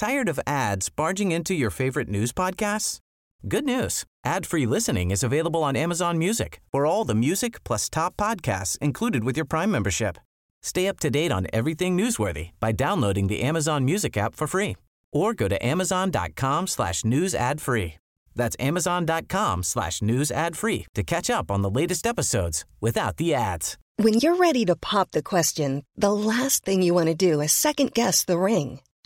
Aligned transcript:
Tired 0.00 0.30
of 0.30 0.40
ads 0.46 0.88
barging 0.88 1.30
into 1.30 1.52
your 1.52 1.68
favorite 1.68 2.08
news 2.08 2.32
podcasts? 2.32 3.00
Good 3.46 3.66
news. 3.66 4.04
Ad-free 4.24 4.64
listening 4.64 5.10
is 5.10 5.22
available 5.22 5.62
on 5.62 5.76
Amazon 5.76 6.16
Music 6.16 6.62
for 6.72 6.86
all 6.86 7.04
the 7.04 7.14
music 7.14 7.62
plus 7.64 7.90
top 7.90 8.16
podcasts 8.16 8.78
included 8.78 9.24
with 9.24 9.36
your 9.36 9.44
Prime 9.44 9.70
membership. 9.70 10.16
Stay 10.62 10.88
up 10.88 11.00
to 11.00 11.10
date 11.10 11.30
on 11.30 11.48
everything 11.52 11.98
newsworthy 11.98 12.52
by 12.60 12.72
downloading 12.72 13.26
the 13.26 13.42
Amazon 13.42 13.84
Music 13.84 14.16
app 14.16 14.34
for 14.34 14.46
free 14.46 14.78
or 15.12 15.34
go 15.34 15.48
to 15.48 15.66
amazon.com 15.66 16.66
slash 16.66 17.04
news 17.04 17.34
ad 17.34 17.60
free. 17.60 17.98
That's 18.34 18.56
amazon.com 18.58 19.62
slash 19.62 20.00
news 20.00 20.30
ad 20.30 20.56
free 20.56 20.86
to 20.94 21.02
catch 21.02 21.28
up 21.28 21.50
on 21.50 21.60
the 21.60 21.70
latest 21.70 22.06
episodes 22.06 22.64
without 22.80 23.18
the 23.18 23.34
ads. 23.34 23.76
When 23.98 24.14
you're 24.14 24.36
ready 24.36 24.64
to 24.64 24.76
pop 24.76 25.10
the 25.10 25.22
question, 25.22 25.82
the 25.94 26.10
last 26.10 26.64
thing 26.64 26.80
you 26.80 26.94
want 26.94 27.08
to 27.08 27.14
do 27.14 27.42
is 27.42 27.52
second 27.52 27.92
guess 27.92 28.24
the 28.24 28.38
ring. 28.38 28.80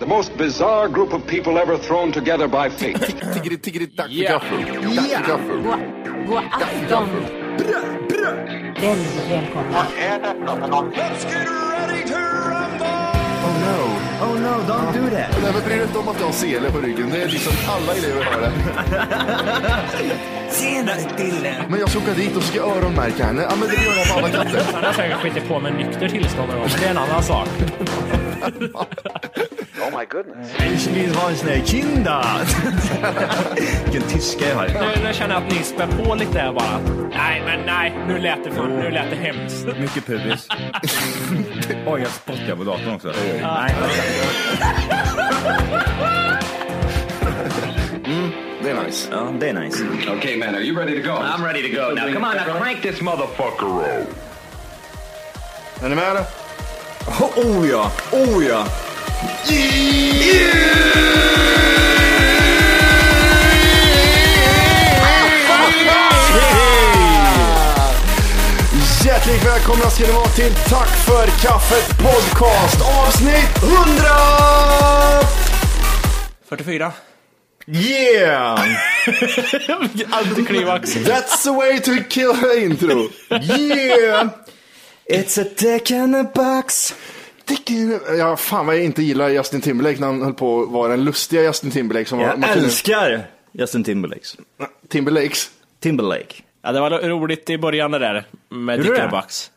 The 0.00 0.06
most 0.06 0.34
bizarre 0.38 0.88
group 0.88 1.12
of 1.12 1.26
people 1.26 1.58
ever 1.58 1.76
thrown 1.76 2.10
together 2.10 2.48
by 2.48 2.70
fate. 2.70 2.98
Tiggeri, 3.34 3.58
tiggeri, 3.58 3.86
dack 3.86 4.08
för 4.08 4.22
gaffel. 4.22 4.60
Dack 4.96 5.08
för 5.08 5.26
gaffel. 5.28 5.62
God, 6.26 6.42
afton. 6.52 7.08
Väldigt 8.80 9.30
välkomna. 9.30 9.86
Oh 13.42 13.54
no, 13.66 13.78
oh 14.24 14.34
no, 14.40 14.54
don't 14.66 14.92
do 14.92 15.10
that. 15.10 15.42
Nej, 15.42 15.52
men 15.52 15.62
bry 15.64 15.74
dig 15.74 15.82
inte 15.82 15.98
om 15.98 16.08
att 16.08 16.18
du 16.18 16.24
har 16.24 16.32
sele 16.32 16.70
på 16.70 16.78
ryggen. 16.78 17.10
Det 17.10 17.22
är 17.22 17.28
liksom 17.28 17.52
alla 17.68 17.94
elever 17.94 18.24
har 18.24 18.40
det. 18.40 18.52
Tjenare 20.60 21.16
Dille. 21.16 21.64
Men 21.68 21.80
jag 21.80 21.88
ska 21.90 21.98
åka 21.98 22.12
dit 22.12 22.36
och 22.36 22.42
ska 22.42 22.60
öronmärka 22.60 23.24
henne. 23.24 23.42
Ja, 23.42 23.56
men 23.60 23.68
det 23.68 23.74
gör 23.74 23.96
jag 23.96 24.08
på 24.08 24.18
alla 24.18 24.28
katter. 24.28 24.62
Han 24.74 24.84
har 24.84 24.92
säkert 24.92 25.16
skitit 25.16 25.48
på 25.48 25.60
med 25.60 25.74
nykter 25.74 26.08
tillstånd 26.08 26.48
någon 26.48 26.58
gång, 26.58 26.68
men 26.70 26.80
det 26.80 26.86
är 26.86 26.90
en 26.90 26.98
annan 26.98 27.22
sak. 27.22 27.48
Ich 29.80 30.86
vill 30.86 31.14
ha 31.14 31.30
en 31.30 31.36
sån 31.36 31.48
här 31.48 31.62
kinda. 31.64 32.24
Vilken 33.84 34.02
tyska 34.02 34.48
jag 34.48 34.56
har. 34.56 34.68
Nu, 34.68 35.02
nu 35.04 35.14
känner 35.14 35.34
jag 35.34 35.42
att 35.42 35.52
ni 35.52 35.62
spär 35.62 35.86
på 35.86 36.14
lite 36.14 36.38
här 36.38 36.52
bara. 36.52 36.78
Nej, 37.12 37.42
men 37.46 37.66
nej, 37.66 37.92
nu 38.06 38.18
lät 38.18 38.44
det, 38.44 38.50
för, 38.50 38.68
nu 38.68 38.90
lät 38.90 39.10
det 39.10 39.16
hemskt. 39.16 39.66
Mycket 39.78 40.06
pubis. 40.06 40.48
Oj, 41.86 42.00
jag 42.00 42.08
spottar 42.10 42.56
på 42.56 42.64
datorn 42.64 42.94
också. 42.94 43.12
Nej. 43.42 43.74
Det 48.62 48.70
är 48.70 48.84
nice. 48.84 49.08
Ja, 49.12 49.34
det 49.40 49.48
är 49.48 49.52
nice. 49.52 49.84
okay, 50.18 50.36
man, 50.36 50.54
are 50.54 50.60
you 50.60 50.76
ready 50.76 51.02
to 51.02 51.08
go? 51.08 51.14
I'm 51.14 51.44
ready 51.44 51.62
to 51.62 51.76
go. 51.76 51.94
Now, 51.94 52.12
come 52.12 52.24
on, 52.24 52.36
now 52.36 52.58
crank 52.58 52.82
this 52.82 53.00
motherfucker 53.00 54.00
up. 54.00 54.08
Är 55.82 55.88
ni 55.88 55.94
med? 55.94 56.24
Oh, 57.06 57.38
oh 57.38 57.68
ja, 57.68 57.90
oh 58.12 58.44
ja. 58.44 58.66
Hjärtligt 69.04 69.46
välkomna 69.46 69.90
ska 69.90 70.06
ni 70.06 70.12
vara 70.12 70.28
till 70.28 70.54
Tack 70.54 70.88
för 70.88 71.26
kaffet 71.26 71.98
podcast 71.98 72.80
avsnitt 72.82 73.62
100! 73.62 74.04
44. 76.48 76.92
Yeah! 77.66 78.60
Antiklimax. 80.10 80.94
That's 80.94 81.42
the 81.44 81.52
way 81.52 81.78
to 81.80 82.04
kill 82.08 82.34
intro. 82.58 83.08
Yeah! 83.30 84.28
It's 85.08 85.38
a 85.38 85.44
dick 85.56 85.90
in 85.90 86.14
a 86.14 86.24
box. 86.24 86.94
Ja, 88.18 88.36
fan 88.36 88.66
vad 88.66 88.76
jag 88.76 88.84
inte 88.84 89.02
gillar 89.02 89.28
Justin 89.28 89.60
Timberlake 89.60 90.00
när 90.00 90.06
han 90.06 90.22
höll 90.22 90.34
på 90.34 90.62
att 90.62 90.68
vara 90.68 90.88
den 90.90 91.04
lustiga 91.04 91.42
Justin 91.42 91.70
Timberlake 91.70 92.08
som 92.08 92.18
var 92.18 92.26
Jag 92.26 92.38
man 92.38 92.48
kunde- 92.48 92.64
älskar 92.64 93.26
Justin 93.52 93.84
Timberlakes. 93.84 94.36
Timberlakes. 94.88 95.50
Timberlake. 95.80 96.34
Ja, 96.62 96.72
det 96.72 96.80
var 96.80 96.90
roligt 96.90 97.50
i 97.50 97.58
början 97.58 97.90
det 97.90 97.98
där 97.98 98.26
med 98.48 98.76
Gjorde 98.78 98.90
Dick 98.90 98.98
det? 99.00 99.08
Bucks. 99.12 99.50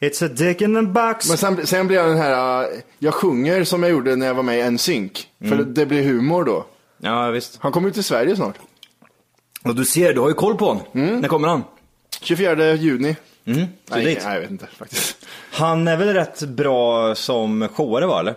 It's 0.00 0.24
a 0.24 0.28
dick 0.28 0.60
in 0.62 0.76
a 0.76 0.82
box. 0.82 1.28
Men 1.28 1.38
sen, 1.38 1.66
sen 1.66 1.86
blev 1.86 2.00
jag 2.00 2.08
den 2.08 2.18
här, 2.18 2.62
uh, 2.62 2.68
jag 2.98 3.14
sjunger 3.14 3.64
som 3.64 3.82
jag 3.82 3.92
gjorde 3.92 4.16
när 4.16 4.26
jag 4.26 4.34
var 4.34 4.42
med 4.42 4.58
i 4.58 4.70
NSYNC. 4.70 5.26
För 5.48 5.56
det 5.56 5.86
blir 5.86 6.02
humor 6.02 6.44
då. 6.44 6.66
Ja, 6.98 7.30
visst. 7.30 7.58
Han 7.60 7.72
kommer 7.72 7.88
ut 7.88 7.94
till 7.94 8.04
Sverige 8.04 8.36
snart. 8.36 8.54
Och 9.64 9.74
du 9.74 9.84
ser, 9.84 10.14
du 10.14 10.20
har 10.20 10.28
ju 10.28 10.34
koll 10.34 10.56
på 10.56 10.64
honom. 10.66 10.82
När 10.92 11.28
kommer 11.28 11.48
han? 11.48 11.62
24 12.20 12.72
juni. 12.74 13.16
Så 13.44 13.50
Nej, 13.50 13.68
nej, 13.88 14.18
jag 14.24 14.40
vet 14.40 14.50
inte 14.50 14.66
faktiskt. 14.66 15.26
Han 15.52 15.88
är 15.88 15.96
väl 15.96 16.14
rätt 16.14 16.42
bra 16.42 17.14
som 17.14 17.68
showare 17.68 18.06
va, 18.06 18.20
eller? 18.20 18.34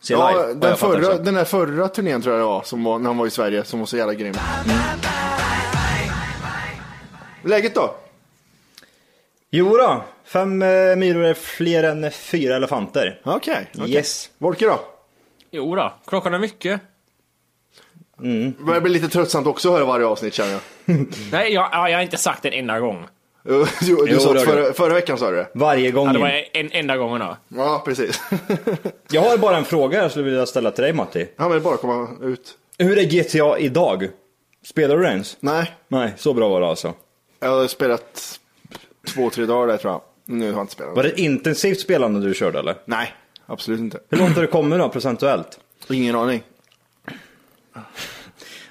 Se 0.00 0.14
live, 0.14 0.22
Ja, 0.22 0.32
har 0.32 0.54
den, 0.54 0.76
förra, 0.76 1.18
den 1.18 1.34
där 1.34 1.44
förra 1.44 1.88
turnén 1.88 2.22
tror 2.22 2.34
jag 2.34 2.42
det 2.42 2.46
var, 2.46 2.62
som 2.62 2.84
var, 2.84 2.98
när 2.98 3.06
han 3.06 3.16
var 3.16 3.26
i 3.26 3.30
Sverige, 3.30 3.64
som 3.64 3.78
var 3.78 3.86
så 3.86 3.96
jävla 3.96 4.14
grym. 4.14 4.34
Läget 7.44 7.74
då? 7.74 7.94
Jo 9.50 9.76
då, 9.76 10.04
fem 10.24 10.62
eh, 10.62 10.96
myror 10.96 11.24
är 11.24 11.34
fler 11.34 11.84
än 11.84 12.10
fyra 12.10 12.56
elefanter. 12.56 13.20
Okej. 13.24 13.70
okej. 13.74 13.90
Yes. 13.90 14.30
Volke 14.38 14.66
då? 14.66 14.80
Jo 15.50 15.76
då, 15.76 15.92
klockan 16.06 16.34
är 16.34 16.38
mycket. 16.38 16.80
Det 18.16 18.64
börjar 18.64 18.80
bli 18.80 18.92
lite 18.92 19.08
tröttsamt 19.08 19.46
också 19.46 19.68
att 19.68 19.74
höra 19.74 19.84
varje 19.84 20.06
avsnitt 20.06 20.34
känner 20.34 20.52
jag. 20.52 20.60
Nej, 21.32 21.52
jag, 21.52 21.68
ja, 21.72 21.88
jag 21.88 21.98
har 21.98 22.02
inte 22.02 22.16
sagt 22.16 22.42
det 22.42 22.48
en 22.48 22.54
enda 22.60 22.80
gång. 22.80 23.06
Jo, 23.48 23.64
du, 23.80 23.96
Jo, 24.08 24.18
sa 24.18 24.34
förra, 24.34 24.72
förra 24.72 24.94
veckan 24.94 25.18
sa 25.18 25.30
du 25.30 25.36
det. 25.36 25.48
Varje 25.54 25.90
gång. 25.90 26.06
Ja, 26.06 26.12
det 26.12 26.18
var 26.18 26.44
en 26.52 26.72
enda 26.72 26.96
gången 26.96 27.20
då. 27.20 27.36
Ja, 27.48 27.82
precis. 27.84 28.20
Jag 29.10 29.20
har 29.22 29.38
bara 29.38 29.56
en 29.56 29.64
fråga 29.64 30.02
jag 30.02 30.10
skulle 30.10 30.24
vilja 30.24 30.46
ställa 30.46 30.70
till 30.70 30.82
dig 30.84 30.92
Matti. 30.92 31.28
ja, 31.36 31.48
men 31.48 31.62
bara 31.62 31.76
komma 31.76 32.08
ut. 32.22 32.54
Hur 32.78 32.98
är 32.98 33.04
GTA 33.04 33.58
idag? 33.58 34.08
Spelar 34.64 34.96
du 34.98 35.06
ens? 35.06 35.36
Nej, 35.40 35.72
Nej, 35.88 36.12
så 36.16 36.34
bra 36.34 36.48
var 36.48 36.60
det 36.60 36.66
alltså. 36.66 36.94
jag 37.40 37.48
har 37.48 37.66
spelat 37.66 38.40
två, 39.14 39.30
tre 39.30 39.44
dagar 39.46 39.66
där 39.66 39.76
tror 39.76 39.92
jag. 39.92 40.00
Nu 40.24 40.46
har 40.46 40.52
jag 40.52 40.62
inte 40.62 40.72
spelat. 40.72 40.96
Var 40.96 41.02
det 41.02 41.20
intensivt 41.20 41.80
spelande 41.80 42.28
du 42.28 42.34
körde 42.34 42.58
eller? 42.58 42.76
Nej, 42.84 43.14
absolut 43.46 43.80
inte. 43.80 43.98
Hur 44.10 44.18
långt 44.18 44.34
har 44.34 44.42
du 44.42 44.48
kommit 44.48 44.78
då 44.78 44.88
procentuellt? 44.88 45.58
Ingen 45.90 46.14
aning. 46.16 46.42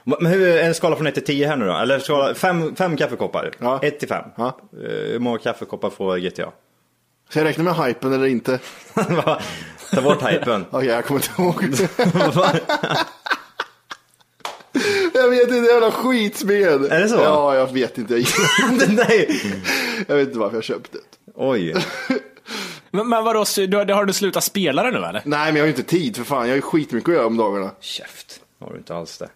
Men 0.03 0.25
hur 0.25 0.47
är 0.47 0.63
en 0.63 0.73
skala 0.75 0.95
från 0.95 1.07
1 1.07 1.13
till 1.13 1.23
10 1.23 1.47
här 1.47 1.57
nu 1.57 1.65
då? 1.65 1.73
Eller 1.73 1.99
skala, 1.99 2.35
fem, 2.35 2.75
fem 2.75 2.97
kaffekoppar? 2.97 3.51
Ja. 3.59 3.79
1 3.83 3.99
till 3.99 4.07
5. 4.07 4.25
Ja. 4.35 4.57
Hur 4.71 5.19
många 5.19 5.37
kaffekoppar 5.37 5.89
får 5.89 6.17
GTA? 6.17 6.51
Ska 7.29 7.39
jag 7.39 7.45
räkna 7.45 7.63
med 7.63 7.75
hypen 7.75 8.13
eller 8.13 8.25
inte? 8.25 8.59
Ta 9.91 10.01
bort 10.01 10.31
hypen. 10.31 10.65
Okej, 10.71 10.89
jag 10.89 11.05
kommer 11.05 11.19
inte 11.19 11.41
ihåg. 11.41 11.63
jag 15.13 15.29
vet 15.29 15.51
inte, 15.51 15.71
jävla 15.71 15.91
skitspel. 15.91 16.85
Är 16.91 16.99
det 16.99 17.09
så? 17.09 17.15
Ja, 17.15 17.55
jag 17.55 17.73
vet 17.73 17.97
inte. 17.97 18.13
Jag, 18.15 18.25
Nej. 18.89 19.41
jag 20.07 20.15
vet 20.15 20.27
inte 20.27 20.39
varför 20.39 20.57
jag 20.57 20.63
köpte 20.63 20.97
det. 20.97 21.31
Oj. 21.35 21.75
Men, 22.91 23.09
men 23.09 23.23
vadå, 23.23 23.45
du, 23.67 23.93
har 23.93 24.05
du 24.05 24.13
slutat 24.13 24.43
spela 24.43 24.83
det 24.83 24.91
nu 24.91 24.97
eller? 24.97 25.21
Nej, 25.25 25.45
men 25.45 25.55
jag 25.55 25.61
har 25.63 25.67
ju 25.67 25.71
inte 25.77 25.83
tid 25.83 26.17
för 26.17 26.23
fan. 26.23 26.41
Jag 26.41 26.49
har 26.49 26.55
ju 26.55 26.61
skitmycket 26.61 27.09
att 27.09 27.15
göra 27.15 27.25
om 27.25 27.37
dagarna. 27.37 27.71
Käft. 27.79 28.42
Har 28.63 28.71
du 28.71 28.77
inte 28.77 28.95
alls 28.95 29.17
det. 29.17 29.29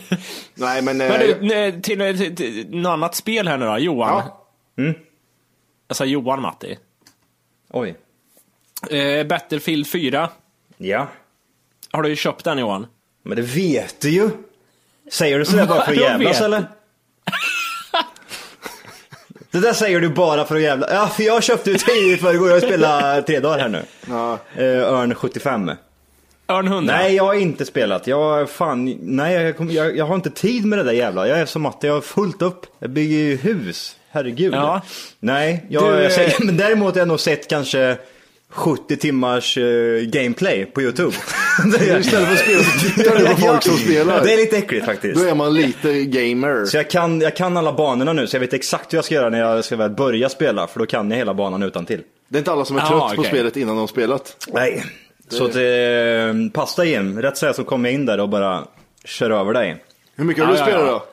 Nej, 0.54 0.82
men... 0.82 0.96
Men 0.98 1.10
eh, 1.10 1.18
du, 1.18 1.38
nej, 1.40 1.82
till, 1.82 2.18
till, 2.18 2.36
till 2.36 2.66
något 2.70 2.90
annat 2.90 3.14
spel 3.14 3.48
här 3.48 3.58
nu 3.58 3.66
då, 3.66 3.78
Johan. 3.78 4.22
Ja. 4.76 4.92
Alltså 5.88 6.04
Johan 6.04 6.42
Matti. 6.42 6.78
Oj. 7.70 7.96
Eh, 8.90 9.26
Battlefield 9.26 9.86
4. 9.86 10.30
Ja. 10.76 11.08
Har 11.90 12.02
du 12.02 12.08
ju 12.08 12.16
köpt 12.16 12.44
den 12.44 12.58
Johan? 12.58 12.86
Men 13.22 13.36
det 13.36 13.42
vet 13.42 14.00
du 14.00 14.10
ju. 14.10 14.30
Säger 15.12 15.38
du 15.38 15.44
sådär 15.44 15.66
bara 15.68 15.84
för 15.84 15.92
att 15.92 15.98
Jag 15.98 16.10
jävlas 16.10 16.40
eller? 16.40 16.64
Det 19.50 19.60
där 19.60 19.72
säger 19.72 20.00
du 20.00 20.08
bara 20.08 20.44
för 20.44 20.56
att 20.56 20.62
jävla. 20.62 20.94
Ja, 20.94 21.06
för 21.06 21.22
jag 21.22 21.42
köpte 21.42 21.70
ju 21.70 21.78
tio 21.78 22.14
i 22.14 22.16
förrgår. 22.16 22.48
Jag 22.48 22.56
har 22.56 22.60
spelat 22.60 23.26
tre 23.26 23.40
dagar 23.40 23.58
här 23.58 23.68
nu. 23.68 23.82
Ja. 24.08 24.38
Eh, 24.54 24.92
Örn 24.92 25.14
75. 25.14 25.70
Örn 26.50 26.66
100? 26.66 26.96
Nej, 26.96 27.14
jag 27.14 27.24
har 27.24 27.34
inte 27.34 27.64
spelat. 27.64 28.06
Jag, 28.06 28.50
fan, 28.50 28.98
nej, 29.02 29.34
jag, 29.34 29.56
kom- 29.56 29.70
jag, 29.70 29.96
jag 29.96 30.04
har 30.04 30.14
inte 30.14 30.30
tid 30.30 30.64
med 30.66 30.78
det 30.78 30.82
där 30.82 30.92
jävla. 30.92 31.28
Jag 31.28 31.38
är 31.40 31.46
som 31.46 31.62
Matte, 31.62 31.86
jag 31.86 31.94
har 31.94 32.00
fullt 32.00 32.42
upp. 32.42 32.66
Jag 32.78 32.90
bygger 32.90 33.16
ju 33.18 33.36
hus. 33.36 33.96
Herregud. 34.10 34.54
Ja. 34.54 34.80
Nej, 35.20 35.66
jag, 35.68 35.92
Du, 35.96 36.02
jag 36.02 36.12
säger, 36.12 36.34
men 36.44 36.56
däremot 36.56 36.94
har 36.94 36.98
jag 37.00 37.08
nog 37.08 37.20
sett 37.20 37.48
kanske 37.48 37.96
70 38.50 38.96
timmars 38.96 39.58
eh, 39.58 40.00
gameplay 40.02 40.64
på 40.64 40.82
YouTube. 40.82 41.12
Istället 41.98 42.06
för 42.06 42.32
att 42.32 42.38
spela 42.38 42.62
så 42.62 42.88
tittar 42.96 43.18
du 43.18 43.24
på 43.26 43.36
folk 43.36 43.62
som 43.62 43.76
spelar. 43.76 44.24
Det 44.24 44.32
är 44.32 44.36
lite 44.36 44.56
äckligt 44.58 44.86
faktiskt. 44.86 45.20
Då 45.22 45.28
är 45.28 45.34
man 45.34 45.54
lite 45.54 45.92
gamer. 46.04 46.64
Så 46.64 46.76
jag 46.76 46.90
kan, 46.90 47.20
jag 47.20 47.36
kan 47.36 47.56
alla 47.56 47.72
banorna 47.72 48.12
nu, 48.12 48.26
så 48.26 48.36
jag 48.36 48.40
vet 48.40 48.52
exakt 48.52 48.92
hur 48.92 48.98
jag 48.98 49.04
ska 49.04 49.14
göra 49.14 49.28
när 49.30 49.38
jag 49.40 49.64
ska 49.64 49.76
väl 49.76 49.90
börja 49.90 50.28
spela, 50.28 50.66
för 50.66 50.78
då 50.80 50.86
kan 50.86 51.10
jag 51.10 51.18
hela 51.18 51.34
banan 51.34 51.62
utan 51.62 51.86
till. 51.86 52.00
Det 52.28 52.36
är 52.36 52.38
inte 52.38 52.52
alla 52.52 52.64
som 52.64 52.76
är 52.76 52.80
Ah, 52.80 52.86
trött 52.88 52.98
på 53.00 53.20
okej. 53.20 53.24
spelet 53.24 53.56
innan 53.56 53.74
de 53.74 53.80
har 53.80 53.86
spelat. 53.86 54.36
Nej. 54.52 54.84
Så 55.28 55.44
att, 55.44 55.56
eh, 55.56 56.50
passa 56.52 56.84
in. 56.84 57.22
Rätt 57.22 57.36
säga 57.36 57.52
så 57.52 57.64
kommer 57.64 57.88
jag 57.88 57.94
in 57.94 58.06
där 58.06 58.20
och 58.20 58.28
bara 58.28 58.64
kör 59.04 59.30
över 59.30 59.52
dig. 59.52 59.84
Hur 60.16 60.24
mycket 60.24 60.44
har 60.44 60.50
Ja, 60.50 60.54
du 60.54 60.58
ja, 60.60 60.66
spelat 60.66 60.86
ja. 60.86 60.92
då? 60.92 61.04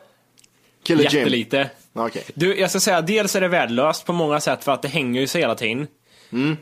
Kille 0.84 1.04
Jim? 1.04 1.12
Jättelite. 1.20 1.70
Ja, 1.94 2.06
Okej. 2.08 2.24
Du, 2.34 2.60
jag 2.60 2.70
ska 2.70 2.80
säga, 2.80 3.02
dels 3.02 3.36
är 3.36 3.42
det 3.42 3.48
värdelöst 3.48 4.06
på 4.06 4.14
många 4.14 4.40
sätt 4.40 4.64
för 4.64 4.72
att 4.72 4.82
det 4.82 4.88
hänger 4.88 5.22
ju 5.22 5.28
sig 5.28 5.42
hela 5.42 5.56
tiden. 5.56 5.88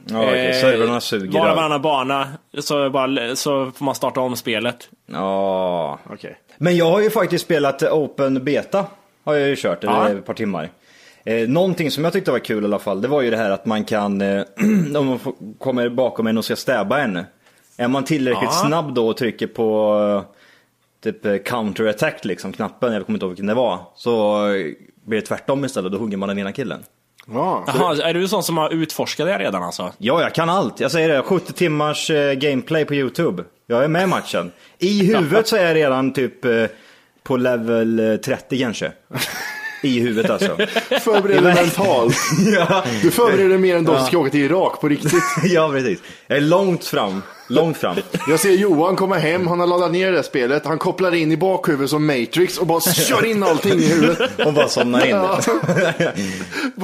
Ja, 0.05 0.23
okej. 0.23 0.47
Eh, 0.49 0.61
Servrarna 0.61 1.01
suger. 1.01 1.31
Bara 1.39 1.49
av. 1.51 1.55
varannan 1.55 1.81
bana 1.81 2.27
så, 2.59 2.89
bara, 2.89 3.35
så 3.35 3.71
får 3.75 3.85
man 3.85 3.95
starta 3.95 4.19
om 4.21 4.35
spelet. 4.35 4.89
Ja. 5.05 5.99
Okej. 6.09 6.37
Men 6.57 6.77
jag 6.77 6.91
har 6.91 7.01
ju 7.01 7.09
faktiskt 7.09 7.45
spelat 7.45 7.83
Open 7.83 8.43
Beta. 8.43 8.85
Har 9.23 9.33
jag 9.33 9.47
ju 9.49 9.55
kört, 9.55 9.83
Ja. 9.83 10.05
eller 10.09 10.19
ett 10.19 10.25
par 10.25 10.33
timmar. 10.33 10.69
Eh, 11.25 11.47
någonting 11.49 11.91
som 11.91 12.03
jag 12.03 12.13
tyckte 12.13 12.31
var 12.31 12.39
kul 12.39 12.63
i 12.63 12.65
alla 12.65 12.79
fall, 12.79 13.01
det 13.01 13.07
var 13.07 13.21
ju 13.21 13.29
det 13.29 13.37
här 13.37 13.51
att 13.51 13.65
man 13.65 13.83
kan, 13.85 14.21
eh, 14.21 14.43
om 14.97 15.05
man 15.07 15.19
kommer 15.59 15.89
bakom 15.89 16.27
en 16.27 16.37
och 16.37 16.45
ska 16.45 16.55
stäba 16.55 16.99
en. 17.01 17.23
Är 17.77 17.87
man 17.87 18.03
tillräckligt 18.03 18.49
Ja. 18.53 18.65
snabb 18.67 18.93
då 18.93 19.07
och 19.07 19.17
trycker 19.17 19.47
på 19.47 19.99
eh, 20.25 20.33
typ 21.03 21.25
eh, 21.25 21.37
counter 21.37 21.85
attack 21.87 22.25
liksom, 22.25 22.51
knappen, 22.53 22.93
jag 22.93 23.05
kommer 23.05 23.17
inte 23.17 23.25
ihåg 23.25 23.31
vilken 23.31 23.45
det 23.47 23.53
var. 23.53 23.79
Så 23.95 24.37
blir 25.05 25.19
det 25.19 25.25
tvärtom 25.25 25.65
istället, 25.65 25.91
då 25.91 25.97
hugger 25.97 26.17
man 26.17 26.29
den 26.29 26.39
ena 26.39 26.51
killen. 26.51 26.83
Ja. 27.27 27.63
Jaha, 27.67 28.09
är 28.09 28.13
du 28.13 28.27
sån 28.27 28.43
som 28.43 28.57
har 28.57 28.69
utforskat 28.73 29.27
det 29.27 29.37
redan 29.37 29.63
alltså? 29.63 29.91
Ja, 29.97 30.21
jag 30.21 30.33
kan 30.35 30.49
allt. 30.49 30.79
Jag 30.79 30.91
säger 30.91 31.09
det, 31.09 31.21
70 31.21 31.53
timmars 31.53 32.09
eh, 32.09 32.33
gameplay 32.33 32.85
på 32.85 32.93
YouTube. 32.95 33.43
Jag 33.67 33.83
är 33.83 33.87
med 33.87 34.03
i 34.03 34.07
matchen. 34.07 34.51
I 34.79 35.05
huvudet 35.05 35.47
så 35.47 35.55
är 35.55 35.65
jag 35.65 35.75
redan 35.75 36.13
typ 36.13 36.33
på 37.23 37.37
level 37.37 37.99
eh, 37.99 38.15
30 38.15 38.59
kanske. 38.59 38.91
I 39.83 39.99
huvudet 39.99 40.31
alltså. 40.31 40.55
Förbered 41.01 41.43
dig 41.43 41.55
mentalt. 41.55 42.15
ja. 42.53 42.83
Du 43.01 43.11
förbereder 43.11 43.49
dig 43.49 43.57
mer 43.57 43.75
än 43.75 43.83
de 43.83 43.97
som 43.97 44.07
ska 44.07 44.17
åka 44.17 44.29
till 44.29 44.41
Irak 44.41 44.81
på 44.81 44.89
riktigt. 44.89 45.13
ja, 45.43 45.69
precis. 45.71 45.99
Jag 46.27 46.37
är 46.37 46.41
långt 46.41 46.85
fram. 46.85 47.21
Långt 47.47 47.77
fram. 47.77 47.95
Jag 48.27 48.39
ser 48.39 48.51
Johan 48.51 48.95
komma 48.95 49.17
hem, 49.17 49.47
han 49.47 49.59
har 49.59 49.67
laddat 49.67 49.91
ner 49.91 50.11
det 50.11 50.17
här 50.17 50.23
spelet, 50.23 50.65
han 50.65 50.77
kopplar 50.77 51.15
in 51.15 51.31
i 51.31 51.37
bakhuvudet 51.37 51.89
som 51.89 52.05
Matrix 52.05 52.57
och 52.57 52.67
bara 52.67 52.81
kör 52.81 53.25
in 53.25 53.43
allting 53.43 53.79
i 53.79 53.87
huvudet. 53.87 54.45
Och 54.45 54.53
bara 54.53 54.67
somnar 54.67 55.05
in. 55.05 55.09
Ja. 55.09 55.39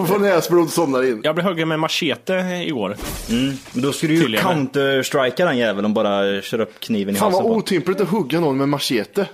Får 0.07 0.19
näsblod 0.19 0.69
somnar 0.69 1.03
in. 1.03 1.21
Jag 1.23 1.35
blev 1.35 1.47
huggen 1.47 1.67
med 1.67 1.79
machete 1.79 2.33
igår. 2.67 2.97
Men 3.27 3.57
då 3.73 3.91
skulle 3.91 4.13
du 4.13 4.31
ju 4.31 4.37
counter-strika 4.37 5.45
den 5.45 5.57
jäveln 5.57 5.85
och 5.85 5.91
bara 5.91 6.41
köra 6.41 6.63
upp 6.63 6.79
kniven 6.79 7.15
i 7.15 7.17
Fan 7.17 7.25
halsen 7.31 7.43
vad 7.43 7.53
på 7.53 7.57
otympligt 7.59 8.01
att 8.01 8.09
hugga 8.09 8.39
någon 8.39 8.57
med 8.57 8.69
machete. 8.69 9.27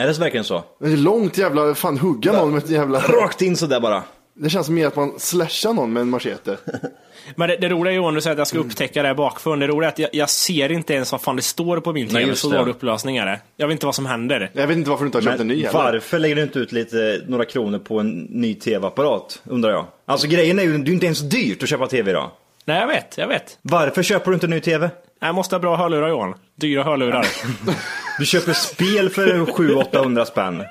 Är 0.00 0.06
det 0.06 0.18
verkligen 0.18 0.44
så? 0.44 0.64
Det 0.78 0.92
är 0.92 0.96
långt 0.96 1.38
jävla, 1.38 1.74
fan 1.74 1.98
hugga 1.98 2.32
någon 2.32 2.50
med 2.50 2.62
ett 2.62 2.70
jävla... 2.70 3.00
Rakt 3.00 3.42
in 3.42 3.56
sådär 3.56 3.80
bara. 3.80 4.02
Det 4.34 4.50
känns 4.50 4.68
mer 4.68 4.86
att 4.86 4.96
man 4.96 5.18
slashar 5.18 5.72
någon 5.72 5.92
med 5.92 6.00
en 6.00 6.10
machete. 6.10 6.56
Men 7.34 7.48
det, 7.48 7.56
det 7.56 7.68
roliga 7.68 7.94
Johan, 7.94 8.14
du 8.14 8.20
säger 8.20 8.32
att 8.34 8.38
jag 8.38 8.46
ska 8.46 8.58
upptäcka 8.58 9.02
det 9.02 9.08
här 9.08 9.14
bakifrån. 9.14 9.58
Det 9.58 9.66
roliga 9.66 9.88
är 9.88 9.92
att 9.92 9.98
jag, 9.98 10.10
jag 10.12 10.30
ser 10.30 10.72
inte 10.72 10.94
ens 10.94 11.12
vad 11.12 11.20
fan 11.20 11.36
det 11.36 11.42
står 11.42 11.80
på 11.80 11.92
min 11.92 12.08
TV. 12.08 12.34
Så 12.34 12.50
dålig 12.50 12.70
upplösning 12.70 13.16
är 13.16 13.26
det. 13.26 13.40
Jag 13.56 13.66
vet 13.66 13.72
inte 13.72 13.86
vad 13.86 13.94
som 13.94 14.06
händer. 14.06 14.50
Jag 14.52 14.66
vet 14.66 14.76
inte 14.76 14.90
varför 14.90 15.04
du 15.04 15.08
inte 15.08 15.18
har 15.18 15.22
köpt 15.22 15.40
en 15.40 15.48
ny 15.48 15.56
heller. 15.64 15.78
varför 15.78 16.18
lägger 16.18 16.36
du 16.36 16.42
inte 16.42 16.58
ut 16.58 16.72
lite, 16.72 17.22
några 17.26 17.44
kronor 17.44 17.78
på 17.78 18.00
en 18.00 18.10
ny 18.20 18.54
tv-apparat? 18.54 19.42
Undrar 19.44 19.70
jag. 19.70 19.86
Alltså 20.06 20.26
grejen 20.26 20.58
är 20.58 20.62
ju, 20.62 20.78
det 20.78 20.90
är 20.90 20.92
inte 20.92 21.06
ens 21.06 21.20
dyrt 21.20 21.62
att 21.62 21.68
köpa 21.68 21.86
tv 21.86 22.10
idag. 22.10 22.30
Nej, 22.64 22.80
jag 22.80 22.86
vet, 22.86 23.18
jag 23.18 23.28
vet. 23.28 23.58
Varför 23.62 24.02
köper 24.02 24.30
du 24.30 24.34
inte 24.34 24.46
en 24.46 24.50
ny 24.50 24.60
tv? 24.60 24.90
Jag 25.20 25.34
måste 25.34 25.54
ha 25.54 25.60
bra 25.60 25.76
hörlurar 25.76 26.08
Johan. 26.08 26.34
Dyra 26.56 26.84
hörlurar. 26.84 27.26
Du 28.20 28.26
köper 28.26 28.52
spel 28.52 29.10
för 29.10 29.26
700-800 29.38 30.24
spänn. 30.24 30.62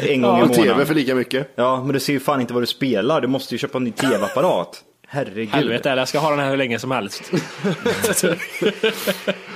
En 0.00 0.22
gång 0.22 0.38
i 0.38 0.42
Och 0.42 0.48
månaden. 0.48 0.64
tv 0.64 0.86
för 0.86 0.94
lika 0.94 1.14
mycket. 1.14 1.48
Ja, 1.54 1.82
men 1.84 1.92
du 1.94 2.00
ser 2.00 2.12
ju 2.12 2.20
fan 2.20 2.40
inte 2.40 2.54
vad 2.54 2.62
du 2.62 2.66
spelar. 2.66 3.20
Du 3.20 3.28
måste 3.28 3.54
ju 3.54 3.58
köpa 3.58 3.78
en 3.78 3.84
ny 3.84 3.90
tv-apparat. 3.92 4.82
Herregud. 5.08 5.48
Helvete, 5.48 5.90
eller 5.90 6.00
jag 6.00 6.08
ska 6.08 6.18
ha 6.18 6.30
den 6.30 6.38
här 6.38 6.50
hur 6.50 6.56
länge 6.56 6.78
som 6.78 6.90
helst. 6.90 7.22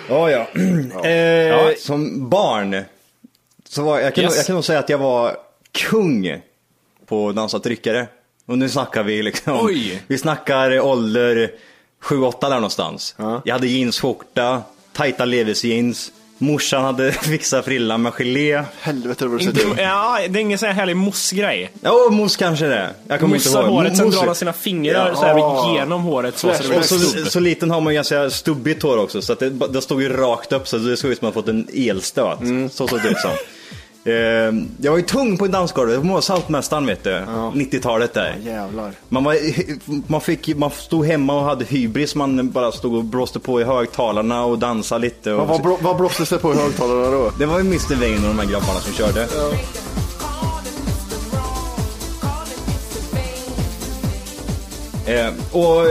Ja, 0.08 0.30
ja. 0.30 0.46
Eh, 1.08 1.74
Som 1.78 2.28
barn, 2.28 2.82
så 3.68 3.82
var, 3.82 4.00
jag, 4.00 4.14
kan, 4.14 4.24
Yes. 4.24 4.36
jag 4.36 4.46
kan 4.46 4.54
nog 4.54 4.64
säga 4.64 4.78
att 4.78 4.88
jag 4.88 4.98
var 4.98 5.36
kung 5.72 6.40
på 7.06 7.32
dansa 7.32 7.58
tryckare. 7.58 8.06
Och 8.46 8.58
nu 8.58 8.68
snackar 8.68 9.02
vi 9.02 9.22
liksom, 9.22 9.58
Oj. 9.66 10.02
vi 10.06 10.18
snackar 10.18 10.80
ålder 10.80 11.50
7-8 12.02 12.40
där 12.40 12.50
någonstans. 12.54 13.14
Jag 13.44 13.52
hade 13.54 13.66
jeansskjorta, 13.66 14.62
tajta 14.92 15.24
levis-jeans. 15.24 16.12
Morsan 16.38 16.84
hade 16.84 17.12
fixat 17.22 17.64
frillan 17.64 18.02
med 18.02 18.12
gelé. 18.12 18.62
Helvete 18.80 19.26
vad 19.26 19.38
du 19.40 19.44
Inte, 19.44 19.60
sett 19.60 19.72
ut. 19.72 19.78
ja, 19.78 20.18
det 20.28 20.38
är 20.38 20.40
ingen 20.40 20.58
sån 20.58 20.66
här 20.68 20.74
härlig 20.74 20.96
mossgrej. 20.96 21.70
Ja, 21.80 21.90
oh, 21.92 22.10
mousse 22.12 22.38
kanske 22.38 22.66
det. 22.66 22.90
Jag 23.08 23.20
kommer 23.20 23.36
inte 23.36 23.48
Mossa 23.48 23.60
ihåg. 23.62 23.70
håret, 23.70 23.96
sen 23.96 24.10
drar 24.10 24.26
han 24.26 24.34
sina 24.34 24.52
fingrar 24.52 25.14
så 25.14 25.22
här 25.22 25.74
genom 25.74 26.02
håret. 26.02 26.38
Så, 26.38 26.52
så 26.54 26.78
Och 26.78 26.84
så, 26.84 27.30
så 27.30 27.40
liten 27.40 27.70
har 27.70 27.80
man 27.80 27.92
ju 27.92 27.94
ganska 27.94 28.30
stubbigt 28.30 28.82
hår 28.82 28.98
också, 28.98 29.22
så 29.22 29.32
att 29.32 29.38
det, 29.38 29.50
det 29.50 29.82
stod 29.82 30.02
ju 30.02 30.08
rakt 30.16 30.52
upp 30.52 30.68
så 30.68 30.78
det 30.78 30.96
såg 30.96 31.10
ut 31.10 31.18
som 31.18 31.28
att 31.28 31.34
man 31.34 31.42
fått 31.42 31.48
en 31.48 31.68
elstöt. 31.88 32.38
Så 32.72 32.88
såg 32.88 33.02
det 33.02 33.08
ut 33.08 33.18
som. 33.18 33.30
Eh, 34.08 34.54
jag 34.80 34.90
var 34.90 34.98
ju 34.98 35.04
tung 35.04 35.38
på 35.38 35.44
en 35.44 35.50
dansgolv, 35.50 35.90
det 35.90 35.96
var 35.96 36.20
Saltmästaren 36.20 36.86
vet 36.86 37.04
du, 37.04 37.10
90-talet 37.10 38.14
där. 38.14 38.36
Jävlar. 38.44 38.92
Man, 39.08 39.24
var, 39.24 39.36
man, 40.10 40.20
fick, 40.20 40.56
man 40.56 40.70
stod 40.70 41.06
hemma 41.06 41.34
och 41.34 41.44
hade 41.44 41.64
hybris, 41.64 42.14
man 42.14 42.50
bara 42.50 42.72
stod 42.72 42.94
och 42.94 43.04
blåste 43.04 43.40
på 43.40 43.60
i 43.60 43.64
högtalarna 43.64 44.44
och 44.44 44.58
dansade 44.58 45.00
lite. 45.00 45.32
Och, 45.32 45.48
Vad, 45.48 45.62
vad, 45.62 45.80
vad 45.82 45.96
blåstes 45.96 46.28
det 46.28 46.38
på 46.38 46.52
i 46.54 46.56
högtalarna 46.56 47.10
då? 47.10 47.32
det 47.38 47.46
var 47.46 47.58
ju 47.58 47.66
Mr 47.66 48.00
Vain 48.00 48.22
och 48.22 48.28
de 48.28 48.38
här 48.38 48.46
grabbarna 48.46 48.80
som 48.80 48.92
körde. 48.92 49.28
Eh, 55.06 55.32
och 55.52 55.84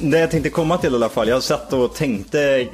det 0.00 0.18
jag 0.18 0.30
tänkte 0.30 0.50
komma 0.50 0.78
till 0.78 0.92
i 0.92 0.94
alla 0.94 1.08
fall, 1.08 1.28
jag 1.28 1.42
satt 1.42 1.72
och 1.72 1.94
tänkte 1.94 2.66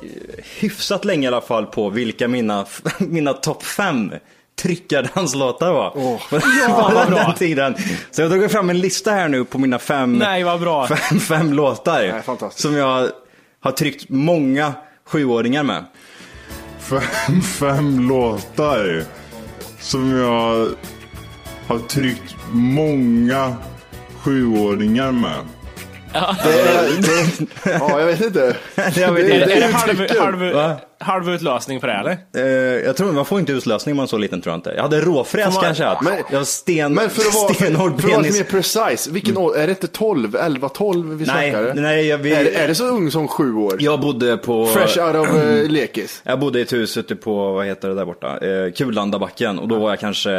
hyfsat 0.60 1.04
länge 1.04 1.24
i 1.24 1.28
alla 1.28 1.40
fall 1.40 1.66
på 1.66 1.90
vilka 1.90 2.28
mina, 2.28 2.66
mina 2.98 3.32
topp 3.32 3.62
fem 3.62 4.12
tryckardanslåtar 4.58 5.72
var. 5.72 5.92
Åh. 5.94 6.20
ja, 6.68 6.92
vad 6.94 7.08
bra. 7.08 7.18
den 7.18 7.34
tiden. 7.34 7.74
Så 8.10 8.22
jag 8.22 8.30
tagit 8.30 8.52
fram 8.52 8.70
en 8.70 8.78
lista 8.78 9.10
här 9.10 9.28
nu 9.28 9.44
på 9.44 9.58
mina 9.58 9.78
fem, 9.78 10.12
Nej, 10.18 10.44
vad 10.44 10.60
bra. 10.60 10.86
fem, 10.96 11.20
fem 11.20 11.52
låtar. 11.52 12.08
Nej, 12.12 12.22
fantastiskt. 12.22 12.62
som 12.62 12.74
jag 12.76 13.08
har 13.60 13.70
tryckt 13.72 14.08
många 14.08 14.72
sjuåringar 15.06 15.62
med. 15.62 15.84
fem, 16.80 17.40
fem 17.42 18.08
låtar 18.08 19.04
som 19.80 20.16
jag 20.18 20.68
har 21.66 21.78
tryckt 21.88 22.36
många 22.52 23.56
sjuåringar 24.22 25.12
med. 25.12 25.38
Det 26.12 26.18
är, 26.60 27.00
det, 27.00 27.70
ja, 27.80 28.00
jag 28.00 28.06
vet 28.06 28.20
inte. 28.20 28.56
Jag 28.96 29.12
vet 29.12 29.26
Det- 29.26 29.32
Är 29.34 29.46
det, 29.46 29.54
inte. 29.54 29.54
är 29.54 29.60
det 29.60 30.20
halv, 30.20 30.20
halv? 30.60 30.76
Halv 31.00 31.30
utlösning 31.30 31.80
på 31.80 31.86
det 31.86 31.92
här, 31.92 32.00
eller? 32.34 32.46
Eh, 32.46 32.84
jag 32.86 32.96
tror 32.96 33.12
man 33.12 33.24
får 33.24 33.40
inte 33.40 33.52
utlösning 33.52 33.92
om 33.92 33.96
man 33.96 34.04
är 34.04 34.08
så 34.08 34.18
liten 34.18 34.40
tror 34.40 34.52
jag 34.52 34.58
inte. 34.58 34.72
Jag 34.76 34.82
hade 34.82 35.00
råfräs 35.00 35.54
man- 35.54 35.64
kanske. 35.64 35.96
Men- 36.02 36.14
jag 36.30 36.38
har 36.38 36.44
sten, 36.44 36.94
Men 36.94 37.10
för 37.10 37.20
att 37.28 37.34
vara, 37.34 37.48
för, 37.48 37.54
stenhård 37.54 37.92
att 37.94 38.04
vara 38.04 38.20
mer 38.22 38.44
precise, 38.44 39.10
vilken 39.10 39.36
år, 39.36 39.56
är 39.58 39.66
det 39.66 39.70
inte 39.70 39.86
12, 39.86 40.36
11, 40.36 40.68
12 40.68 41.08
vi 41.18 41.24
Nej, 41.26 41.50
snackar? 41.52 41.74
nej, 41.74 42.06
jag- 42.06 42.18
vi- 42.18 42.32
är, 42.34 42.44
det- 42.44 42.54
är 42.54 42.68
det 42.68 42.74
så 42.74 42.84
ung 42.86 43.10
som 43.10 43.28
sju 43.28 43.54
år? 43.54 43.76
Jag 43.78 44.00
bodde 44.00 44.36
på... 44.36 44.66
Fresh 44.66 44.98
out 45.06 45.16
of 45.28 45.34
uh, 45.44 45.68
lekis? 45.70 46.20
Jag 46.24 46.40
bodde 46.40 46.58
i 46.58 46.62
ett 46.62 46.72
hus 46.72 46.96
ute 46.96 47.16
på, 47.16 47.52
vad 47.52 47.66
heter 47.66 47.88
det 47.88 47.94
där 47.94 48.04
borta? 48.04 48.38
Eh, 48.46 48.72
Kulandabacken. 48.72 49.58
Och 49.58 49.68
då 49.68 49.78
var 49.78 49.90
jag 49.90 50.00
kanske 50.00 50.30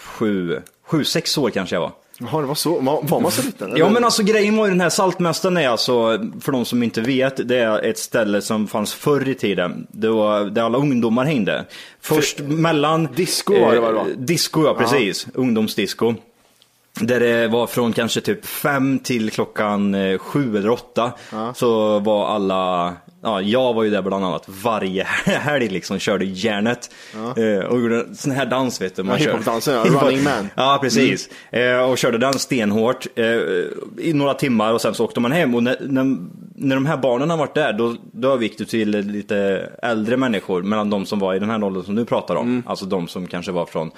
sju, 0.00 0.60
sju, 0.86 1.04
sex 1.04 1.38
år 1.38 1.50
kanske 1.50 1.76
jag 1.76 1.80
var. 1.80 1.92
Jaha, 2.22 2.40
det 2.40 2.46
var 2.46 2.54
så. 2.54 2.80
Var, 2.80 3.02
var 3.02 3.20
man 3.20 3.30
så 3.30 3.42
liten? 3.42 3.70
Ja 3.70 3.76
eller? 3.76 3.90
men 3.90 4.04
alltså 4.04 4.22
grejen 4.22 4.56
var 4.56 4.64
ju 4.64 4.70
den 4.70 4.80
här 4.80 4.90
Saltmästaren 4.90 5.56
är 5.56 5.68
alltså, 5.68 6.18
för 6.40 6.52
de 6.52 6.64
som 6.64 6.82
inte 6.82 7.00
vet, 7.00 7.48
det 7.48 7.58
är 7.58 7.84
ett 7.84 7.98
ställe 7.98 8.42
som 8.42 8.66
fanns 8.66 8.94
förr 8.94 9.28
i 9.28 9.34
tiden. 9.34 9.86
Det 9.90 10.08
var 10.08 10.44
där 10.44 10.62
alla 10.62 10.78
ungdomar 10.78 11.24
hängde. 11.24 11.64
Först 12.00 12.40
mellan... 12.40 13.08
Disco 13.16 13.60
var 13.60 13.74
det 13.74 13.80
väl, 13.80 13.94
va? 13.94 14.06
Disco 14.16 14.64
ja, 14.64 14.74
precis. 14.74 15.26
Ungdomsdisco. 15.34 16.14
Där 17.00 17.20
det 17.20 17.48
var 17.48 17.66
från 17.66 17.92
kanske 17.92 18.20
typ 18.20 18.46
fem 18.46 18.98
till 18.98 19.30
klockan 19.30 19.94
eh, 19.94 20.18
sju 20.18 20.56
eller 20.56 20.70
åtta. 20.70 21.12
Så 21.54 21.98
var 21.98 22.26
alla, 22.28 22.94
ja 23.22 23.40
jag 23.40 23.74
var 23.74 23.82
ju 23.84 23.90
där 23.90 24.02
bland 24.02 24.24
annat 24.24 24.44
varje 24.46 25.04
helg 25.24 25.68
liksom, 25.68 25.98
körde 25.98 26.24
järnet. 26.24 26.90
Eh, 27.36 27.64
och 27.66 27.80
gjorde 27.80 28.14
sån 28.14 28.32
här 28.32 28.46
dans 28.46 28.80
vet 28.80 28.96
du. 28.96 29.02
Man 29.02 29.12
Ja, 29.18 29.24
kör- 29.24 29.32
hiphop-dansen, 29.32 29.74
ja. 29.74 29.84
Running 29.84 30.22
Man. 30.24 30.48
Ja, 30.56 30.78
precis. 30.82 31.28
Eh, 31.52 31.90
och 31.90 31.98
körde 31.98 32.18
den 32.18 32.32
stenhårt 32.32 33.06
eh, 33.14 33.24
i 33.98 34.12
några 34.14 34.34
timmar 34.34 34.72
och 34.72 34.80
sen 34.80 34.94
så 34.94 35.04
åkte 35.04 35.20
man 35.20 35.32
hem. 35.32 35.54
Och 35.54 35.62
när, 35.62 35.76
när, 35.80 36.16
när 36.54 36.74
de 36.76 36.86
här 36.86 36.96
barnen 36.96 37.30
har 37.30 37.36
varit 37.36 37.54
där, 37.54 37.72
då, 37.72 37.96
då 38.12 38.32
övergick 38.32 38.58
du 38.58 38.64
till 38.64 38.90
lite 38.90 39.68
äldre 39.82 40.16
människor. 40.16 40.62
Mellan 40.62 40.90
de 40.90 41.06
som 41.06 41.18
var 41.18 41.34
i 41.34 41.38
den 41.38 41.50
här 41.50 41.64
åldern 41.64 41.84
som 41.84 41.94
du 41.94 42.04
pratar 42.04 42.34
om. 42.34 42.62
Alltså 42.66 42.84
de 42.86 43.08
som 43.08 43.26
kanske 43.26 43.52
var 43.52 43.66
från 43.66 43.90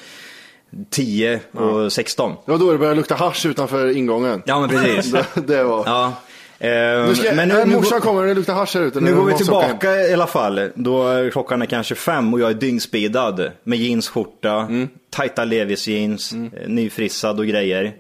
10 0.90 1.40
och 1.52 1.92
16. 1.92 2.32
Det 2.44 2.50
var 2.52 2.58
då 2.58 2.72
det 2.72 2.78
började 2.78 2.96
lukta 2.96 3.14
hasch 3.14 3.46
utanför 3.46 3.96
ingången. 3.96 4.42
Ja, 4.46 4.60
men 4.60 4.68
precis. 4.68 5.12
Det, 5.34 5.46
det 5.46 5.64
var... 5.64 5.82
Ja. 5.86 6.12
Eh, 6.58 7.06
Nu 7.08 7.14
ska, 7.14 7.34
men 7.34 7.48
nu, 7.48 7.54
nu, 7.54 7.66
morsan 7.76 7.98
nu, 7.98 8.00
kommer 8.00 8.26
det 8.26 8.34
luktar 8.34 8.54
hasch 8.54 8.74
här 8.74 8.82
ute. 8.82 9.00
nu 9.00 9.14
går 9.14 9.24
vi 9.24 9.34
tillbaka 9.34 10.00
i 10.00 10.12
alla 10.12 10.26
fall. 10.26 10.70
Då 10.74 11.28
klockan 11.32 11.62
är 11.62 11.66
kanske 11.66 11.94
fem 11.94 12.34
och 12.34 12.40
jag 12.40 12.50
är 12.50 12.54
dyngspeedad. 12.54 13.50
Med 13.64 13.78
jeansskjorta, 13.78 14.52
Mm. 14.60 14.88
tajta 15.10 15.44
Levis 15.44 15.88
jeans, 15.88 16.32
eh, 16.32 16.68
nyfrissad 16.68 17.38
och 17.40 17.46
grejer. 17.46 17.92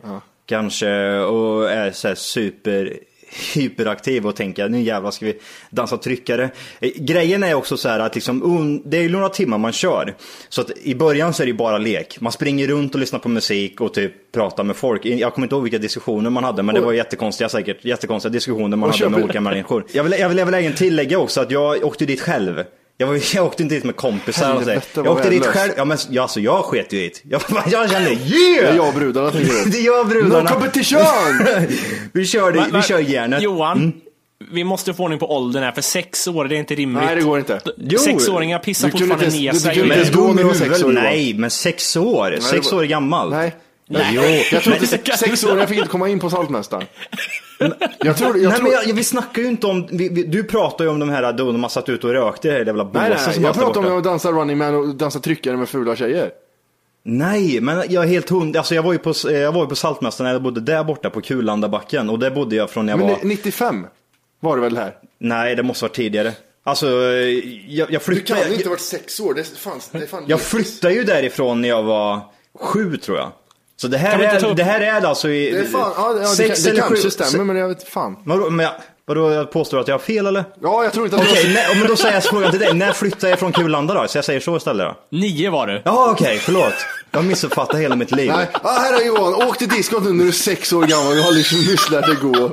Kanske 0.46 1.18
och 1.18 1.70
är 1.70 1.90
så 1.92 2.08
här 2.08 2.14
super 2.14 2.92
hyperaktiv 3.54 4.26
och 4.26 4.36
tänker 4.36 4.68
nu 4.68 4.80
jävlar 4.80 5.10
ska 5.10 5.26
vi 5.26 5.38
dansa 5.70 5.96
tryckare. 5.96 6.50
Grejen 6.80 7.42
är 7.42 7.54
också 7.54 7.76
så 7.76 7.88
här 7.88 8.00
att 8.00 8.14
liksom, 8.14 8.82
det 8.84 8.96
är 8.96 9.02
ju 9.02 9.08
några 9.08 9.28
timmar 9.28 9.58
man 9.58 9.72
kör. 9.72 10.14
Så 10.48 10.60
att 10.60 10.70
i 10.82 10.94
början 10.94 11.34
så 11.34 11.42
är 11.42 11.46
det 11.46 11.50
ju 11.50 11.56
bara 11.56 11.78
lek. 11.78 12.20
Man 12.20 12.32
springer 12.32 12.66
runt 12.66 12.94
och 12.94 13.00
lyssnar 13.00 13.18
på 13.18 13.28
musik 13.28 13.80
och 13.80 13.94
typ 13.94 14.32
pratar 14.32 14.64
med 14.64 14.76
folk. 14.76 15.04
Jag 15.04 15.34
kommer 15.34 15.46
inte 15.46 15.54
ihåg 15.54 15.62
vilka 15.62 15.78
diskussioner 15.78 16.30
man 16.30 16.44
hade 16.44 16.62
men 16.62 16.74
det 16.74 16.80
var 16.80 16.92
jättekonstiga 16.92 17.48
säkert, 17.48 17.84
jättekonstiga 17.84 18.32
diskussioner 18.32 18.76
man 18.76 18.90
hade 18.90 19.08
med 19.08 19.24
olika 19.24 19.40
människor. 19.40 19.84
Jag 19.92 20.04
vill, 20.04 20.12
jag 20.18 20.28
vill, 20.28 20.38
jag 20.38 20.46
vill 20.46 20.54
även 20.54 20.74
tillägga 20.74 21.18
också 21.18 21.40
att 21.40 21.50
jag 21.50 21.84
åkte 21.84 22.06
dit 22.06 22.20
själv. 22.20 22.64
Jag, 22.98 23.06
var, 23.06 23.20
jag 23.34 23.46
åkte 23.46 23.62
inte 23.62 23.74
dit 23.74 23.84
med 23.84 23.96
kompisar. 23.96 24.54
Och 24.54 24.62
så. 24.62 24.70
Jag 24.94 25.06
åkte 25.06 25.30
dit 25.30 25.46
själv. 25.46 25.72
Ja, 25.76 25.84
men, 25.84 25.98
ja, 26.10 26.22
alltså, 26.22 26.40
jag 26.40 26.64
sket 26.64 26.92
ju 26.92 26.98
dit. 26.98 27.22
Jag, 27.30 27.42
jag 27.70 27.90
kände 27.90 28.08
Det 28.10 28.14
yeah! 28.14 28.72
är 28.72 28.76
jag 28.76 28.88
och 28.88 28.94
brudarna 28.94 29.30
Det 29.30 29.38
du. 29.38 29.78
är 29.78 29.86
jag 29.86 30.00
och 30.00 30.06
brudarna. 30.06 30.42
No 30.50 30.54
competition! 30.54 31.00
vi 32.12 32.26
kör, 32.26 32.52
det, 32.52 32.56
Men- 32.58 32.66
vi 32.66 32.72
men- 32.72 32.82
kör 32.82 32.98
järnet. 32.98 33.42
Johan, 33.42 33.92
vi 34.52 34.64
måste 34.64 34.94
få 34.94 35.02
ordning 35.04 35.18
på 35.18 35.36
åldern 35.36 35.62
här, 35.62 35.72
för 35.72 35.82
sex 35.82 36.26
år 36.28 36.44
det 36.44 36.56
är 36.56 36.58
inte 36.58 36.74
rimligt. 36.74 37.04
Nej, 37.04 37.16
det 37.16 37.22
går 37.22 37.38
inte. 37.38 37.60
Jo. 37.76 37.98
Sexåringar 37.98 38.58
pissar 38.58 38.88
Du 38.88 38.92
kunde 38.92 39.06
fortfarande 39.06 39.36
ner 39.38 39.52
du 39.52 39.58
sig. 39.58 39.74
kunde 39.74 39.88
Men 39.88 39.98
inte 39.98 40.10
ens 40.10 40.26
gå 40.26 40.32
när 40.32 40.42
du 40.42 40.48
var 40.48 40.54
sex 40.54 40.82
år. 40.82 40.92
Nej, 40.92 41.34
men 41.34 41.50
sex 41.50 41.96
år. 41.96 42.38
sex 42.40 42.72
var- 42.72 42.78
år 42.78 42.84
gammal. 42.84 43.30
Nej. 43.30 43.54
Nej. 43.92 44.12
Jo. 44.14 44.22
Jag 44.52 44.62
tror 44.62 44.74
inte 44.76 44.98
Nej. 45.06 45.18
sex 45.18 45.44
år, 45.44 45.58
jag 45.58 45.68
fick 45.68 45.78
inte 45.78 45.90
komma 45.90 46.08
in 46.08 46.18
på 46.20 46.30
Saltmästaren. 46.30 46.86
Jag 47.98 48.16
tror, 48.16 48.38
jag 48.38 48.48
Nej, 48.48 48.56
tror, 48.58 48.62
men 48.62 48.72
jag, 48.86 48.94
vi 48.94 49.04
snackar 49.04 49.42
ju 49.42 49.48
inte 49.48 49.66
om, 49.66 49.88
vi, 49.90 50.08
vi, 50.08 50.22
du 50.22 50.44
pratar 50.44 50.84
ju 50.84 50.90
om 50.90 50.98
de 50.98 51.10
här 51.10 51.32
då 51.32 51.52
har 51.52 51.68
satt 51.68 51.88
ut 51.88 52.04
och 52.04 52.10
rökte 52.10 52.48
i 52.48 52.50
det 52.50 52.56
här 52.58 52.64
jävla 52.66 52.84
båset 52.84 53.08
nej, 53.08 53.18
nej, 53.26 53.34
som 53.34 53.44
jag 53.44 53.54
pratar 53.54 53.80
om 53.80 53.84
borta. 53.84 53.96
att 53.96 54.04
dansa 54.04 54.32
running 54.32 54.58
man 54.58 54.74
och 54.74 54.94
dansa 54.94 55.18
tryckare 55.20 55.56
med 55.56 55.68
fula 55.68 55.96
tjejer. 55.96 56.30
Nej, 57.04 57.60
men 57.60 57.82
jag 57.88 58.04
är 58.04 58.08
helt 58.08 58.30
hund. 58.30 58.56
Alltså 58.56 58.74
jag 58.74 58.82
var 58.82 58.92
ju 58.92 58.98
på, 58.98 59.12
jag 59.24 59.52
var 59.52 59.62
ju 59.62 59.68
på 59.68 59.76
Saltmästaren 59.76 60.26
när 60.28 60.32
jag 60.32 60.42
bodde 60.42 60.60
där 60.60 60.84
borta 60.84 61.10
på 61.10 61.20
Kulandabacken 61.20 62.10
och 62.10 62.18
där 62.18 62.30
bodde 62.30 62.56
jag 62.56 62.70
från 62.70 62.86
när 62.86 62.92
jag 62.92 62.98
Men 62.98 63.08
var... 63.08 63.16
ni- 63.22 63.28
95 63.28 63.86
var 64.40 64.56
det 64.56 64.62
väl 64.62 64.76
här? 64.76 64.94
Nej, 65.18 65.56
det 65.56 65.62
måste 65.62 65.84
vara 65.84 65.92
tidigare. 65.92 66.32
Alltså, 66.64 66.86
jag, 67.68 67.90
jag 67.90 68.02
flyttade... 68.02 68.40
jag, 68.40 68.68
varit 68.70 68.80
sex 68.80 69.20
år, 69.20 69.34
det 69.34 69.40
är 69.40 69.44
fan, 69.44 69.80
det 69.92 69.98
är 69.98 70.06
fan 70.06 70.24
jag 70.26 70.40
flyttade 70.40 70.94
ju 70.94 71.04
därifrån 71.04 71.60
när 71.60 71.68
jag 71.68 71.82
var 71.82 72.20
sju 72.60 72.96
tror 72.96 73.18
jag. 73.18 73.32
Så 73.82 73.88
det 73.88 73.98
här, 73.98 74.18
är, 74.18 74.54
det 74.54 74.62
här 74.64 74.80
är 74.80 75.06
alltså 75.06 75.28
i... 75.28 75.50
Det 75.50 75.58
är 75.58 75.64
fan, 75.64 75.92
ja, 75.96 76.12
det, 76.12 76.26
sex 76.26 76.64
kan, 76.64 76.64
det 76.64 76.70
eller 76.70 76.80
kanske 76.88 77.04
sju- 77.04 77.10
stämmer 77.10 77.44
men 77.44 77.56
jag 77.56 77.68
vet 77.68 77.88
fan. 77.88 78.16
Vadå, 78.24 78.50
men 78.50 78.64
jag, 78.66 78.72
vadå, 79.06 79.30
jag 79.32 79.50
påstår 79.52 79.80
att 79.80 79.88
jag 79.88 79.94
har 79.94 79.98
fel 80.00 80.26
eller? 80.26 80.44
Ja, 80.62 80.84
jag 80.84 80.92
tror 80.92 81.04
inte 81.04 81.16
att 81.16 81.22
Okej, 81.22 81.42
det 81.44 81.48
var... 81.48 81.54
när- 81.74 81.74
men 81.80 81.88
då 81.88 81.96
säger 81.96 82.14
jag 82.14 82.24
frågan 82.24 82.50
till 82.50 82.60
dig. 82.60 82.74
När 82.74 82.92
flyttade 82.92 83.30
jag 83.30 83.38
från 83.38 83.52
Kulanda 83.52 83.94
då? 83.94 84.08
Så 84.08 84.18
jag 84.18 84.24
säger 84.24 84.40
så 84.40 84.56
istället 84.56 84.86
då. 85.10 85.16
Nio 85.18 85.50
var 85.50 85.66
du. 85.66 85.82
Jaha, 85.84 86.10
okej, 86.10 86.38
förlåt. 86.38 86.74
Jag 87.10 87.18
har 87.18 87.24
missuppfattat 87.24 87.80
hela 87.80 87.96
mitt 87.96 88.10
liv. 88.10 88.32
Nej, 88.36 88.46
ah, 88.52 88.72
här 88.72 89.00
är 89.00 89.06
Johan, 89.06 89.34
åk 89.34 89.58
till 89.58 89.68
diskot 89.68 90.04
nu 90.04 90.12
när 90.12 90.22
du 90.24 90.28
är 90.28 90.32
sex 90.32 90.72
år 90.72 90.82
gammal, 90.82 91.14
du 91.14 91.22
har 91.22 91.32
liksom 91.32 91.58
nyss 91.58 91.90
lärt 91.90 92.06
dig 92.06 92.16
gå. 92.22 92.50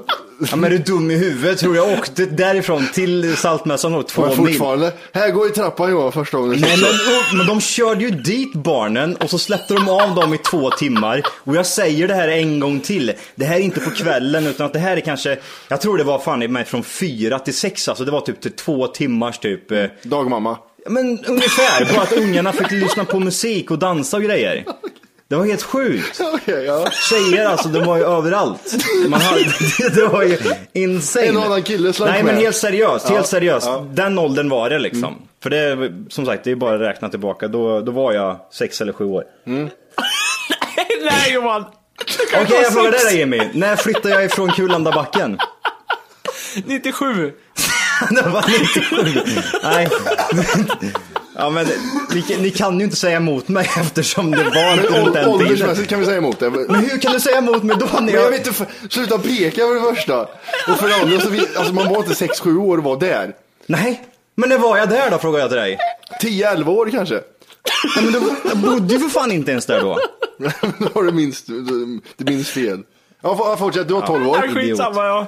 Ja, 0.50 0.56
men 0.56 0.64
är 0.64 0.70
du 0.70 0.78
dum 0.78 1.12
i 1.12 1.16
huvudet? 1.16 1.60
Tror 1.60 1.76
jag 1.76 1.94
åkte 2.00 2.26
därifrån 2.26 2.88
till 2.94 3.38
Saltmässan 3.38 3.94
och 3.96 4.08
två 4.08 4.22
Men 4.22 4.30
mil. 4.30 4.38
fortfarande, 4.54 4.92
här 5.14 5.32
går 5.32 5.48
i 5.48 5.50
trappan 5.50 5.92
Johan 5.92 6.12
första 6.12 6.38
gången. 6.38 6.60
Nej 6.60 6.78
men, 6.78 7.38
men 7.38 7.48
de 7.48 7.62
körde 7.62 8.04
ju 8.04 8.10
dit 8.12 8.54
barnen 8.54 9.16
och 9.16 9.30
så 9.30 9.38
släppte 9.40 9.74
de 9.74 9.90
av 9.90 10.16
dem 10.16 10.34
i 10.34 10.38
två 10.38 10.70
timmar. 10.72 11.22
Och 11.44 11.56
jag 11.56 11.66
säger 11.66 12.08
det 12.08 12.14
här 12.14 12.28
en 12.28 12.60
gång 12.60 12.80
till. 12.80 13.14
Det 13.36 13.46
här 13.46 13.56
är 13.56 13.60
inte 13.62 13.80
på 13.80 13.90
kvällen 13.90 14.48
utan 14.48 14.66
att 14.66 14.74
det 14.74 14.80
här 14.80 14.98
är 14.98 15.02
kanske, 15.02 15.38
jag 15.68 15.82
tror 15.82 15.98
det 15.98 16.04
var 16.04 16.20
fan 16.20 16.44
i 16.44 16.48
mig 16.48 16.66
från 16.66 16.84
fyra 16.84 17.40
till 17.40 17.54
sex 17.54 17.88
alltså. 17.90 18.06
Det 18.06 18.12
var 18.12 18.22
typ 18.22 18.42
till 18.42 18.52
två 18.52 18.88
timmars 18.88 19.40
typ. 19.40 19.72
eh, 19.72 19.86
Dagmamma. 20.04 20.58
Men 20.90 21.26
ungefär, 21.26 21.94
bara 21.94 22.02
att 22.02 22.12
ungarna 22.12 22.52
fick 22.54 22.72
lyssna 22.72 23.06
på 23.06 23.20
musik 23.20 23.72
och 23.72 23.80
dansa 23.80 24.18
och 24.18 24.24
grejer. 24.24 24.66
Det 25.30 25.36
var 25.36 25.46
helt 25.46 25.64
sjukt. 25.64 26.22
Okej, 26.34 26.64
ja. 26.66 26.92
Tjejer 27.10 27.46
alltså, 27.46 27.70
de 27.70 27.86
var 27.86 27.98
ju 27.98 28.04
överallt. 28.04 28.76
Man 29.08 29.22
hade, 29.22 29.44
det 29.96 30.06
var 30.06 30.24
ju 30.24 30.38
insane. 30.74 31.26
En 31.26 31.38
annan 31.38 31.64
kille 31.64 31.94
slank 31.94 32.12
Nej 32.12 32.24
men 32.24 32.36
helt 32.38 32.56
seriöst, 32.56 33.06
helt 33.10 33.20
Ja, 33.20 33.24
seriöst. 33.24 33.68
ja. 33.68 33.86
Den 33.92 34.20
åldern 34.20 34.50
var 34.50 34.70
det 34.70 34.80
liksom. 34.80 35.16
För 35.44 35.50
det, 35.50 35.58
är, 35.58 36.10
som 36.10 36.26
sagt, 36.26 36.44
det 36.44 36.52
är 36.52 36.56
bara 36.56 36.76
att 36.76 36.82
räkna 36.82 37.10
tillbaka. 37.10 37.48
Då, 37.48 37.82
då 37.82 37.92
var 37.92 38.14
jag 38.14 38.40
sex 38.54 38.82
eller 38.82 38.94
sju 38.94 39.06
år. 39.06 39.24
Nej 39.46 41.34
Johan! 41.34 41.66
Okej, 42.42 42.62
jag 42.62 42.74
frågar 42.74 42.92
dig 42.92 43.00
då 43.12 43.18
Jimmy. 43.18 43.42
När 43.54 43.76
flyttade 43.76 44.10
jag 44.10 44.26
ifrån 44.26 44.52
Kulandabacken? 44.52 45.40
97. 46.66 47.34
det 48.10 48.22
var 48.22 48.46
97. 48.48 49.22
Nej. 49.64 49.90
Ja 51.40 51.50
men 51.50 51.68
ni, 52.14 52.38
ni 52.42 52.52
kan 52.52 52.78
ju 52.80 52.84
inte 52.84 52.96
säga 52.96 53.18
emot 53.18 53.48
mig 53.48 53.70
eftersom 53.82 54.32
det 54.32 54.44
var 54.44 54.74
inte 54.74 54.88
runt 54.88 54.94
den 54.94 55.14
tiden. 55.14 55.30
Åldersmässigt 55.30 55.90
kan 55.90 56.00
vi 56.00 56.06
säga 56.06 56.18
emot 56.18 56.40
det. 56.40 56.50
Men 56.50 56.76
hur 56.76 56.98
kan 56.98 57.14
du 57.14 57.20
säga 57.20 57.38
emot 57.38 57.64
mig 57.64 57.78
då? 57.80 57.86
När 57.86 58.02
Men 58.02 58.14
jag 58.14 58.24
jag... 58.24 58.32
vet 58.32 58.48
inte, 58.48 58.66
sluta 58.90 59.18
peka 59.18 59.62
för 59.62 59.76
det 59.90 59.96
första. 59.96 60.22
Och 60.22 60.78
för 60.80 60.88
det 60.88 60.96
andra, 60.96 61.20
så 61.20 61.30
vi, 61.30 61.40
alltså 61.58 61.74
man 61.74 61.90
var 61.90 61.98
inte 61.98 62.14
6-7 62.26 62.58
år 62.58 62.78
och 62.78 62.84
var 62.84 62.98
där. 63.00 63.34
Nej, 63.66 64.02
men 64.36 64.50
när 64.50 64.58
var 64.58 64.78
jag 64.78 64.90
där 64.90 65.12
då 65.12 65.18
frågar 65.18 65.40
jag 65.40 65.50
till 65.50 65.58
dig. 65.58 65.78
10-11 66.22 66.68
år 66.68 66.90
kanske. 66.92 67.16
Ja, 67.96 68.02
men 68.02 68.14
då, 68.14 68.20
jag 68.50 68.58
bodde 68.58 68.94
ju 68.94 69.00
för 69.00 69.10
fan 69.10 69.32
inte 69.32 69.52
ens 69.52 69.66
där 69.66 69.80
då. 69.82 70.00
Då 70.80 70.90
har 70.94 71.04
du 71.04 71.12
minst, 71.12 71.48
du 72.18 72.26
minns 72.26 72.50
fel. 72.50 72.80
Ja, 73.22 73.36
for- 73.38 73.56
fortsätt, 73.56 73.88
du 73.88 73.94
var 73.94 74.08
12 74.08 74.28
år. 74.30 74.38
Nej, 74.38 74.50
skitsamma 74.66 75.06
ja. 75.06 75.28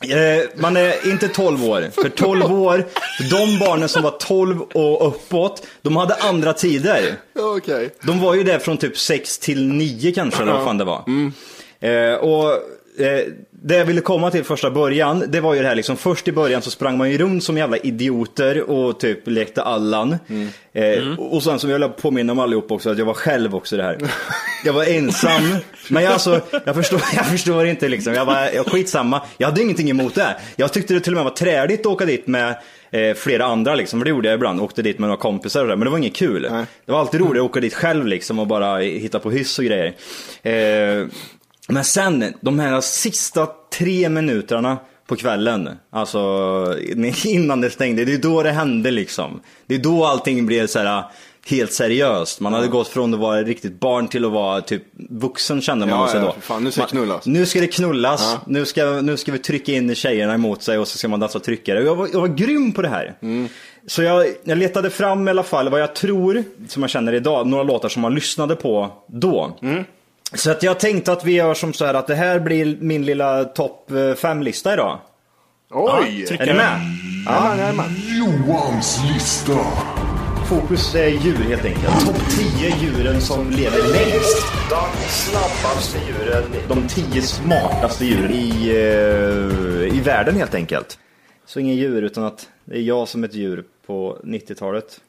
Eh, 0.00 0.44
man 0.56 0.76
är 0.76 1.10
inte 1.10 1.28
12 1.28 1.64
år. 1.64 1.90
För 2.02 2.08
12 2.08 2.52
år, 2.52 2.84
de 3.30 3.58
barnen 3.58 3.88
som 3.88 4.02
var 4.02 4.10
12 4.10 4.60
och 4.62 5.08
uppåt, 5.08 5.66
de 5.82 5.96
hade 5.96 6.14
andra 6.14 6.52
tider. 6.52 7.14
Okej. 7.38 7.90
De 8.02 8.20
var 8.20 8.34
ju 8.34 8.42
där 8.42 8.58
från 8.58 8.76
typ 8.76 8.98
6 8.98 9.38
till 9.38 9.68
9 9.68 10.12
kanske, 10.12 10.42
eller 10.42 10.52
vad 10.52 10.64
fan 10.64 10.78
det 10.78 10.84
var. 10.84 11.04
Eh, 11.80 12.14
och 12.14 12.52
eh, 13.00 13.20
det 13.66 13.76
jag 13.76 13.84
ville 13.84 14.00
komma 14.00 14.30
till 14.30 14.44
första 14.44 14.70
början, 14.70 15.24
det 15.28 15.40
var 15.40 15.54
ju 15.54 15.62
det 15.62 15.68
här 15.68 15.74
liksom, 15.74 15.96
först 15.96 16.28
i 16.28 16.32
början 16.32 16.62
så 16.62 16.70
sprang 16.70 16.98
man 16.98 17.10
ju 17.10 17.18
runt 17.18 17.44
som 17.44 17.58
jävla 17.58 17.76
idioter 17.76 18.70
och 18.70 19.00
typ 19.00 19.28
lekte 19.28 19.62
Allan. 19.62 20.16
Eh, 20.72 21.18
Och 21.18 21.42
sen 21.42 21.58
som 21.58 21.70
jag 21.70 21.78
vill 21.78 21.88
påminna 21.88 22.32
om 22.32 22.38
allihop 22.38 22.70
också, 22.70 22.90
att 22.90 22.98
jag 22.98 23.04
var 23.04 23.14
själv 23.14 23.54
också 23.54 23.76
det 23.76 23.82
här. 23.82 23.98
Jag 24.64 24.72
var 24.72 24.84
ensam, 24.84 25.42
men 25.90 26.02
jag, 26.02 26.12
alltså, 26.12 26.40
jag, 26.64 26.74
förstår, 26.74 27.00
jag 27.16 27.26
förstår 27.26 27.66
inte 27.66 27.88
liksom, 27.88 28.14
jag 28.14 28.24
var 28.24 28.48
jag, 28.54 28.66
skitsamma. 28.66 29.22
Jag 29.38 29.48
hade 29.48 29.62
ingenting 29.62 29.90
emot 29.90 30.14
det. 30.14 30.36
Jag 30.56 30.72
tyckte 30.72 30.94
det 30.94 31.00
till 31.00 31.12
och 31.12 31.16
med 31.16 31.24
var 31.24 31.30
träligt 31.30 31.80
att 31.80 31.86
åka 31.86 32.04
dit 32.04 32.26
med 32.26 32.56
eh, 32.90 33.14
flera 33.14 33.44
andra 33.44 33.74
liksom, 33.74 34.00
för 34.00 34.04
det 34.04 34.10
gjorde 34.10 34.28
jag 34.28 34.34
ibland. 34.34 34.60
Åkte 34.60 34.82
dit 34.82 34.98
med 34.98 35.08
några 35.08 35.20
kompisar 35.20 35.62
och 35.62 35.68
det, 35.68 35.76
men 35.76 35.84
det 35.84 35.90
var 35.90 35.98
inget 35.98 36.16
kul. 36.16 36.48
Nej. 36.50 36.64
Det 36.86 36.92
var 36.92 37.00
alltid 37.00 37.20
roligt 37.20 37.40
att 37.42 37.46
åka 37.50 37.60
dit 37.60 37.74
själv 37.74 38.06
liksom 38.06 38.38
och 38.38 38.46
bara 38.46 38.78
hitta 38.78 39.18
på 39.18 39.30
hyss 39.30 39.58
och 39.58 39.64
grejer. 39.64 39.94
Eh, 40.42 41.06
men 41.68 41.84
sen, 41.84 42.34
de 42.40 42.58
här 42.58 42.80
sista 42.80 43.48
tre 43.78 44.08
minuterna 44.08 44.78
på 45.06 45.16
kvällen, 45.16 45.70
alltså 45.90 46.74
innan 47.24 47.60
det 47.60 47.70
stängde, 47.70 48.04
det 48.04 48.12
är 48.12 48.18
då 48.18 48.42
det 48.42 48.50
hände 48.50 48.90
liksom. 48.90 49.40
Det 49.66 49.74
är 49.74 49.78
då 49.78 50.04
allting 50.04 50.46
blev 50.46 50.66
så 50.66 50.78
här 50.78 51.04
helt 51.50 51.72
seriöst. 51.72 52.40
Man 52.40 52.52
hade 52.52 52.66
gått 52.66 52.88
från 52.88 53.14
att 53.14 53.20
vara 53.20 53.42
riktigt 53.42 53.80
barn 53.80 54.08
till 54.08 54.24
att 54.24 54.32
vara 54.32 54.60
typ 54.60 54.82
vuxen 55.10 55.60
kände 55.60 55.86
man 55.86 56.00
Ja, 56.00 56.08
sig 56.08 56.20
ja, 56.20 56.26
då. 56.26 56.40
fan, 56.40 56.64
nu 56.64 56.70
ska 56.70 56.82
det 56.82 56.88
knullas. 56.88 57.26
Nu 57.26 57.46
ska 57.46 57.60
det 57.60 57.66
knullas, 57.66 58.36
nu, 58.46 58.64
ska, 58.64 58.84
nu 58.84 59.16
ska 59.16 59.32
vi 59.32 59.38
trycka 59.38 59.72
in 59.72 59.94
tjejerna 59.94 60.34
emot 60.34 60.62
sig 60.62 60.78
och 60.78 60.88
så 60.88 60.98
ska 60.98 61.08
man 61.08 61.20
dansa 61.20 61.40
tryckare. 61.40 61.82
Jag 61.82 61.96
var, 61.96 62.08
jag 62.12 62.20
var 62.20 62.28
grym 62.28 62.72
på 62.72 62.82
det 62.82 62.88
här. 62.88 63.14
Mm. 63.22 63.48
Så 63.86 64.02
jag, 64.02 64.26
jag 64.44 64.58
letade 64.58 64.90
fram 64.90 65.28
i 65.28 65.30
alla 65.30 65.42
fall 65.42 65.68
vad 65.68 65.80
jag 65.80 65.94
tror, 65.94 66.44
som 66.68 66.82
jag 66.82 66.90
känner 66.90 67.12
idag, 67.12 67.46
några 67.46 67.62
låtar 67.62 67.88
som 67.88 68.02
man 68.02 68.14
lyssnade 68.14 68.56
på 68.56 68.92
då. 69.06 69.56
Mm. 69.62 69.84
Så 70.34 70.50
att 70.50 70.62
jag 70.62 70.80
tänkte 70.80 71.12
att 71.12 71.24
vi 71.24 71.32
gör 71.32 71.54
som 71.54 71.72
så 71.72 71.84
här 71.84 71.94
att 71.94 72.06
det 72.06 72.14
här 72.14 72.40
blir 72.40 72.76
min 72.80 73.04
lilla 73.04 73.44
topp 73.44 73.90
5-lista 73.90 74.72
idag. 74.72 74.98
Oj! 75.70 76.26
Är 76.30 76.46
ni 76.46 76.52
med? 76.54 76.80
Ja, 77.26 77.56
jajamän. 77.56 77.90
Johans 78.18 79.00
lista. 79.14 79.58
Fokus 80.48 80.94
är 80.94 81.08
djur 81.08 81.36
helt 81.48 81.64
enkelt. 81.64 82.06
Topp 82.06 82.22
10 82.30 82.76
djuren 82.76 83.20
som 83.20 83.50
lever 83.50 83.78
längst. 83.92 84.46
De 84.70 85.08
snabbaste 85.08 85.98
djuren. 86.06 86.44
De 86.68 86.88
10 86.88 87.22
smartaste 87.22 88.04
djuren 88.04 88.30
i, 88.30 88.68
eh, 88.68 89.96
i 89.98 90.00
världen 90.04 90.34
helt 90.36 90.54
enkelt. 90.54 90.98
Så 91.46 91.60
ingen 91.60 91.76
djur 91.76 92.02
utan 92.02 92.24
att 92.24 92.48
det 92.64 92.76
är 92.76 92.82
jag 92.82 93.08
som 93.08 93.24
ett 93.24 93.34
djur 93.34 93.64
på 93.86 94.18
90-talet. 94.24 95.00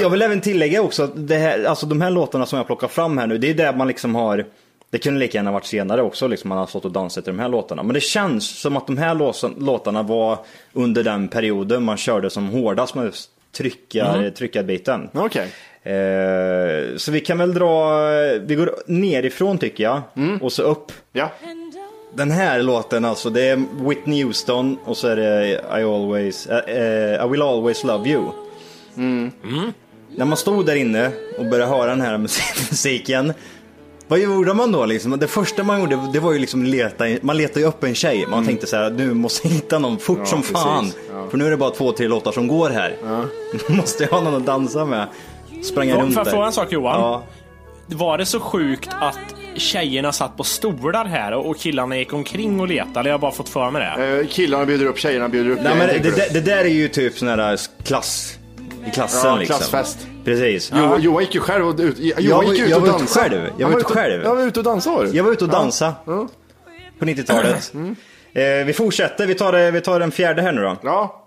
Jag 0.00 0.10
vill 0.10 0.22
även 0.22 0.40
tillägga 0.40 0.82
också 0.82 1.02
att 1.02 1.28
det 1.28 1.36
här, 1.36 1.64
alltså 1.64 1.86
de 1.86 2.00
här 2.00 2.10
låtarna 2.10 2.46
som 2.46 2.56
jag 2.56 2.66
plockar 2.66 2.88
fram 2.88 3.18
här 3.18 3.26
nu, 3.26 3.38
det 3.38 3.50
är 3.50 3.54
där 3.54 3.72
man 3.72 3.88
liksom 3.88 4.14
har 4.14 4.46
det 4.90 4.98
kunde 4.98 5.20
lika 5.20 5.38
gärna 5.38 5.52
varit 5.52 5.66
senare 5.66 6.02
också, 6.02 6.26
liksom 6.28 6.48
man 6.48 6.58
har 6.58 6.66
stått 6.66 6.84
och 6.84 6.90
dansat 6.90 7.24
till 7.24 7.32
de 7.32 7.42
här 7.42 7.48
låtarna. 7.48 7.82
Men 7.82 7.94
det 7.94 8.00
känns 8.00 8.60
som 8.60 8.76
att 8.76 8.86
de 8.86 8.98
här 8.98 9.60
låtarna 9.60 10.02
var 10.02 10.38
under 10.72 11.04
den 11.04 11.28
perioden 11.28 11.82
man 11.82 11.96
körde 11.96 12.30
som 12.30 12.48
hårdast 12.48 12.94
med 12.94 13.12
tryckar, 13.52 14.30
tryckarbiten. 14.30 15.08
Okej. 15.12 15.48
Eh, 15.82 16.96
så 16.96 17.12
vi 17.12 17.20
kan 17.20 17.38
väl 17.38 17.54
dra, 17.54 17.98
vi 18.40 18.54
går 18.54 18.74
nerifrån 18.86 19.58
tycker 19.58 19.84
jag, 19.84 20.02
och 20.40 20.52
så 20.52 20.62
upp. 20.62 20.92
Ja. 21.12 21.30
Den 22.14 22.30
här 22.30 22.62
låten 22.62 23.04
alltså, 23.04 23.30
det 23.30 23.42
är 23.48 23.64
Whitney 23.88 24.24
Houston 24.24 24.78
och 24.84 24.96
så 24.96 25.08
är 25.08 25.16
det 25.16 25.48
I 25.80 25.84
always, 25.84 26.46
eh, 26.46 26.76
eh, 26.76 27.26
I 27.26 27.28
will 27.28 27.42
always 27.42 27.84
love 27.84 28.10
you. 28.10 28.30
När 30.16 30.24
man 30.24 30.36
stod 30.36 30.66
där 30.66 30.74
inne 30.76 31.10
och 31.38 31.46
började 31.46 31.70
höra 31.70 31.90
den 31.90 32.00
här 32.00 32.18
musik- 32.18 32.70
musiken, 32.70 33.32
vad 34.08 34.18
gjorde 34.18 34.54
man 34.54 34.72
då 34.72 34.86
liksom? 34.86 35.18
Det 35.18 35.26
första 35.28 35.62
man 35.64 35.80
gjorde, 35.80 35.98
det 36.12 36.20
var 36.20 36.32
ju 36.32 36.38
liksom 36.38 36.64
leta, 36.64 37.04
man 37.22 37.36
letade 37.36 37.60
ju 37.60 37.66
upp 37.66 37.84
en 37.84 37.94
tjej. 37.94 38.26
Man 38.30 38.46
tänkte 38.46 38.66
så 38.66 38.76
här, 38.76 38.90
nu 38.90 39.14
måste 39.14 39.48
jag 39.48 39.54
hitta 39.54 39.78
någon 39.78 39.98
fort 39.98 40.18
Ja, 40.20 40.26
som 40.26 40.40
precis. 40.40 40.56
fan. 40.56 40.92
Ja. 41.12 41.26
För 41.30 41.38
nu 41.38 41.46
är 41.46 41.50
det 41.50 41.56
bara 41.56 41.70
två, 41.70 41.92
tre 41.92 42.08
låtar 42.08 42.32
som 42.32 42.48
går 42.48 42.70
här. 42.70 42.96
måste 43.76 44.02
jag 44.04 44.10
ha 44.10 44.20
någon 44.20 44.34
att 44.34 44.46
dansa 44.46 44.84
med. 44.84 45.06
Sprang 45.62 45.88
jag 45.88 45.98
runt 46.02 46.14
får 46.14 46.20
jag 46.20 46.26
där. 46.26 46.30
fråga 46.30 46.46
en 46.46 46.52
sak 46.52 46.72
Johan? 46.72 47.00
Ja. 47.00 47.22
Var 47.86 48.18
det 48.18 48.26
så 48.26 48.40
sjukt 48.40 48.90
att 49.00 49.18
tjejerna 49.56 50.12
satt 50.12 50.36
på 50.36 50.44
stolar 50.44 51.04
här 51.04 51.32
och 51.32 51.58
killarna 51.58 51.96
gick 51.96 52.12
omkring 52.12 52.60
och 52.60 52.68
letade? 52.68 52.90
Eller 53.00 53.02
har 53.02 53.08
jag 53.08 53.20
bara 53.20 53.32
fått 53.32 53.48
för 53.48 53.70
mig 53.70 53.92
det? 53.98 54.18
Eh, 54.20 54.26
killarna 54.26 54.66
bjuder 54.66 54.86
upp, 54.86 54.98
tjejerna 54.98 55.28
bjuder 55.28 55.50
upp. 55.50 55.58
Nej, 55.62 55.74
men 55.78 55.88
det, 56.02 56.10
det, 56.16 56.32
det 56.32 56.40
där 56.40 56.64
är 56.64 56.68
ju 56.68 56.88
typ 56.88 57.18
sån 57.18 57.28
här 57.28 57.58
klass 57.84 58.38
i 58.86 58.90
klassen 58.90 59.30
Ja, 59.30 59.36
liksom. 59.36 59.56
klassfest. 59.56 59.98
Precis. 60.24 60.72
Jo, 60.74 60.98
Johan 60.98 61.22
gick 61.22 61.34
ju 61.34 61.40
själv 61.40 61.68
och 61.68 61.74
ut, 61.80 61.98
Johan 61.98 62.22
Jag 62.24 62.44
gick 62.54 62.62
ut 62.62 62.68
jag 62.70 62.76
och 62.76 62.82
var 62.82 62.88
ute 62.88 62.98
dansade. 62.98 63.28
själv. 63.30 63.50
Jag 63.58 63.68
var 63.68 63.76
ute 63.78 63.84
själv. 63.94 64.22
Jag 64.24 64.34
var 64.36 64.42
ute 64.42 64.60
och 64.60 64.64
dansade? 64.64 65.08
Jag 65.10 65.24
var 65.24 65.32
ute 65.32 65.44
och 65.44 65.50
dansade 65.50 65.92
Ja. 66.06 66.28
på 66.98 67.04
90-talet. 67.04 67.72
Eh, 68.34 68.42
vi 68.66 68.72
fortsätter, 68.72 69.26
vi 69.26 69.34
tar, 69.34 69.70
vi 69.70 69.80
tar 69.80 70.00
den 70.00 70.10
fjärde 70.10 70.42
här 70.42 70.52
nu 70.52 70.62
då. 70.62 70.76
Ja. 70.82 71.18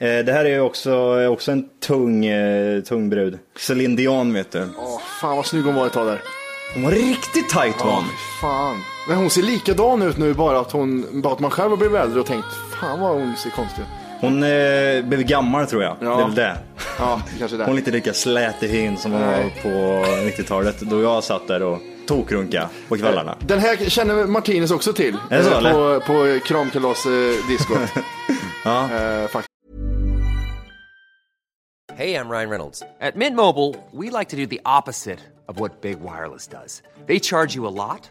Eh, 0.00 0.24
det 0.24 0.32
här 0.32 0.44
är 0.44 0.48
ju 0.48 0.60
också, 0.60 1.26
också 1.28 1.52
en 1.52 1.64
tung, 1.86 2.26
eh, 2.26 2.80
tung 2.80 3.10
brud. 3.10 3.38
Celine 3.58 3.96
Dion 3.96 4.32
vet 4.34 4.50
du. 4.52 4.68
Åh, 4.78 5.00
fan 5.20 5.36
vad 5.36 5.46
snygg 5.46 5.64
hon 5.64 5.74
var 5.74 5.86
ett 5.86 5.92
tag 5.92 6.06
där. 6.06 6.20
Hon 6.74 6.82
var 6.82 6.90
riktigt 6.90 7.48
tight 7.48 7.84
var 7.84 7.92
hon. 7.92 8.04
Fan. 8.40 8.76
Men 9.08 9.16
hon 9.16 9.30
ser 9.30 9.42
likadan 9.42 10.02
ut 10.02 10.18
nu 10.18 10.34
bara 10.34 10.58
att, 10.60 10.72
hon, 10.72 11.20
bara 11.22 11.32
att 11.32 11.40
man 11.40 11.50
själv 11.50 11.70
har 11.70 11.76
blivit 11.76 11.96
äldre 11.98 12.20
och 12.20 12.26
tänkt 12.26 12.46
fan 12.80 13.00
vad 13.00 13.10
hon 13.14 13.36
ser 13.36 13.50
konstig 13.50 13.82
ut. 13.82 13.88
Hon 14.20 14.42
eh, 14.42 15.04
blev 15.04 15.22
gammal 15.22 15.66
tror 15.66 15.82
jag. 15.82 15.96
Ja. 16.00 16.06
Det 16.16 16.22
är 16.22 16.26
väl 16.26 16.34
det. 16.34 16.56
Ja, 16.98 17.22
kanske 17.38 17.56
det. 17.56 17.64
Hon 17.64 17.74
är 17.74 17.78
inte 17.78 17.90
lika 17.90 18.14
slät 18.14 18.62
i 18.62 18.68
hyn 18.68 18.96
som 18.96 19.12
hon 19.12 19.20
var 19.20 19.62
på 19.62 19.68
90-talet. 20.08 20.80
Då 20.80 21.02
jag 21.02 21.24
satt 21.24 21.48
där 21.48 21.62
och 21.62 21.78
tokrunka 22.06 22.68
på 22.88 22.96
kvällarna. 22.96 23.36
Den 23.40 23.58
här 23.58 23.76
känner 23.76 24.24
Martinez 24.26 24.70
också 24.70 24.92
till. 24.92 25.16
Är 25.30 25.38
det 25.38 25.44
så, 25.44 25.50
Eh, 25.50 25.58
eller? 25.58 26.00
på, 26.00 26.06
på 26.06 26.46
kramkalas-diskot. 26.46 27.78
Ja. 28.64 28.82
eh, 28.84 29.28
faktiskt. 29.28 29.48
Hey, 31.96 32.14
I'm 32.14 32.30
Ryan 32.30 32.50
Reynolds. 32.50 32.82
At 33.00 33.14
Mint 33.16 33.36
Mobile, 33.36 33.74
we 33.92 34.18
like 34.18 34.30
to 34.30 34.36
do 34.36 34.46
the 34.46 34.60
opposite 34.64 35.18
of 35.48 35.60
what 35.60 35.80
Big 35.82 35.96
Wireless 36.00 36.48
does. 36.48 36.82
They 37.06 37.20
charge 37.20 37.54
you 37.56 37.66
a 37.68 37.70
lot, 37.70 38.10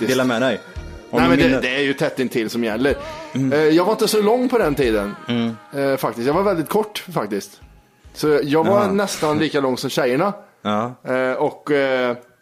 Dela 0.00 0.24
med 0.24 0.42
dig. 0.42 0.60
Nej 1.10 1.28
men 1.28 1.38
det, 1.38 1.60
det 1.60 1.68
är 1.76 1.80
ju 1.82 1.94
tätt 1.94 2.20
intill 2.20 2.50
som 2.50 2.64
gäller. 2.64 2.94
Mm. 3.34 3.52
Eh, 3.52 3.58
jag 3.58 3.84
var 3.84 3.92
inte 3.92 4.08
så 4.08 4.22
lång 4.22 4.48
på 4.48 4.58
den 4.58 4.74
tiden. 4.74 5.14
Eh, 5.74 5.96
faktiskt. 5.96 6.26
Jag 6.26 6.34
var 6.34 6.42
väldigt 6.42 6.68
kort 6.68 7.04
faktiskt. 7.14 7.60
Så 8.14 8.40
jag 8.42 8.64
var 8.64 8.80
Jaha. 8.80 8.92
nästan 8.92 9.38
lika 9.38 9.60
lång 9.60 9.76
som 9.78 9.90
tjejerna. 9.90 10.32
Ja. 10.62 10.94
Eh, 11.08 11.32
och 11.32 11.70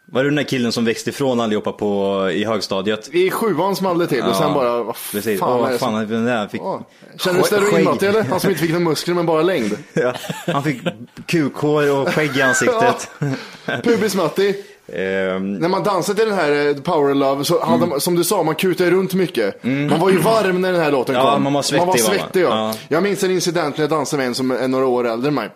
Var 0.05 0.23
du 0.23 0.29
den 0.29 0.35
där 0.35 0.43
killen 0.43 0.71
som 0.71 0.85
växte 0.85 1.09
ifrån 1.09 1.39
allihopa 1.41 1.71
på, 1.71 2.29
i 2.33 2.43
högstadiet? 2.45 3.09
i 3.13 3.29
sjuan 3.31 3.75
small 3.75 3.99
det 3.99 4.07
till 4.07 4.21
och 4.23 4.29
Ja, 4.29 4.33
sen 4.33 4.53
bara, 4.53 4.83
vad 4.83 4.95
Precis. 5.11 5.39
fan 5.39 5.59
Åh, 5.59 5.67
är 5.67 5.71
det 5.71 5.77
fan, 5.79 6.01
som... 6.01 6.09
den 6.15 6.25
där 6.25 6.47
fick... 6.47 6.61
Åh. 6.61 6.81
Skägg- 7.17 7.43
steroidmatti 7.45 8.05
eller? 8.05 8.23
Han 8.23 8.39
som 8.39 8.49
inte 8.49 8.61
fick 8.61 8.71
några 8.71 8.83
muskler 8.89 9.15
men 9.15 9.25
bara 9.25 9.41
längd. 9.41 9.77
Ja, 9.93 10.13
han 10.47 10.63
fick 10.63 10.81
kukhår 11.25 11.91
och 12.01 12.09
skägg 12.09 12.37
i 12.37 12.41
ansiktet. 12.41 13.09
Pubismatti. 13.83 14.55
Ehm, 14.87 15.53
När 15.53 15.67
man 15.69 15.83
dansade 15.83 16.19
till 16.19 16.29
den 16.29 16.37
här 16.37 16.67
eh, 16.67 16.73
Power 16.75 17.13
Love 17.15 17.43
så 17.45 17.63
hade 17.65 17.85
man, 17.85 17.99
som 18.01 18.15
du 18.15 18.23
sa, 18.23 18.43
man 18.43 18.55
kutade 18.55 18.91
runt 18.91 19.13
mycket. 19.13 19.63
Man 19.63 19.99
var 19.99 20.09
ju 20.09 20.17
varm 20.17 20.61
när 20.61 20.71
den 20.71 20.81
här 20.81 20.91
låten 20.91 21.15
Ja, 21.15 21.33
kom. 21.33 21.43
man 21.43 21.53
var 21.53 21.61
svettig, 21.61 21.79
Man 21.79 21.87
var 21.87 21.97
svettig 21.97 22.41
ja. 22.43 22.47
Ja. 22.49 22.73
Jag 22.87 23.03
minns 23.03 23.23
en 23.23 23.31
incident 23.31 23.77
när 23.77 23.83
jag 23.83 23.89
dansade 23.89 24.17
med 24.17 24.27
en 24.27 24.35
som 24.35 24.51
är 24.51 24.67
några 24.67 24.85
år 24.85 25.07
äldre 25.07 25.27
än 25.27 25.33
mig. 25.33 25.49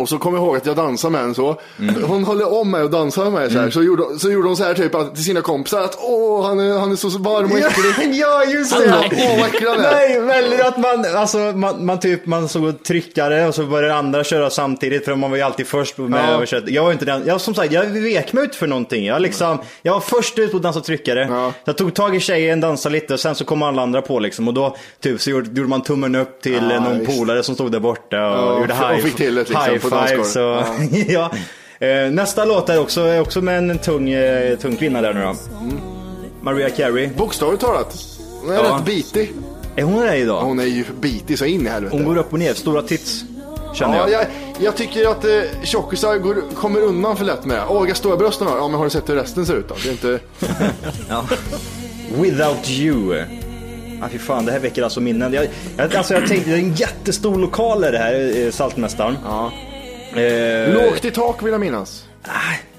Och 0.00 0.08
så 0.08 0.18
kom 0.18 0.34
jag 0.34 0.42
ihåg 0.44 0.56
att 0.56 0.66
jag 0.66 0.76
dansade 0.76 1.12
med 1.12 1.22
en 1.22 1.34
så. 1.34 1.60
Hon 2.06 2.24
höll 2.24 2.42
om 2.42 2.70
mig 2.70 2.82
och 2.82 2.90
dansade 2.90 3.30
med 3.30 3.40
mig 3.40 3.50
så 3.50 3.58
här. 3.58 3.70
Så, 3.70 3.82
gjorde, 3.82 4.18
så 4.18 4.30
gjorde 4.30 4.48
hon 4.48 4.56
så 4.56 4.64
här 4.64 4.74
typ 4.74 4.94
att, 4.94 5.14
till 5.14 5.24
sina 5.24 5.40
kompisar 5.40 5.80
att 5.80 5.98
åh, 6.00 6.46
han 6.46 6.60
är, 6.60 6.78
han 6.78 6.92
är 6.92 6.96
så 6.96 7.08
varm 7.08 7.52
och 7.52 7.58
äcklig. 7.58 8.14
Ja, 8.20 8.44
just 8.44 8.76
Åh, 8.76 9.38
vad 9.38 9.46
äcklig 9.46 9.66
han 9.68 9.80
är. 9.80 9.90
Nej, 9.92 10.20
väldigt 10.20 10.60
att 10.60 10.78
man, 10.78 11.04
alltså, 11.16 11.38
man, 11.38 11.84
man 11.86 12.00
typ, 12.00 12.26
man 12.26 12.48
såg 12.48 12.64
och 12.64 12.82
tryckare 12.84 13.46
och 13.48 13.54
så 13.54 13.62
började 13.64 13.94
andra 13.94 14.24
köra 14.24 14.50
samtidigt 14.50 15.04
för 15.04 15.14
man 15.14 15.30
var 15.30 15.36
ju 15.36 15.42
alltid 15.42 15.66
först 15.66 15.98
med 15.98 16.24
Ja. 16.24 16.30
översätt. 16.34 16.64
Jag 16.68 16.84
var 16.84 16.92
inte 16.92 17.04
den, 17.04 17.22
jag 17.26 17.40
som 17.40 17.54
sagt, 17.54 17.72
jag 17.72 17.84
vek 17.86 18.32
mig 18.32 18.44
ut 18.44 18.54
för 18.54 18.66
någonting. 18.66 19.06
Jag, 19.06 19.22
liksom, 19.22 19.58
jag 19.82 19.92
var 19.92 20.00
först 20.00 20.38
ut 20.38 20.50
på 20.50 20.56
att 20.56 20.62
dansa 20.62 20.80
tryckare. 20.80 21.26
Ja. 21.30 21.52
Jag 21.64 21.76
tog 21.76 21.94
tag 21.94 22.16
i 22.16 22.20
tjejen, 22.20 22.60
dansade 22.60 22.92
lite 22.92 23.14
och 23.14 23.20
sen 23.20 23.34
så 23.34 23.44
kom 23.44 23.62
alla 23.62 23.82
andra 23.82 24.02
på 24.02 24.18
liksom. 24.18 24.48
Och 24.48 24.54
då 24.54 24.76
typ, 25.00 25.20
så 25.20 25.30
gjorde, 25.30 25.50
gjorde 25.50 25.68
man 25.70 25.82
tummen 25.82 26.14
upp 26.14 26.42
till 26.42 26.70
Ja, 26.70 26.80
någon 26.80 27.06
polare 27.06 27.42
som 27.42 27.54
stod 27.54 27.72
där 27.72 27.80
borta 27.80 28.26
och 28.30 28.36
Ja, 28.56 28.60
gjorde 28.60 28.74
och 28.74 28.88
high, 28.90 29.02
fick 29.04 29.16
till 29.16 29.34
det 29.34 29.40
liksom 29.40 29.56
high 29.56 29.78
five. 29.90 30.24
Så, 30.24 30.62
ja. 31.12 31.30
Eh, 31.86 32.10
Nästa 32.10 32.44
låt 32.44 32.68
är 32.68 32.80
också, 32.80 33.00
är 33.00 33.20
också 33.20 33.40
med 33.40 33.58
en 33.70 33.78
tung, 33.78 34.10
eh, 34.10 34.56
tung 34.58 34.76
kvinna 34.76 35.00
där 35.02 35.14
nu 35.14 35.20
då. 35.22 35.34
Maria 36.42 36.70
Carey. 36.70 37.08
Bokstavligt 37.16 37.62
talat. 37.62 37.96
Hon 38.40 38.50
är 38.50 38.54
Ja. 38.54 38.62
rätt 38.76 38.84
bitig. 38.84 39.32
Är 39.76 39.82
hon 39.82 40.00
det 40.00 40.16
idag? 40.16 40.40
Hon 40.42 40.58
är 40.58 40.64
ju 40.64 40.84
bitig 41.00 41.38
så 41.38 41.44
in 41.44 41.66
i 41.66 41.68
helvete. 41.70 41.96
Hon 41.96 42.04
går 42.04 42.16
upp 42.18 42.32
och 42.32 42.38
ner, 42.38 42.54
stora 42.54 42.82
tits. 42.82 43.24
Känner 43.74 43.96
Ja, 43.96 44.08
jag. 44.08 44.20
jag, 44.20 44.26
jag 44.60 44.76
tycker 44.76 45.10
att 45.10 45.24
eh, 45.24 45.30
tjockisar 45.62 46.16
går, 46.18 46.36
kommer 46.54 46.80
undan 46.80 47.16
för 47.16 47.24
lätt 47.24 47.44
med 47.44 47.56
det. 47.56 47.62
Åh, 47.68 47.88
jag 47.88 47.96
stora 47.96 48.16
brösten 48.16 48.46
har. 48.46 48.56
Ja, 48.56 48.68
men 48.68 48.76
har 48.78 48.84
du 48.84 48.90
sett 48.90 49.08
hur 49.08 49.14
resten 49.14 49.46
ser 49.46 49.54
ut 49.54 49.68
då? 49.68 49.74
Det 49.82 49.88
är 49.88 49.92
inte... 49.92 50.18
Ja. 51.08 51.24
Without 52.20 52.70
you. 52.70 53.16
Ja, 54.00 54.08
fy 54.12 54.18
fan, 54.18 54.46
det 54.46 54.52
här 54.52 54.58
väcker 54.58 54.82
alltså 54.82 55.00
minnen. 55.00 55.32
Jag, 55.32 55.46
jag, 55.76 55.96
alltså, 55.96 56.14
jag 56.14 56.28
tänkte, 56.28 56.50
det 56.50 56.56
är 56.56 56.60
en 56.60 56.74
jättestor 56.74 57.38
lokal 57.38 57.84
är 57.84 57.92
det 57.92 57.98
här, 57.98 58.44
eh, 58.46 58.50
Saltmästaren. 58.50 59.16
Ja. 59.24 59.52
Eh, 60.16 60.74
Lågt 60.74 61.04
i 61.04 61.10
tak 61.10 61.42
vill 61.42 61.52
jag 61.52 61.60
minnas. 61.60 62.06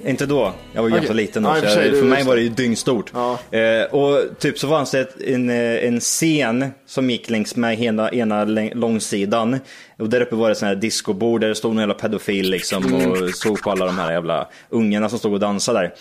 Inte 0.05 0.25
då, 0.25 0.53
jag 0.73 0.81
var 0.81 0.89
ju 0.89 0.93
Okej. 0.93 0.99
ganska 0.99 1.13
liten 1.13 1.43
då. 1.43 1.55
så 1.55 1.61
för 1.61 1.67
sig, 1.67 1.87
jag, 1.87 1.97
för 1.97 2.05
mig 2.05 2.23
var 2.23 2.35
det. 2.35 2.41
ju 2.41 2.49
dyngstort. 2.49 3.11
Ja. 3.13 3.57
Eh, 3.57 3.83
och 3.83 4.39
typ 4.39 4.59
så 4.59 4.67
fanns 4.67 4.91
det 4.91 5.07
en, 5.27 5.49
eh, 5.49 5.87
en 5.87 5.99
scen 5.99 6.65
som 6.87 7.09
gick 7.09 7.29
längs 7.29 7.55
med 7.55 7.81
ena, 7.81 8.11
ena 8.11 8.43
långsidan. 8.73 9.59
Och 9.99 10.09
där 10.09 10.21
uppe 10.21 10.35
var 10.35 10.49
det 10.49 10.55
sån 10.55 10.67
här 10.67 10.75
discobord 10.75 11.41
där 11.41 11.47
det 11.47 11.55
stod 11.55 11.71
någon 11.71 11.79
jävla 11.79 11.93
pedofil 11.93 12.49
liksom 12.49 12.93
och 12.93 13.29
såg 13.35 13.61
på 13.61 13.71
alla 13.71 13.85
de 13.85 13.97
här 13.99 14.11
jävla 14.11 14.47
ungarna 14.69 15.09
som 15.09 15.19
stod 15.19 15.33
och 15.33 15.39
dansade 15.39 15.79
där. 15.79 15.93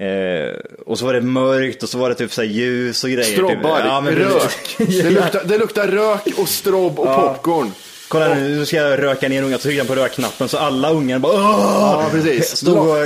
Eh, 0.00 0.54
och 0.86 0.98
så 0.98 1.06
var 1.06 1.14
det 1.14 1.20
mörkt 1.20 1.82
och 1.82 1.88
så 1.88 1.98
var 1.98 2.08
det 2.08 2.14
typ 2.14 2.32
så 2.32 2.40
här 2.42 2.48
ljus 2.48 3.04
och 3.04 3.10
grejer. 3.10 3.32
Strobbar, 3.32 3.76
typ. 3.76 3.86
Ja, 3.86 4.00
men 4.00 4.14
rök. 4.14 4.76
Det 4.78 5.10
luktar, 5.10 5.44
det 5.44 5.58
luktar 5.58 5.88
rök 5.88 6.38
och 6.38 6.48
strobb 6.48 6.98
och 6.98 7.06
popcorn. 7.16 7.72
Kolla 8.08 8.34
nu, 8.34 8.48
nu 8.48 8.66
ska 8.66 8.76
jag 8.76 9.02
röka 9.02 9.28
ner 9.28 9.42
ungar. 9.42 9.56
Så 9.56 9.62
trycker 9.62 9.78
jag 9.78 9.86
på 9.86 9.94
rökknappen 9.94 10.48
så 10.48 10.58
alla 10.58 10.90
ungar 10.90 11.18
bara 11.18 11.32
Åh! 11.32 12.00
Ja, 12.02 12.08
precis. 12.12 12.56
Stod 12.56 12.78
och 12.78 12.96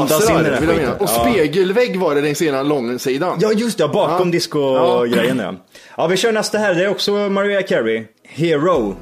andas 0.00 0.30
in 0.30 0.36
i 0.36 0.42
den 0.42 0.54
här 0.54 0.60
skiten. 0.60 0.92
Och 0.98 1.08
spegelvägg 1.08 2.00
var 2.00 2.14
det 2.14 2.20
den 2.20 2.34
sena 2.34 2.62
långsidan. 2.62 3.38
Ja 3.40 3.52
just 3.52 3.78
det, 3.78 3.88
bakom 3.88 4.28
Ja. 4.28 4.32
disco-grejen 4.32 5.38
ja. 5.38 5.54
Ja 5.96 6.06
vi 6.06 6.16
kör 6.16 6.32
nästa 6.32 6.58
här, 6.58 6.74
det 6.74 6.84
är 6.84 6.88
också 6.88 7.12
Mariah 7.12 7.62
Carey. 7.62 8.04
Hero. 8.28 8.96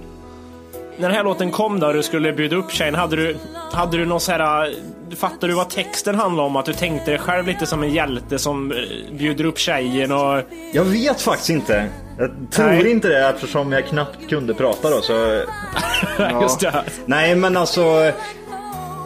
När 1.01 1.09
den 1.09 1.17
här 1.17 1.25
låten 1.25 1.51
kom 1.51 1.81
då 1.81 1.87
och 1.87 1.95
du 1.95 2.03
skulle 2.03 2.33
bjuda 2.33 2.57
upp 2.57 2.73
tjejen, 2.73 2.95
hade 2.95 3.17
du, 3.17 3.37
hade 3.73 3.97
du 3.97 4.07
någon 4.07 4.21
så 4.21 4.33
här... 4.33 4.75
Fattar 5.17 5.49
du 5.49 5.55
vad 5.55 5.71
texten 5.71 6.15
handlar 6.15 6.45
om? 6.45 6.57
Att 6.57 6.65
du 6.65 6.73
tänkte 6.73 7.11
dig 7.11 7.19
själv 7.19 7.47
lite 7.47 7.67
som 7.67 7.83
en 7.83 7.95
hjälte 7.95 8.39
som 8.39 8.73
eh, 8.73 8.79
bjuder 9.13 9.45
upp 9.45 9.59
tjejen 9.59 10.13
och... 10.13 10.43
Jag 10.73 10.85
vet 10.85 11.21
faktiskt 11.21 11.51
inte. 11.51 11.89
Jag 12.19 12.31
tror 12.51 12.67
Nej. 12.67 12.91
inte 12.91 13.09
det 13.09 13.29
eftersom 13.29 13.73
jag 13.73 13.87
knappt 13.87 14.29
kunde 14.29 14.55
prata 14.55 14.91
då. 14.91 15.01
Så... 15.01 15.13
Just 16.43 16.61
det. 16.61 16.85
Nej 17.07 17.35
men 17.35 17.57
alltså. 17.57 18.13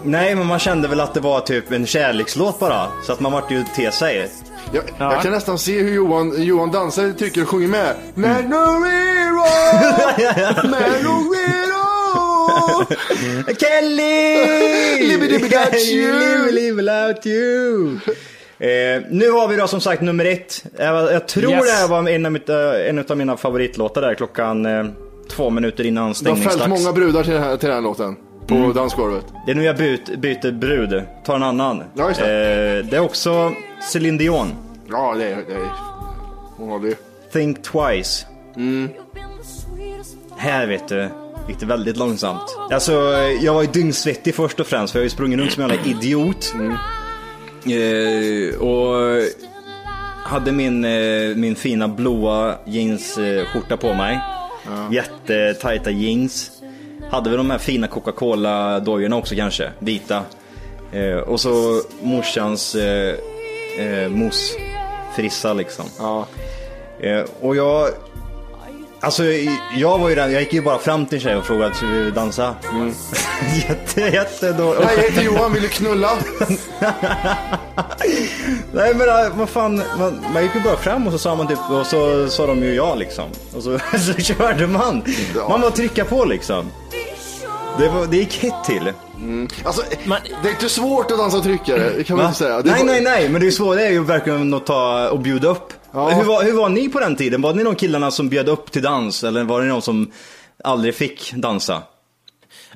Nej 0.04 0.34
men 0.34 0.46
man 0.46 0.58
kände 0.58 0.88
väl 0.88 1.00
att 1.00 1.14
det 1.14 1.20
var 1.20 1.40
typ 1.40 1.72
en 1.72 1.86
kärlekslåt 1.86 2.58
bara. 2.58 2.86
Så 3.06 3.12
att 3.12 3.20
man 3.20 3.32
vart 3.32 3.50
ju 3.50 3.64
till 3.74 3.92
sig. 3.92 4.30
Jag, 4.72 4.84
jag 4.98 5.22
kan 5.22 5.32
nästan 5.32 5.58
se 5.58 5.82
hur 5.82 5.94
Johan, 5.94 6.42
Johan 6.42 6.70
dansar, 6.70 7.12
tycker 7.12 7.42
och 7.42 7.48
sjunger 7.48 7.68
med. 7.68 7.94
Mm. 8.16 8.30
Manorero! 8.30 9.44
Manorero! 10.70 11.63
Kelly! 13.58 15.08
Live 15.08 15.24
it 15.26 15.42
without 15.42 15.74
you. 15.92 16.12
live, 16.12 16.52
live 16.52 16.76
without 16.82 17.26
you. 17.26 17.98
Eh, 18.58 19.02
nu 19.10 19.30
har 19.30 19.48
vi 19.48 19.56
då 19.56 19.66
som 19.68 19.80
sagt 19.80 20.02
nummer 20.02 20.24
ett. 20.24 20.64
Jag, 20.78 21.12
jag 21.12 21.28
tror 21.28 21.50
Yes. 21.52 21.66
det 21.66 21.72
här 21.72 21.88
var 21.88 22.08
en 22.08 22.26
av, 22.26 22.32
mitt, 22.32 22.48
eh, 22.48 22.88
en 22.88 22.98
av 23.08 23.16
mina 23.16 23.36
favoritlåtar 23.36 24.02
där 24.02 24.14
klockan 24.14 24.66
eh, 24.66 24.84
två 25.30 25.50
minuter 25.50 25.84
innan 25.86 26.14
Det 26.22 26.28
har 26.30 26.36
fällt 26.36 26.68
många 26.68 26.92
brudar 26.92 27.24
till 27.24 27.38
här, 27.38 27.56
till 27.56 27.68
den 27.68 27.74
här 27.76 27.82
låten. 27.82 28.16
På 28.46 28.54
Mm. 28.54 28.72
dansgolvet. 28.72 29.24
Det 29.46 29.52
är 29.52 29.56
nu 29.56 29.64
jag 29.64 29.76
byt, 29.76 30.16
byter 30.18 30.52
brud. 30.52 31.02
Ta 31.24 31.36
en 31.36 31.42
annan. 31.42 31.82
Ja, 31.94 32.08
just 32.08 32.20
det. 32.20 32.78
Eh, 32.78 32.86
det 32.90 32.96
är 32.96 33.00
också 33.00 33.52
Céline 33.92 34.18
Dion. 34.18 34.54
Ja, 34.90 35.14
det 35.18 35.24
är... 35.24 35.36
Det 35.48 35.54
är 35.54 35.68
hon 36.56 36.68
håller 36.68 36.88
ju. 36.88 36.94
Think 37.32 37.62
twice. 37.62 38.26
Här 40.36 40.66
vet 40.66 40.88
du, 40.88 41.08
gick 41.48 41.60
det 41.60 41.66
väldigt 41.66 41.96
långsamt. 41.96 42.56
Alltså, 42.70 42.92
jag 43.42 43.54
var 43.54 43.62
ju 43.62 43.68
dyngsvettig 43.68 44.34
först 44.34 44.60
och 44.60 44.66
främst 44.66 44.92
för 44.92 44.98
jag 44.98 45.02
har 45.02 45.04
ju 45.04 45.10
sprungit 45.10 45.38
runt 45.38 45.52
som 45.52 45.62
en 45.62 45.70
jävla 45.70 45.90
idiot. 45.90 46.54
Eh, 47.66 48.60
och 48.60 49.22
hade 50.24 50.52
min, 50.52 50.84
eh, 50.84 51.36
min 51.36 51.56
fina 51.56 51.88
blåa 51.88 52.54
jeansskjorta 52.64 53.76
på 53.76 53.94
mig. 53.94 54.20
Jättetajta 54.90 55.90
jeans. 55.90 56.50
Hade 57.10 57.30
väl 57.30 57.36
de 57.36 57.50
här 57.50 57.58
fina 57.58 57.86
Coca-Cola-dojorna 57.86 59.16
också 59.16 59.34
kanske, 59.34 59.70
vita. 59.78 60.22
Eh, 60.92 61.16
och 61.16 61.40
så 61.40 61.82
morsans 62.02 62.74
eh, 62.74 63.14
eh, 63.78 64.08
mousse-frissa 64.08 65.52
liksom. 65.54 65.84
Ja. 65.98 66.26
Eh, 67.00 67.24
och 67.40 67.56
jag... 67.56 67.88
Alltså 69.04 69.24
jag 69.76 69.98
var 69.98 70.08
ju 70.08 70.14
den, 70.14 70.32
jag 70.32 70.42
gick 70.42 70.52
ju 70.52 70.62
bara 70.62 70.78
fram 70.78 71.06
till 71.06 71.18
en 71.18 71.22
tjej 71.24 71.36
och 71.36 71.46
frågade 71.46 71.74
ska 71.74 71.86
vi 71.86 72.10
dansa? 72.10 72.54
jätte, 73.68 74.00
jätte 74.00 74.52
då. 74.52 74.64
Nej, 74.64 74.94
jag 74.96 75.02
heter 75.02 75.22
Johan, 75.22 75.52
vill 75.52 75.62
du 75.62 75.68
knulla? 75.68 76.10
Nej 78.72 78.94
men 78.94 79.08
äh, 79.08 79.36
vad 79.36 79.48
fan, 79.48 79.82
man, 79.98 80.20
man 80.32 80.42
gick 80.42 80.54
ju 80.54 80.60
bara 80.60 80.76
fram 80.76 81.06
och 81.06 81.12
så 81.12 81.18
sa 81.18 81.34
man 81.34 81.48
typ, 81.48 81.70
och 81.70 81.86
så 81.86 82.28
sa 82.28 82.46
de 82.46 82.62
ju 82.62 82.74
ja 82.74 82.94
liksom. 82.94 83.24
Och 83.56 83.62
så, 83.62 83.78
så 83.98 84.12
körde 84.12 84.66
man. 84.66 85.02
Man 85.48 85.60
var 85.60 85.70
trycka 85.70 86.04
på 86.04 86.24
liksom. 86.24 86.70
Det, 87.78 87.88
var, 87.88 88.06
det 88.06 88.16
gick 88.16 88.42
hett 88.42 88.64
till. 88.66 88.92
Alltså, 89.64 89.82
det 90.42 90.48
är 90.48 90.52
inte 90.52 90.68
svårt 90.68 91.10
att 91.10 91.18
dansa 91.18 91.40
tryckare, 91.40 91.90
det 91.96 92.04
kan 92.04 92.16
man 92.16 92.26
inte 92.26 92.38
säga. 92.38 92.60
Nej, 92.64 92.74
bara- 92.74 92.84
nej, 92.84 93.00
nej, 93.00 93.28
men 93.28 93.40
det 93.40 93.46
är 93.46 93.50
svårt 93.50 93.76
det 93.76 93.86
är 93.86 93.90
ju 93.90 94.04
verkligen 94.04 94.54
att 94.54 94.66
ta 94.66 95.08
och 95.08 95.18
bjuda 95.20 95.48
upp. 95.48 95.72
Ja. 95.94 96.08
Hur, 96.10 96.24
var, 96.24 96.42
hur 96.44 96.52
var 96.52 96.68
ni 96.68 96.88
på 96.88 97.00
den 97.00 97.16
tiden? 97.16 97.42
Var 97.42 97.54
ni 97.54 97.62
de 97.64 97.74
killarna 97.74 98.10
som 98.10 98.28
bjöd 98.28 98.48
upp 98.48 98.70
till 98.72 98.82
dans 98.82 99.24
eller 99.24 99.44
var 99.44 99.60
det 99.60 99.66
någon 99.66 99.82
som 99.82 100.10
aldrig 100.64 100.94
fick 100.94 101.32
dansa? 101.32 101.82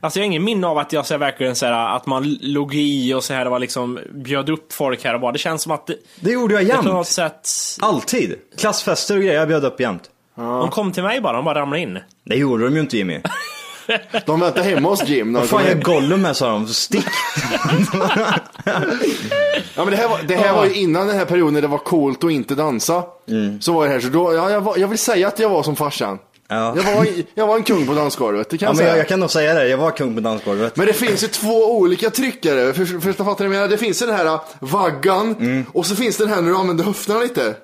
Alltså 0.00 0.18
jag 0.18 0.24
har 0.24 0.26
ingen 0.26 0.44
minne 0.44 0.66
av 0.66 0.78
att 0.78 0.92
jag 0.92 1.06
så 1.06 1.14
här, 1.14 1.18
verkligen 1.18 1.56
så 1.56 1.66
här, 1.66 1.96
att 1.96 2.06
man 2.06 2.38
låg 2.40 2.74
i 2.74 3.14
och 3.14 3.24
så 3.24 3.34
här 3.34 3.46
var 3.46 3.58
liksom 3.58 3.98
bjöd 4.14 4.50
upp 4.50 4.72
folk 4.72 5.04
här 5.04 5.14
och 5.14 5.20
bara. 5.20 5.32
Det 5.32 5.38
känns 5.38 5.62
som 5.62 5.72
att 5.72 5.86
det, 5.86 5.96
Det 6.20 6.30
gjorde 6.30 6.62
jag 6.62 6.76
på 6.76 6.82
något 6.82 6.94
jämt. 6.94 7.06
sätt... 7.06 7.48
Alltid. 7.80 8.34
Klassfester 8.58 9.16
och 9.16 9.22
grejer, 9.22 9.38
jag 9.38 9.48
bjöd 9.48 9.64
upp 9.64 9.80
jämt. 9.80 10.02
De 10.34 10.70
kom 10.70 10.92
till 10.92 11.02
mig 11.02 11.20
bara, 11.20 11.32
de 11.36 11.44
bara 11.44 11.60
ramlade 11.60 11.82
in. 11.82 11.98
Det 12.24 12.36
gjorde 12.36 12.64
de 12.64 12.74
ju 12.74 12.80
inte 12.80 12.96
Jimmy. 12.96 13.20
De 14.26 14.40
väntar 14.40 14.62
hemma 14.62 14.88
hos 14.88 15.04
Jim. 15.08 15.32
Vad 15.32 15.46
fan 15.48 15.62
hem. 15.62 15.80
Gollum 15.80 16.22
med 16.22 16.36
sa 16.36 16.48
de, 16.50 16.66
stick. 16.68 17.06
Ja, 19.74 19.84
men 19.84 19.90
det 19.90 19.96
här, 19.96 20.08
var, 20.08 20.18
det 20.28 20.34
här 20.36 20.52
var 20.52 20.64
ju 20.66 20.74
innan 20.74 21.06
den 21.06 21.16
här 21.16 21.24
perioden 21.24 21.54
när 21.54 21.62
det 21.62 21.68
var 21.68 21.78
coolt 21.78 22.24
att 22.24 22.30
inte 22.30 22.54
dansa. 22.54 23.02
Så 23.60 23.72
var 23.72 23.86
det 23.86 23.92
här, 23.92 24.00
så 24.00 24.08
då, 24.08 24.34
ja, 24.34 24.50
jag, 24.50 24.60
var, 24.60 24.76
jag 24.76 24.88
vill 24.88 24.98
säga 24.98 25.28
att 25.28 25.38
jag 25.38 25.48
var 25.48 25.62
som 25.62 25.76
farsan. 25.76 26.18
Ja. 26.48 26.74
Jag, 26.76 26.82
var, 26.96 27.06
jag 27.34 27.46
var 27.46 27.56
en 27.56 27.62
kung 27.62 27.86
på 27.86 27.94
dansgolvet, 27.94 28.50
det 28.50 28.58
kan 28.58 28.66
Ja, 28.66 28.68
jag 28.70 28.76
men 28.76 28.78
säga. 28.78 28.88
jag, 28.90 28.98
jag 28.98 29.08
kan 29.08 29.20
nog 29.20 29.30
säga 29.30 29.54
det, 29.54 29.68
jag 29.68 29.78
var 29.78 29.90
kung 29.90 30.14
på 30.14 30.20
dansgolvet. 30.20 30.76
Men 30.76 30.86
det 30.86 30.92
finns 30.92 31.22
ju 31.22 31.28
två 31.28 31.76
olika 31.78 32.10
tryckare. 32.10 32.72
För, 32.74 32.84
för, 32.84 33.12
fattar 33.12 33.24
vad 33.24 33.40
jag 33.40 33.50
menar? 33.50 33.68
Det 33.68 33.78
finns 33.78 34.02
ju 34.02 34.06
den 34.06 34.16
här 34.16 34.26
äh, 34.26 34.40
vaggan 34.60 35.34
Mm. 35.40 35.64
och 35.72 35.86
så 35.86 35.96
finns 35.96 36.16
den 36.16 36.28
här 36.28 36.42
när 36.42 36.50
du 36.50 36.56
använder 36.56 36.84
höfterna 36.84 37.20
lite. 37.20 37.54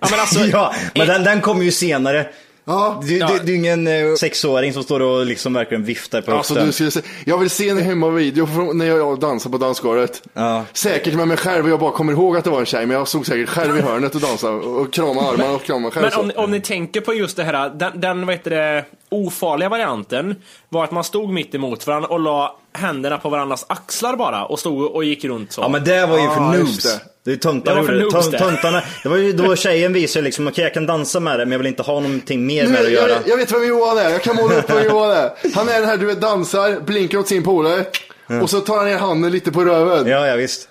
Ja, 0.00 0.06
men 0.10 0.20
alltså, 0.20 0.40
ja, 0.52 0.74
men 0.94 1.06
den, 1.06 1.24
den 1.24 1.40
kommer 1.40 1.64
ju 1.64 1.70
senare. 1.72 2.26
Ja. 2.68 3.00
Det, 3.06 3.18
det, 3.18 3.40
det 3.44 3.52
är 3.52 3.56
ingen 3.56 3.86
eh, 3.86 4.14
sexåring 4.14 4.72
som 4.72 4.82
står 4.82 5.00
och 5.00 5.26
liksom 5.26 5.52
verkligen 5.52 5.84
viftar 5.84 6.20
på 6.22 6.32
Alltså, 6.32 6.54
höften. 6.54 6.66
du 6.66 6.72
skulle 6.72 6.90
se, 6.90 7.00
jag 7.24 7.38
vill 7.38 7.50
se 7.50 7.68
en 7.68 7.78
hemmavideo 7.82 8.46
från 8.46 8.78
när 8.78 8.86
jag 8.86 9.20
dansar 9.20 9.50
på 9.50 9.58
dansgolvet. 9.58 10.22
Ja. 10.32 10.64
Säkert 10.72 11.14
med 11.14 11.28
mig 11.28 11.36
själv 11.36 11.64
och 11.64 11.70
jag 11.70 11.80
bara 11.80 11.90
kommer 11.92 12.12
ihåg 12.12 12.36
att 12.36 12.44
det 12.44 12.50
var 12.50 12.60
en 12.60 12.66
tjej 12.66 12.86
men 12.86 12.96
jag 12.96 13.08
stod 13.08 13.26
säkert 13.26 13.48
själv 13.48 13.76
i 13.76 13.80
hörnet 13.80 14.14
och 14.14 14.20
dansade 14.20 14.52
och 14.54 14.92
kramade 14.92 15.28
armarna 15.28 15.50
och 15.54 15.62
kramade 15.64 15.94
själv 15.94 16.06
Men 16.16 16.20
om, 16.36 16.44
om 16.44 16.50
ni 16.50 16.60
tänker 16.60 17.00
på 17.00 17.14
just 17.14 17.36
det 17.36 17.44
här, 17.44 17.70
den, 17.70 18.00
den 18.00 18.26
vad 18.26 18.34
heter 18.34 18.50
det, 18.50 18.84
ofarliga 19.08 19.68
varianten 19.68 20.34
var 20.68 20.84
att 20.84 20.92
man 20.92 21.04
stod 21.04 21.30
mitt 21.32 21.54
emot 21.54 21.86
varandra 21.86 22.08
och 22.08 22.20
la 22.20 22.56
händerna 22.72 23.18
på 23.18 23.28
varandras 23.28 23.66
axlar 23.68 24.16
bara 24.16 24.44
och 24.44 24.58
stod 24.58 24.82
och 24.90 25.04
gick 25.04 25.24
runt 25.24 25.52
så. 25.52 25.60
Ja 25.60 25.68
men 25.68 25.84
det 25.84 26.06
var 26.06 26.18
ju 26.18 26.28
för 26.28 26.40
Ah, 26.40 26.52
noobs. 26.52 27.00
Det. 27.26 27.32
Är 27.32 27.36
töntar 27.36 27.74
Det 27.74 27.80
var 27.80 27.86
för 27.86 27.94
gjorde 27.94 28.30
det. 28.30 28.38
Töntarna. 28.38 28.82
Det 29.02 29.08
var 29.08 29.16
ju 29.16 29.32
då 29.32 29.56
tjejen 29.56 29.92
visade 29.92 30.24
liksom, 30.24 30.48
okej 30.48 30.64
jag 30.64 30.74
kan 30.74 30.86
dansa 30.86 31.20
med 31.20 31.38
det 31.38 31.44
men 31.44 31.52
jag 31.52 31.58
vill 31.58 31.66
inte 31.66 31.82
ha 31.82 32.00
någonting 32.00 32.46
mer 32.46 32.66
med 32.66 32.72
det 32.72 32.78
Nu, 32.78 32.86
att 32.86 32.92
jag, 32.92 33.08
göra. 33.10 33.18
jag 33.26 33.36
vet 33.36 33.52
vem 33.52 33.68
Johan 33.68 33.98
är, 33.98 34.10
jag 34.10 34.22
kan 34.22 34.36
måla 34.36 34.58
upp 34.58 34.70
vem 34.70 34.84
Johan 34.84 35.10
är. 35.10 35.30
Han 35.54 35.68
är 35.68 35.80
den 35.80 35.88
här 35.88 35.96
du 35.96 36.06
vet 36.06 36.20
dansar, 36.20 36.80
blinkar 36.80 37.18
åt 37.18 37.28
sin 37.28 37.42
polare 37.44 37.84
och 38.42 38.50
så 38.50 38.60
tar 38.60 38.76
han 38.76 38.86
ner 38.86 38.98
handen 38.98 39.32
lite 39.32 39.52
på 39.52 39.64
röven. 39.64 40.06
Ja, 40.06 40.26
ja 40.26 40.36
visst. 40.36 40.68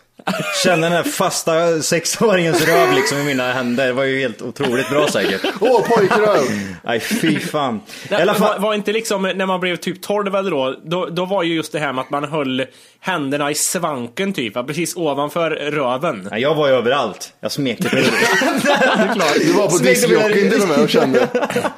Känna 0.64 0.82
den 0.90 0.92
här 0.92 1.04
fasta 1.04 1.82
sexåringens 1.82 2.66
röv 2.68 2.94
liksom 2.94 3.18
i 3.18 3.24
mina 3.24 3.54
händer. 3.54 3.88
Det 3.88 3.94
var 3.94 4.04
ju 4.04 4.20
helt 4.20 4.42
otroligt 4.42 4.90
bra 4.90 5.08
säkert. 5.08 5.42
Åh, 5.62 5.82
pojkröv! 5.88 6.42
Nej 6.84 7.00
fy 7.00 7.40
fan. 7.40 7.82
Nej, 8.10 8.22
alla 8.22 8.34
fall. 8.34 8.62
var 8.62 8.74
inte 8.74 8.92
liksom 8.94 9.22
när 9.36 9.46
man 9.46 9.60
blev 9.60 9.76
typ 9.76 10.02
12 10.02 10.36
eller 10.36 10.52
då, 10.52 10.76
då, 10.86 11.06
då 11.06 11.26
var 11.26 11.44
ju 11.44 11.56
just 11.56 11.72
det 11.72 11.80
här 11.80 11.94
med 11.94 12.02
att 12.02 12.10
man 12.10 12.24
höll 12.24 12.66
händerna 13.00 13.52
i 13.52 13.56
svanken 13.56 14.34
typ, 14.34 14.54
precis 14.54 14.96
ovanför 14.96 15.50
röven. 15.52 16.28
Nej, 16.32 16.42
jag 16.42 16.56
var 16.56 16.68
ju 16.68 16.74
överallt. 16.74 17.34
Jag 17.40 17.52
smekte 17.52 17.90
på 17.90 17.96
Du 19.40 19.54
var 19.54 19.70
på 19.70 19.78
discjockeyn 19.78 20.52
till 20.52 20.62
och 20.62 20.68
med 20.68 20.80
och 20.80 20.90
kände. 20.90 21.28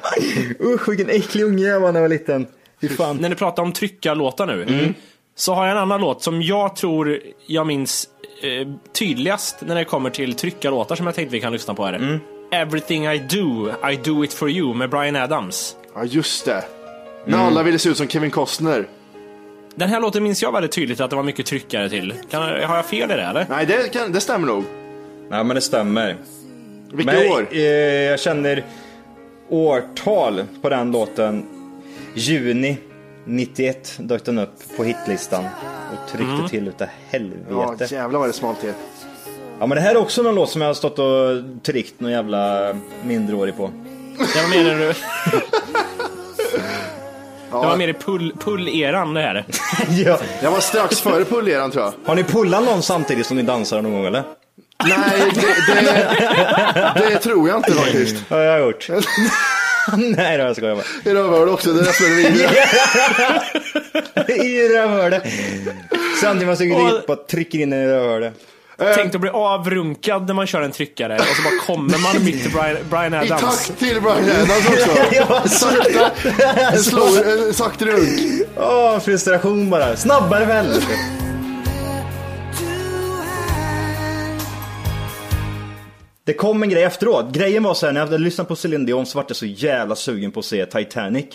Usch 0.60 0.88
vilken 0.88 1.10
äcklig 1.10 1.44
unge 1.44 1.66
jag 1.66 1.80
var 1.80 1.92
när 1.92 2.00
jag 2.00 2.08
var 2.08 2.08
liten. 2.08 2.46
Fy 2.80 2.88
fan. 2.88 3.16
När 3.16 3.28
ni 3.28 3.34
pratar 3.34 3.62
om 3.62 3.72
tryckarlåtar 3.72 4.46
nu, 4.46 4.62
Mm. 4.62 4.94
Så 5.38 5.54
har 5.54 5.64
jag 5.66 5.72
en 5.72 5.78
annan 5.82 6.00
låt 6.00 6.22
som 6.22 6.42
jag 6.42 6.76
tror 6.76 7.18
jag 7.46 7.66
minns 7.66 8.08
eh, 8.42 8.68
tydligast 8.98 9.56
när 9.60 9.74
det 9.74 9.84
kommer 9.84 10.10
till 10.10 10.34
tryckarlåtar 10.34 10.96
som 10.96 11.06
jag 11.06 11.14
tänkte 11.14 11.32
vi 11.32 11.40
kan 11.40 11.52
lyssna 11.52 11.74
på 11.74 11.84
här. 11.84 11.92
Mm. 11.92 12.18
Everything 12.52 13.06
I 13.06 13.18
do, 13.18 13.68
I 13.90 13.96
do 14.04 14.24
it 14.24 14.32
for 14.32 14.50
you 14.50 14.74
med 14.74 14.90
Brian 14.90 15.16
Adams. 15.16 15.76
Ja, 15.94 16.04
just 16.04 16.44
det. 16.44 16.64
När 17.26 17.34
Mm. 17.34 17.46
alla 17.46 17.62
ville 17.62 17.78
se 17.78 17.88
ut 17.88 17.96
som 17.96 18.08
Kevin 18.08 18.30
Costner. 18.30 18.86
Den 19.74 19.88
här 19.88 20.00
låten 20.00 20.22
minns 20.22 20.42
jag 20.42 20.52
väldigt 20.52 20.72
tydligt 20.72 21.00
att 21.00 21.10
det 21.10 21.16
var 21.16 21.22
mycket 21.22 21.46
tryckare 21.46 21.88
till. 21.90 22.14
Kan, 22.30 22.42
har 22.42 22.76
jag 22.76 22.86
fel 22.86 23.10
i 23.10 23.14
det 23.14 23.22
eller? 23.22 23.46
Nej, 23.50 23.66
det, 23.66 23.92
kan, 23.92 24.12
det 24.12 24.20
stämmer 24.20 24.46
nog. 24.46 24.64
Ja 25.30 25.42
men 25.42 25.54
det 25.54 25.60
stämmer. 25.60 26.16
Vilka 26.92 27.12
Men 27.12 27.32
år? 27.32 27.46
eh, 27.52 27.60
jag 27.62 28.20
känner 28.20 28.64
årtal 29.48 30.42
på 30.62 30.68
den 30.68 30.90
låten. 30.92 31.46
Juni 32.14 32.76
91 33.28 33.94
dök 33.98 34.24
den 34.24 34.38
upp 34.38 34.76
på 34.76 34.84
hitlistan. 34.84 35.44
Och 35.92 36.10
tryckte 36.12 36.32
Mm. 36.34 36.48
till 36.48 36.68
utav 36.68 36.88
Ja, 36.88 36.92
helvete. 37.18 37.94
jävlar 37.94 38.18
vad 38.20 38.28
det 38.28 38.32
smalt 38.32 38.60
till. 38.60 38.72
Ja 39.60 39.66
men 39.66 39.76
det 39.76 39.80
här 39.80 39.90
är 39.90 39.96
också 39.96 40.22
någon 40.22 40.34
låt 40.34 40.50
som 40.50 40.60
jag 40.60 40.68
har 40.68 40.74
stått 40.74 40.98
och 40.98 41.62
tryckt 41.62 42.00
någon 42.00 42.10
jävla 42.12 42.72
mindreårig 43.04 43.56
på. 43.56 43.70
Det 44.34 44.42
var 44.42 44.48
mer, 44.50 44.64
det 47.50 47.56
var 47.66 47.76
mer 47.76 47.88
i 47.88 47.92
pull- 47.92 48.38
pull-eran 48.38 49.14
det 49.14 49.20
här. 49.20 49.44
ja. 49.88 50.18
Jag 50.42 50.50
var 50.50 50.60
strax 50.60 51.00
före 51.00 51.24
pulleran 51.24 51.70
tror 51.70 51.84
jag. 51.84 51.92
Har 52.04 52.14
ni 52.14 52.24
pullat 52.24 52.64
någon 52.64 52.82
samtidigt 52.82 53.26
som 53.26 53.36
ni 53.36 53.42
dansar 53.42 53.82
någon 53.82 53.92
gång 53.92 54.06
eller? 54.06 54.22
Nej, 54.84 55.22
det, 55.34 55.40
det, 55.84 57.08
det 57.08 57.18
tror 57.18 57.48
jag 57.48 57.56
inte 57.58 57.72
faktiskt. 57.82 58.30
Har 58.30 58.38
jag 58.38 58.60
gjort. 58.60 58.88
Nej 60.16 60.38
då, 60.38 60.44
jag 60.44 60.56
skojar 60.56 60.74
bara. 60.74 61.10
I 61.10 61.14
rövhål 61.14 61.48
också, 61.48 61.72
det 61.72 61.80
är 61.80 62.16
videon. 62.16 62.52
I 64.46 64.68
rövhålet. 64.68 65.22
Samtidigt 66.20 66.46
man 66.46 66.56
suger 66.56 66.92
dit, 66.92 67.06
bara 67.06 67.16
trycker 67.16 67.58
in 67.58 67.70
den 67.70 67.80
i 67.80 67.86
rövhålet. 67.86 68.34
Tänk 68.94 69.14
att 69.14 69.20
bli 69.20 69.30
avrunkad 69.30 70.26
när 70.26 70.34
man 70.34 70.46
kör 70.46 70.62
en 70.62 70.72
tryckare 70.72 71.16
och 71.18 71.24
så 71.24 71.42
bara 71.42 71.58
kommer 71.66 71.98
man 71.98 72.24
mitt 72.24 72.46
i 72.46 72.48
Brian, 72.48 72.76
Brian 72.90 73.14
I 73.14 73.16
Adams. 73.16 73.66
takt 73.66 73.78
till 73.78 74.00
Brian 74.00 74.30
Adams 74.30 74.68
också. 74.68 75.48
Sakta, 75.48 76.10
en 76.72 76.78
slow, 76.78 77.18
en 77.26 77.54
sakta 77.54 77.84
runk. 77.84 78.42
Åh, 78.56 78.98
frustration 79.00 79.70
bara. 79.70 79.96
Snabbare 79.96 80.44
väl! 80.44 80.82
Det 86.28 86.34
kom 86.34 86.62
en 86.62 86.68
grej 86.68 86.82
efteråt. 86.82 87.32
Grejen 87.32 87.62
var 87.62 87.74
så 87.74 87.86
här, 87.86 87.92
när 87.92 88.00
jag 88.00 88.20
lyssnat 88.20 88.48
på 88.48 88.56
Celine 88.56 88.86
Dion 88.86 89.06
så 89.06 89.18
var 89.18 89.24
jag 89.28 89.36
så 89.36 89.46
jävla 89.46 89.96
sugen 89.96 90.32
på 90.32 90.40
att 90.40 90.46
se 90.46 90.66
Titanic. 90.66 91.26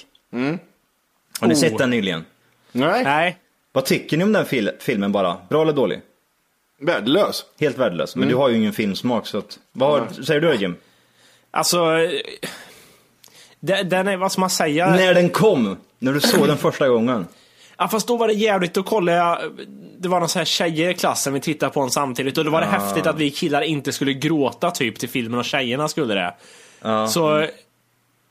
Har 1.39 1.47
ni 1.47 1.53
Oh. 1.53 1.57
sett 1.57 1.77
den 1.77 1.89
nyligen? 1.89 2.25
Nej, 2.71 3.03
Nej. 3.03 3.37
Vad 3.71 3.85
tycker 3.85 4.17
ni 4.17 4.23
om 4.23 4.33
den 4.33 4.45
fil- 4.45 4.71
filmen 4.79 5.11
bara? 5.11 5.37
Bra 5.49 5.61
eller 5.61 5.73
dålig? 5.73 6.01
värdelös. 6.79 7.45
Helt 7.59 7.77
värdelös. 7.77 8.15
Men 8.15 8.27
du 8.27 8.35
har 8.35 8.49
ju 8.49 8.55
ingen 8.57 8.73
filmsmak 8.73 9.27
så 9.27 9.37
att... 9.37 9.59
Vad 9.71 10.15
säger 10.25 10.41
du 10.41 10.55
Jim? 10.55 10.75
Alltså, 11.51 11.97
eh, 11.97 12.09
den 13.85 14.07
är, 14.07 14.17
vad 14.17 14.31
ska 14.31 14.41
man 14.41 14.49
säga? 14.49 14.89
När 14.89 15.13
den 15.13 15.29
kom, 15.29 15.77
när 15.99 16.13
du 16.13 16.21
såg 16.21 16.47
den 16.47 16.57
första 16.57 16.87
gången. 16.89 17.27
Ja, 17.77 17.87
fast 17.87 18.07
då 18.07 18.17
var 18.17 18.27
det 18.27 18.33
jävligt, 18.33 18.73
då 18.73 18.83
kollade 18.83 19.17
jag, 19.17 19.37
det 19.99 20.09
var 20.09 20.17
några 20.17 20.27
så 20.27 20.39
här 20.39 20.45
tjejer 20.45 20.89
i 20.89 20.93
klassen 20.93 21.33
vi 21.33 21.39
tittade 21.39 21.71
på 21.71 21.79
den 21.79 21.89
samtidigt 21.89 22.37
och 22.37 22.45
då 22.45 22.51
var 22.51 22.61
det 22.61 22.67
häftigt 22.67 23.07
att 23.07 23.17
vi 23.17 23.31
killar 23.31 23.61
inte 23.61 23.91
skulle 23.91 24.13
gråta 24.13 24.71
typ 24.71 24.99
till 24.99 25.09
filmen 25.09 25.39
och 25.39 25.45
tjejerna 25.45 25.87
skulle 25.87 26.13
det. 26.13 26.33
Så 27.07 27.47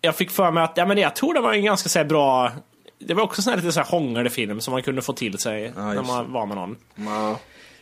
jag 0.00 0.16
fick 0.16 0.30
för 0.30 0.50
mig 0.50 0.64
att, 0.64 0.72
ja 0.76 0.86
men 0.86 0.98
jag 0.98 1.16
tror 1.16 1.34
det 1.34 1.40
var 1.40 1.52
en 1.52 1.64
ganska 1.64 1.88
så 1.88 1.98
här 1.98 2.06
bra, 2.06 2.50
det 2.98 3.14
var 3.14 3.22
också 3.22 3.42
sån 3.42 3.50
här 3.50 3.60
lite 3.60 3.72
så 3.72 3.80
här 3.80 4.28
film 4.28 4.60
som 4.60 4.72
man 4.72 4.82
kunde 4.82 5.02
få 5.02 5.12
till 5.12 5.38
sig 5.38 5.72
när 5.76 5.94
just 5.94 6.06
man 6.06 6.32
var 6.32 6.46
med 6.46 6.56
någon. 6.56 6.76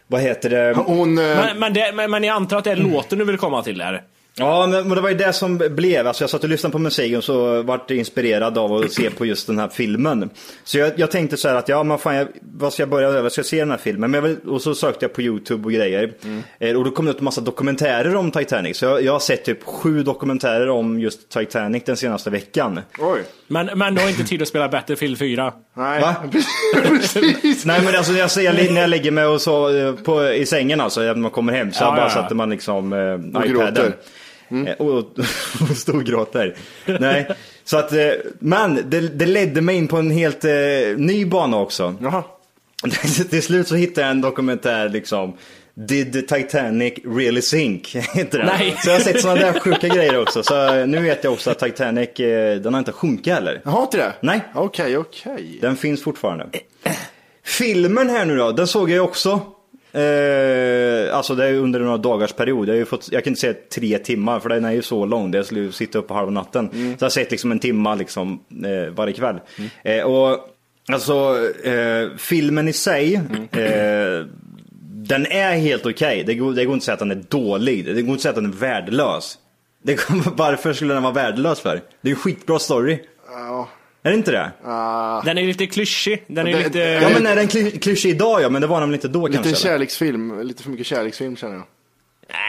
Vad 0.06 0.20
heter 0.20 0.50
det? 0.50 0.74
Hon... 0.76 1.18
eh, 1.18 1.24
Men, 1.24 1.58
men, 1.58 1.74
det, 1.74 1.92
men, 1.94 2.10
men 2.10 2.24
jag 2.24 2.36
antar 2.36 2.58
att 2.58 2.64
det 2.64 2.70
är 2.70 2.76
låten 2.76 3.18
du 3.18 3.24
vill 3.24 3.38
komma 3.38 3.62
till 3.62 3.78
där? 3.78 4.02
Ja, 4.40 4.66
men 4.66 4.88
det 4.88 5.00
var 5.00 5.09
ju 5.09 5.14
det 5.14 5.33
som 5.33 5.59
blev. 5.59 6.07
Alltså 6.07 6.22
jag 6.22 6.31
satt 6.31 6.42
och 6.44 6.48
lyssnade 6.50 6.72
på 6.72 6.79
musiken 6.79 7.18
och 7.18 7.24
så 7.24 7.62
vart 7.62 7.90
jag 7.90 7.98
inspirerad 7.98 8.59
av 8.59 8.72
att 8.72 8.92
se 8.92 9.11
på 9.11 9.26
just 9.26 9.46
den 9.46 9.59
här 9.59 9.68
filmen. 9.68 10.31
Så 10.64 10.79
jag, 10.79 10.92
jag 10.96 11.11
tänkte 11.11 11.37
så 11.37 11.48
här 11.48 11.55
att, 11.55 11.68
ja 11.68 11.83
men 11.83 11.98
fan, 11.98 12.14
jag, 12.14 12.26
vad 12.42 12.72
ska 12.72 12.83
jag 12.83 12.90
börja 12.90 13.11
med? 13.11 13.22
Vad 13.22 13.33
ska 13.33 13.38
jag 13.38 13.46
se 13.46 13.59
den 13.59 13.70
här 13.70 13.79
filmen? 13.79 14.11
Men 14.11 14.22
jag, 14.22 14.29
vill- 14.29 14.48
och 14.48 14.62
så 14.62 14.74
sökte 14.74 15.05
jag 15.05 15.12
på 15.12 15.22
YouTube 15.22 15.64
och 15.64 15.72
grejer. 15.72 16.12
Eh, 16.59 16.76
och 16.76 16.85
då 16.85 16.90
kom 16.90 17.05
det 17.05 17.11
ut 17.11 17.18
en 17.18 17.24
massa 17.24 17.40
dokumentärer 17.40 18.16
om 18.16 18.31
Titanic. 18.31 18.76
Så 18.79 18.85
jag, 18.85 19.03
jag 19.03 19.12
har 19.12 19.20
sett 19.20 19.44
typ 19.44 19.64
sju 19.64 20.03
dokumentärer 20.03 20.68
om 20.68 21.00
just 21.00 21.29
Titanic 21.29 21.83
den 21.85 21.96
senaste 21.96 22.31
veckan. 22.31 22.81
Oj. 22.98 23.20
Men, 23.46 23.66
men 23.79 23.94
du 23.94 24.00
har 24.03 24.09
inte 24.09 24.24
tid 24.24 24.42
att 24.42 24.48
spela 24.48 24.68
Battlefield 24.68 25.18
4? 25.18 25.53
Nej, 25.76 26.00
Va? 26.00 26.14
precis. 26.88 27.64
Nej 27.64 27.81
men 27.85 27.96
alltså 27.96 28.12
jag 28.12 28.31
ser, 28.31 28.72
när 28.72 28.81
jag 28.81 28.90
lägger 28.90 29.11
mig 29.11 29.24
och 29.26 29.40
så, 29.40 29.76
eh, 29.76 29.92
på, 29.94 30.29
i 30.29 30.46
sängen 30.46 30.81
alltså, 30.81 31.00
när 31.00 31.14
man 31.14 31.31
kommer 31.31 31.53
hem, 31.53 31.72
så 31.72 31.83
Ja, 31.85 31.87
jag 31.87 31.94
bara 31.96 32.07
ja, 32.07 32.12
ja. 32.16 32.22
sätter 32.22 32.35
man 32.35 32.50
liksom 32.50 32.92
eh, 32.92 32.98
iPaden. 32.98 33.53
gråter. 33.53 33.92
Eh, 34.50 34.72
Och, 34.78 34.96
och 35.70 35.76
storgråter. 35.76 36.54
Nej, 36.86 37.28
så 37.64 37.76
att, 37.78 37.92
eh, 37.92 38.08
men 38.38 38.74
det, 38.90 39.00
det 39.00 39.26
ledde 39.26 39.60
mig 39.60 39.76
in 39.76 39.88
på 39.88 39.96
en 39.96 40.10
helt 40.10 40.44
eh, 40.44 40.50
ny 40.96 41.26
bana 41.26 41.56
också. 41.58 41.94
Jaha. 42.02 42.22
Till 43.30 43.42
slut 43.42 43.68
så 43.68 43.74
hittade 43.74 44.00
jag 44.06 44.10
en 44.10 44.20
dokumentär 44.20 44.88
liksom. 44.88 45.36
Did 45.74 46.28
Titanic 46.28 46.94
really 47.04 47.42
sink? 47.42 47.96
Heter 48.14 48.38
den. 48.38 48.46
Nej. 48.46 48.76
Så 48.84 48.88
jag 48.90 48.94
har 48.94 49.00
sett 49.00 49.20
sådana 49.20 49.40
där 49.40 49.60
sjuka 49.60 49.88
grejer 49.88 50.20
också. 50.22 50.42
Så 50.42 50.74
eh, 50.74 50.86
nu 50.86 51.00
vet 51.02 51.24
jag 51.24 51.32
också 51.32 51.50
att 51.50 51.58
Titanic, 51.58 52.10
den 52.62 52.74
har 52.74 52.78
inte 52.78 52.92
sjunkit 52.92 53.32
heller. 53.32 53.60
Jag 53.64 53.70
har 53.70 53.82
inte 53.82 53.96
det? 53.96 54.12
Nej. 54.20 54.40
Okej, 54.54 54.96
okej. 54.96 55.58
Den 55.60 55.76
finns 55.76 56.02
fortfarande. 56.02 56.46
Filmen 57.44 58.10
här 58.10 58.24
nu 58.24 58.36
då, 58.36 58.52
den 58.52 58.66
såg 58.66 58.90
jag 58.90 58.94
ju 58.94 59.00
också. 59.00 59.40
Eh, 59.92 61.16
alltså 61.16 61.35
det 61.35 61.46
är 61.46 61.55
under 61.55 61.81
några 61.81 61.96
dagars 61.96 62.33
period. 62.33 62.68
Jag, 62.68 62.72
har 62.74 62.79
ju 62.79 62.85
fått, 62.85 63.09
jag 63.12 63.24
kan 63.24 63.31
inte 63.31 63.40
säga 63.40 63.55
tre 63.74 63.98
timmar 63.98 64.40
för 64.40 64.48
den 64.48 64.64
är 64.64 64.70
ju 64.72 64.83
så 64.83 65.07
lång. 65.07 65.35
Jag 65.35 65.46
skulle 65.46 65.72
sitta 65.72 65.98
upp 65.98 66.09
på 66.09 66.14
halva 66.14 66.31
natten. 66.31 66.68
Så 66.70 66.76
jag 66.76 67.00
har 67.07 67.09
sett 67.11 67.31
liksom 67.31 67.53
en 67.53 67.59
timma 67.59 67.94
liksom, 67.94 68.40
eh, 68.64 68.92
varje 68.94 69.12
kväll. 69.12 69.40
Eh, 69.85 70.03
och 70.03 70.38
alltså 70.92 71.38
eh, 71.64 72.09
filmen 72.18 72.68
i 72.68 72.72
sig. 72.72 73.14
Eh, 73.53 74.26
den 74.92 75.26
är 75.26 75.53
helt 75.59 75.87
okej. 75.87 76.24
Det, 76.26 76.35
går, 76.35 76.53
det 76.53 76.64
går 76.64 76.74
inte 76.74 76.83
att 76.83 76.85
säga 76.85 76.92
att 76.92 76.98
den 76.98 77.11
är 77.11 77.24
dålig. 77.29 77.85
Det 77.85 77.92
går 77.92 77.98
inte 78.00 78.12
att 78.12 78.20
säga 78.20 78.31
att 78.31 78.37
den 78.37 78.46
är 78.46 78.57
värdelös. 78.57 79.38
Det, 79.83 79.94
går- 79.94 80.31
varför 80.37 80.72
skulle 80.72 80.94
den 80.94 81.03
vara 81.03 81.12
värdelös 81.14 81.61
för? 81.61 81.74
Det 82.00 82.09
är 82.09 82.11
ju 82.11 82.16
skitbra 82.16 82.59
story. 82.59 82.98
Ja. 83.33 83.68
Är 84.02 84.10
det 84.10 84.16
inte 84.16 84.30
det? 84.30 84.50
Den 85.24 85.38
är 85.38 85.42
lite 85.46 85.66
klyschig. 85.66 86.24
Den 86.26 86.46
är 86.46 86.52
Det- 86.52 86.64
lite... 86.64 86.78
Ja 86.78 87.08
men 87.08 87.26
är 87.26 87.36
den 87.36 87.48
kly- 87.48 87.78
klyschig 87.78 88.10
idag 88.10 88.42
ja, 88.42 88.48
men 88.48 88.60
det 88.62 88.66
var 88.66 88.80
den 88.80 88.88
väl 88.88 88.94
inte 88.94 89.08
då 89.08 89.26
Lite 89.26 89.42
kanske? 89.42 89.48
eller? 89.68 89.74
kärleksfilm, 89.74 90.40
lite 90.42 90.62
för 90.62 90.70
mycket 90.70 90.86
kärleksfilm 90.86 91.36
känner 91.36 91.54
jag. 91.54 91.64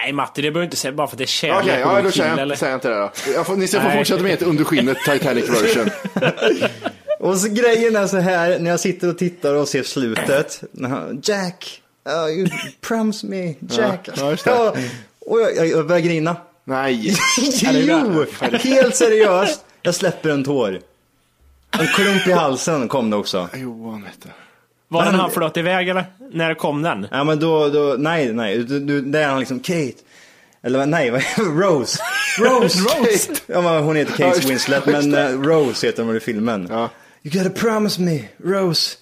Nej 0.04 0.14
Matti, 0.14 0.42
det 0.42 0.52
behöver 0.52 0.66
inte 0.66 0.78
säga 0.78 0.92
bara 0.92 1.08
för 1.08 1.14
att 1.14 1.18
det 1.18 1.24
är 1.24 1.26
kärlek 1.26 1.64
Okej, 1.64 1.84
och 1.86 1.98
ja, 1.98 2.02
då 2.02 2.12
säger 2.12 2.30
jag, 2.30 2.40
eller? 2.40 2.56
säger 2.56 2.72
jag 2.72 2.78
inte 2.78 2.90
det 2.90 2.96
då. 2.96 3.12
Jag 3.36 3.46
får, 3.48 3.56
ni 3.56 3.68
ska 3.68 3.82
få 3.82 3.90
fortsätta 3.90 4.24
med 4.24 4.34
ett 4.34 4.42
under 4.42 4.64
skinnet 4.64 4.98
Titanic 5.06 5.50
version. 5.50 5.90
Och 7.20 7.38
så 7.38 7.48
grejen 7.50 7.96
är 7.96 8.08
så 8.08 8.18
här, 8.18 8.60
när 8.60 8.72
jag 8.72 8.80
sitter 8.80 9.10
och 9.10 9.18
tittar 9.18 9.56
och 9.56 9.68
ser 9.68 9.84
slutet. 9.84 10.64
Jack, 11.24 11.82
uh, 12.10 12.38
you 12.40 12.48
promised 12.88 13.30
me, 13.30 13.56
Jack. 13.70 14.00
Ja, 14.08 14.14
ja, 14.18 14.32
just 14.32 14.46
det. 14.46 14.52
Och 15.26 15.42
jag, 15.42 15.56
jag, 15.56 15.68
jag 15.68 15.88
börjar 15.88 16.02
grina. 16.02 16.36
Nej. 16.64 17.16
jo, 17.62 18.26
helt 18.64 18.96
seriöst. 18.96 19.66
Jag 19.82 19.96
släpper 19.96 20.30
en 20.30 20.44
tår. 20.44 20.80
En 21.80 21.88
klump 21.88 22.28
i 22.28 22.32
halsen 22.32 22.88
kom 22.88 23.10
det 23.10 23.16
också. 23.16 23.50
Johan 23.54 24.04
vet 24.04 24.22
du. 24.24 24.30
Var 24.88 25.06
den 25.06 25.16
han 25.16 25.32
flöt 25.32 25.58
iväg 25.58 25.90
eller? 25.90 26.06
När 26.32 26.54
kom 26.54 26.82
den? 26.82 27.08
Ja 27.12 27.24
men 27.24 27.40
då, 27.40 27.70
då 27.70 27.96
nej, 28.00 28.34
nej, 28.34 28.58
du, 28.58 28.80
du, 28.80 29.02
där 29.02 29.22
är 29.22 29.28
han 29.28 29.40
liksom 29.40 29.60
Kate. 29.60 29.94
Eller 30.64 30.86
nej, 30.86 31.10
vad 31.10 31.22
Rose. 31.38 32.04
Rose! 32.40 32.80
Rose! 32.84 33.34
Ja 33.48 33.62
men 33.62 33.84
hon 33.84 33.96
heter 33.96 34.14
Kate 34.14 34.48
Winslet, 34.48 34.86
men 34.86 35.14
eh, 35.14 35.42
Rose 35.42 35.88
heter 35.88 36.04
hon 36.04 36.18
i 36.18 36.20
filmen. 36.20 36.68
Ja. 36.70 36.90
You 37.24 37.44
gotta 37.44 37.60
promise 37.60 38.02
me, 38.02 38.20
Rose. 38.44 38.98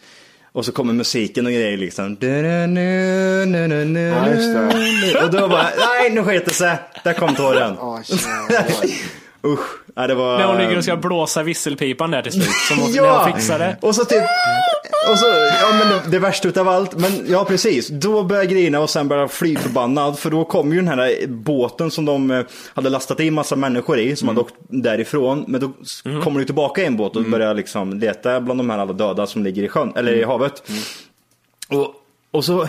Och 0.51 0.65
så 0.65 0.71
kommer 0.71 0.93
musiken 0.93 1.45
och 1.45 1.51
grejer 1.51 1.77
liksom. 1.77 2.17
Ja, 2.21 2.27
just 4.29 4.53
det. 4.53 5.23
Och 5.23 5.31
då 5.31 5.47
bara, 5.47 5.69
nej 5.77 6.09
nu 6.09 6.23
sket 6.23 6.45
det 6.45 6.53
sig. 6.53 6.77
Där 7.03 7.13
kom 7.13 7.35
tåren. 7.35 7.77
Jävlar. 8.07 8.65
Usch, 9.43 9.59
ja, 9.95 10.07
det 10.07 10.15
var... 10.15 10.37
När 10.37 10.45
hon 10.47 10.57
ligger 10.57 10.77
och 10.77 10.83
ska 10.83 10.95
blåsa 10.95 11.43
visselpipan 11.43 12.11
där 12.11 12.21
till 12.21 12.31
slut. 12.31 12.49
Som 12.67 12.79
hon, 12.79 12.93
Ja! 12.93 13.23
hon 13.23 13.33
fixar 13.33 13.59
det. 13.59 13.77
Och 13.81 13.95
så 13.95 14.05
typ, 14.05 14.23
och 15.11 15.19
så, 15.19 15.25
ja 15.61 15.71
men 15.79 15.89
det, 15.89 16.01
det 16.11 16.19
värsta 16.19 16.47
utav 16.47 16.67
allt, 16.69 16.95
men 16.97 17.11
ja 17.27 17.45
precis, 17.45 17.87
då 17.87 18.23
började 18.23 18.45
jag 18.45 18.53
grina 18.53 18.79
och 18.79 18.89
sen 18.89 19.07
började 19.07 19.23
jag 19.23 19.31
fly 19.31 19.55
förbannad 19.55 20.19
för 20.19 20.29
då 20.31 20.45
kom 20.45 20.71
ju 20.73 20.79
den 20.81 20.87
här 20.87 21.27
båten 21.27 21.91
som 21.91 22.05
de 22.05 22.31
eh, 22.31 22.43
hade 22.73 22.89
lastat 22.89 23.19
in 23.19 23.33
massa 23.33 23.55
människor 23.55 23.99
i 23.99 24.15
som 24.15 24.27
hade 24.27 24.41
åkt 24.41 24.53
därifrån, 24.69 25.45
men 25.47 25.61
då 25.61 25.71
s- 25.81 26.01
kommer 26.23 26.39
det 26.39 26.45
tillbaka 26.45 26.83
en 26.83 26.97
båt 26.97 27.15
och 27.15 27.23
börjar 27.23 27.53
liksom 27.53 27.99
leta 27.99 28.41
bland 28.41 28.59
de 28.59 28.69
här 28.69 28.77
alla 28.77 28.93
döda 28.93 29.27
som 29.27 29.43
ligger 29.43 29.63
i 29.63 29.67
sjön, 29.67 29.93
eller 29.95 30.13
i 30.13 30.23
havet. 30.23 30.63
Och, 31.69 31.93
och 32.31 32.45
så 32.45 32.67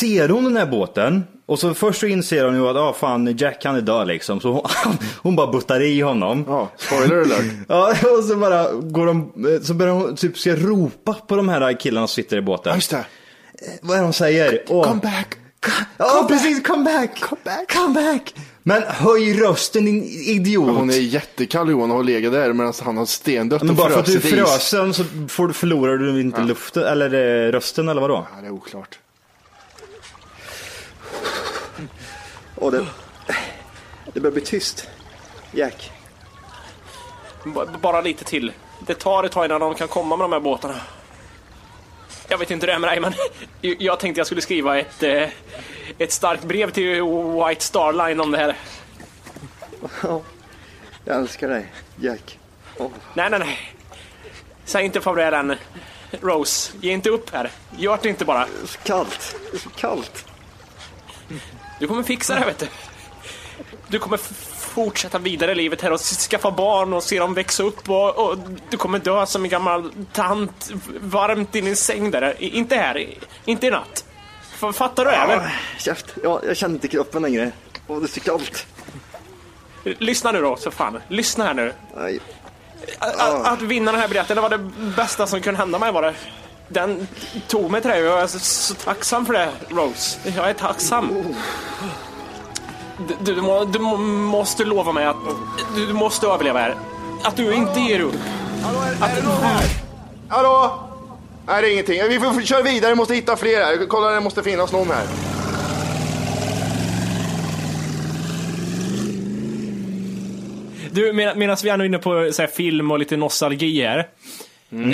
ser 0.00 0.28
hon 0.28 0.44
den 0.44 0.56
här 0.56 0.66
båten 0.66 1.24
och 1.46 1.58
så 1.58 1.74
först 1.74 2.00
så 2.00 2.06
inser 2.06 2.44
hon 2.44 2.54
ju 2.54 2.68
att 2.68 2.76
ah, 2.76 2.92
fan 2.92 3.36
Jack 3.36 3.64
han 3.64 3.76
är 3.76 3.80
död 3.80 4.08
liksom. 4.08 4.40
Så 4.40 4.52
hon, 4.52 4.62
hon 5.22 5.36
bara 5.36 5.52
buttar 5.52 5.82
i 5.82 6.00
honom. 6.00 6.44
Ja, 6.48 6.70
spoiler 6.76 7.16
alert. 7.20 7.44
Ja, 7.68 7.94
och 8.18 8.24
så 8.24 8.36
bara 8.36 8.72
går 8.72 9.06
de, 9.06 9.32
så 9.62 9.74
börjar 9.74 9.94
hon 9.94 10.16
typ 10.16 10.38
ska 10.38 10.56
ropa 10.56 11.14
på 11.14 11.36
de 11.36 11.48
här 11.48 11.80
killarna 11.80 12.06
som 12.06 12.14
sitter 12.14 12.36
i 12.36 12.42
båten. 12.42 12.70
Ja, 12.70 12.76
just 12.76 12.90
det. 12.90 13.04
Vad 13.82 13.96
är 13.96 14.00
det 14.00 14.06
de 14.06 14.12
säger? 14.12 14.66
Come 14.66 15.00
back. 15.00 15.38
Ja, 15.96 16.26
precis, 16.28 16.62
come 16.62 16.84
back. 16.84 17.20
Come 17.20 17.40
back. 17.44 17.72
Come 17.72 17.94
back. 17.94 18.34
Men 18.62 18.82
höj 18.82 19.34
rösten 19.34 19.84
din 19.84 20.02
idiot. 20.04 20.76
Hon 20.76 20.90
är 20.90 20.94
jättekall 20.94 21.70
Johan 21.70 21.90
och 21.90 21.96
har 21.96 22.04
legat 22.04 22.32
där 22.32 22.52
medan 22.52 22.72
han 22.82 22.96
har 22.96 23.06
stendött 23.06 23.62
Men 23.62 23.70
och 23.70 23.76
bara 23.76 23.90
för 23.90 24.00
att 24.00 24.06
du 24.06 24.12
är 24.12 24.16
is. 24.16 24.30
frösen 24.30 24.94
så 24.94 25.04
får, 25.28 25.52
förlorar 25.52 25.96
du 25.96 26.20
inte 26.20 26.40
luften, 26.40 26.82
eller 26.82 27.46
eh, 27.46 27.52
rösten 27.52 27.88
eller 27.88 28.00
vadå? 28.00 28.26
Ja, 28.34 28.40
det 28.40 28.46
är 28.46 28.50
oklart. 28.50 28.98
Och 32.64 32.72
det, 32.72 32.86
det 34.12 34.20
börjar 34.20 34.32
bli 34.32 34.42
tyst. 34.42 34.88
Jack. 35.52 35.92
B- 37.44 37.60
Bara 37.80 38.00
lite 38.00 38.24
till. 38.24 38.52
Det 38.86 38.94
tar 38.94 39.24
ett 39.24 39.32
tag 39.32 39.44
innan 39.44 39.60
de 39.60 39.74
kan 39.74 39.88
komma 39.88 40.16
med 40.16 40.24
de 40.24 40.32
här 40.32 40.40
båtarna. 40.40 40.74
Jag 42.28 42.38
vet 42.38 42.50
inte 42.50 42.66
hur 42.66 42.68
det 42.68 42.74
är 42.74 42.78
med 42.78 42.90
dig, 42.90 43.00
men 43.00 43.14
jag 43.78 44.00
tänkte 44.00 44.18
jag 44.20 44.26
skulle 44.26 44.40
skriva 44.40 44.78
ett, 44.78 45.02
eh, 45.02 45.28
ett 45.98 46.12
starkt 46.12 46.44
brev 46.44 46.70
till 46.70 47.02
White 47.48 47.64
Star 47.64 47.92
Line 47.92 48.20
om 48.20 48.30
det 48.30 48.38
här. 48.38 48.56
Jag 51.04 51.16
älskar 51.16 51.48
dig, 51.48 51.72
Jack. 52.00 52.38
Nej, 53.14 53.30
nej, 53.30 53.38
nej. 53.38 53.58
Säg 54.64 54.84
inte 54.84 55.00
farväl 55.00 55.34
än. 55.34 55.56
Rose, 56.10 56.72
ge 56.80 56.92
inte 56.92 57.10
upp 57.10 57.30
här. 57.30 57.50
Gör 57.78 57.98
det 58.02 58.08
inte 58.08 58.24
bara. 58.24 58.46
Så 58.66 58.78
kallt. 58.78 59.36
Det 59.50 59.56
är 59.56 59.60
så 59.60 59.70
kallt. 59.70 60.24
Du 61.78 61.86
kommer 61.88 62.02
fixa 62.02 62.34
det 62.34 62.44
vet 62.44 62.58
du. 62.58 62.66
Du 63.88 63.98
kommer 63.98 64.18
fortsätta 64.74 65.18
vidare 65.18 65.52
i 65.52 65.54
livet 65.54 65.82
här 65.82 65.92
och 65.92 66.00
skaffa 66.00 66.50
barn 66.50 66.92
och 66.92 67.02
se 67.02 67.18
dem 67.18 67.34
växa 67.34 67.62
upp 67.62 67.90
och, 67.90 68.18
och 68.18 68.38
du 68.70 68.76
kommer 68.76 68.98
dö 68.98 69.26
som 69.26 69.44
en 69.44 69.50
gammal 69.50 69.92
tant 70.12 70.70
varmt 71.00 71.56
i 71.56 71.60
din 71.60 71.76
säng 71.76 72.10
där. 72.10 72.34
I, 72.38 72.48
inte 72.48 72.76
här, 72.76 73.14
inte 73.44 73.66
i 73.66 73.70
natt. 73.70 74.04
Fattar 74.74 75.04
du 75.04 75.10
det 75.10 75.16
eller? 75.16 75.60
Käft. 75.78 76.06
Ja, 76.22 76.40
jag 76.46 76.56
känner 76.56 76.74
inte 76.74 76.88
kroppen 76.88 77.22
längre. 77.22 77.52
Åh, 77.86 77.98
det 77.98 78.06
är 78.06 78.08
så 78.08 78.20
kallt. 78.20 78.66
Lyssna 79.84 80.32
nu 80.32 80.40
då, 80.40 80.56
så 80.56 80.70
fan. 80.70 81.00
Lyssna 81.08 81.44
här 81.44 81.54
nu. 81.54 81.72
Att, 82.98 83.46
att 83.46 83.62
vinna 83.62 83.92
den 83.92 84.00
här 84.00 84.08
biljetten, 84.08 84.36
det 84.36 84.42
var 84.42 84.50
det 84.50 84.58
bästa 84.96 85.26
som 85.26 85.40
kunde 85.40 85.58
hända 85.58 85.78
mig 85.78 85.92
var 85.92 86.02
det. 86.02 86.14
Den 86.68 87.06
tog 87.48 87.70
mig 87.70 87.80
till 87.80 87.90
det 87.90 88.00
och 88.02 88.06
jag 88.06 88.22
är 88.22 88.26
så, 88.26 88.38
så 88.38 88.74
tacksam 88.74 89.26
för 89.26 89.32
det, 89.32 89.48
Rose. 89.68 90.18
Jag 90.36 90.50
är 90.50 90.54
tacksam. 90.54 91.34
Du, 93.24 93.34
du, 93.34 93.40
må, 93.40 93.64
du 93.64 93.78
må, 93.78 93.96
måste 93.96 94.64
lova 94.64 94.92
mig 94.92 95.06
att 95.06 95.16
du, 95.76 95.86
du 95.86 95.92
måste 95.92 96.26
överleva 96.26 96.60
här. 96.60 96.74
Att 97.22 97.36
du 97.36 97.54
inte 97.54 97.80
ger 97.80 98.00
upp. 98.00 98.14
Är 99.02 99.16
det 99.16 99.22
någon 99.22 99.42
här? 99.42 99.64
Hallå? 100.28 100.80
Nej, 101.46 101.62
det 101.62 101.68
är 101.68 101.72
ingenting. 101.72 102.02
Vi 102.08 102.20
får 102.20 102.42
köra 102.42 102.62
vidare, 102.62 102.90
vi 102.90 102.96
måste 102.96 103.14
hitta 103.14 103.36
fler 103.36 103.64
här. 103.64 103.86
Kolla, 103.88 104.10
det 104.10 104.20
måste 104.20 104.42
finnas 104.42 104.72
någon 104.72 104.90
här. 104.90 105.06
Du, 110.90 111.12
med, 111.12 111.36
medan 111.36 111.56
vi 111.62 111.68
är 111.68 111.76
nu 111.76 111.86
inne 111.86 111.98
på 111.98 112.30
så 112.32 112.42
här, 112.42 112.46
film 112.46 112.90
och 112.90 112.98
lite 112.98 113.16
nostalgi 113.16 113.82
här. 113.82 114.08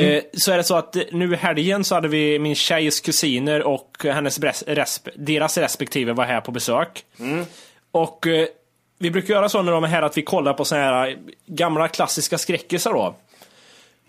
Eh, 0.01 0.23
så 0.33 0.53
är 0.53 0.57
det 0.57 0.65
så 0.65 0.77
att 0.77 0.97
eh, 0.97 1.03
nu 1.13 1.33
i 1.33 1.37
helgen 1.37 1.85
så 1.85 1.95
hade 1.95 2.09
vi 2.09 2.39
min 2.39 2.55
tjejs 2.55 3.01
kusiner 3.01 3.63
och 3.63 3.97
hennes 4.05 4.41
resp 4.67 5.09
deras 5.17 5.59
respektive 5.59 6.13
var 6.13 6.25
här 6.25 6.41
på 6.41 6.53
besök. 6.53 7.05
Och 7.91 8.27
eh, 8.27 8.47
vi 8.99 9.11
brukar 9.11 9.35
göra 9.35 9.49
så 9.49 9.63
när 9.63 9.73
de 9.73 9.85
är 9.85 9.89
här 9.89 10.03
att 10.03 10.17
vi 10.17 10.23
kollar 10.23 10.55
på 10.55 10.65
såna 10.65 10.81
här 10.81 11.19
gamla 11.47 11.89
klassiska 11.89 12.39
skräckisar 12.39 12.93
då. 12.93 13.15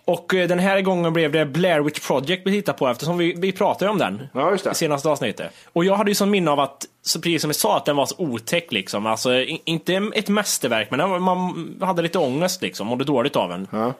Och 0.06 0.34
eh, 0.34 0.48
den 0.48 0.60
här 0.60 0.82
gången 0.82 1.14
blev 1.14 1.32
det 1.32 1.46
Blair 1.46 1.80
Witch 1.80 2.08
Project 2.08 2.48
vi 2.48 2.52
tittade 2.52 2.78
på 2.78 2.88
eftersom 2.88 3.18
vi, 3.18 3.34
vi 3.38 3.52
pratade 3.52 3.92
om 3.92 3.98
den 3.98 4.28
Ja, 4.34 4.56
i 4.56 4.76
senaste 4.76 5.10
avsnittet. 5.10 5.52
Och 5.74 5.86
jag 5.86 5.96
hade 5.96 6.12
ju 6.12 6.16
som 6.16 6.30
minne 6.30 6.52
av 6.52 6.60
att, 6.60 6.86
så 7.02 7.22
precis 7.22 7.42
som 7.42 7.50
jag 7.50 7.56
sa, 7.56 7.78
att 7.78 7.86
den 7.86 7.96
var 7.96 8.06
så 8.06 8.16
otäck 8.18 8.72
liksom. 8.72 9.06
Alltså 9.06 9.44
inte 9.44 10.12
ett 10.14 10.30
mästerverk, 10.30 10.92
men 10.92 11.22
man 11.22 11.76
hade 11.82 12.02
lite 12.02 12.20
ångest 12.20 12.62
liksom, 12.62 12.88
mådde 12.88 13.04
dåligt 13.04 13.36
av 13.36 13.50
den. 13.50 13.68
Ja. 13.72 13.94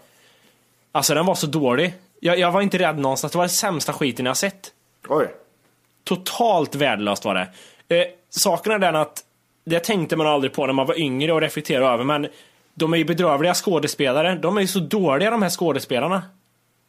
Alltså 0.92 1.14
den 1.14 1.26
var 1.26 1.36
så 1.36 1.48
dålig. 1.48 1.94
Jag, 2.20 2.40
jag 2.40 2.52
var 2.52 2.62
inte 2.62 2.80
rädd 2.80 3.00
någonstans, 3.00 3.32
det 3.32 3.38
var 3.38 3.46
den 3.46 3.50
sämsta 3.50 3.94
skiten 3.94 4.26
jag 4.26 4.38
sett. 4.38 4.72
Oj. 5.08 5.28
Totalt 6.04 6.76
värdelöst 6.76 7.26
var 7.26 7.36
det. 7.36 7.48
Eh, 7.96 8.08
saken 8.30 8.72
är 8.72 8.80
den 8.80 8.96
att, 8.96 9.24
det 9.66 9.80
tänkte 9.80 10.16
man 10.16 10.28
aldrig 10.28 10.54
på 10.54 10.66
när 10.66 10.74
man 10.74 10.88
var 10.88 11.00
yngre 11.00 11.34
och 11.34 11.42
reflekterade 11.42 11.94
över, 11.94 12.04
men 12.04 12.28
de 12.74 12.94
är 12.94 12.98
ju 12.98 13.06
bedrövliga 13.06 13.54
skådespelare. 13.54 14.36
De 14.36 14.58
är 14.58 14.62
ju 14.62 14.68
så 14.68 14.80
dåliga 14.80 15.32
de 15.32 15.42
här 15.42 15.50
skådespelarna. 15.50 16.24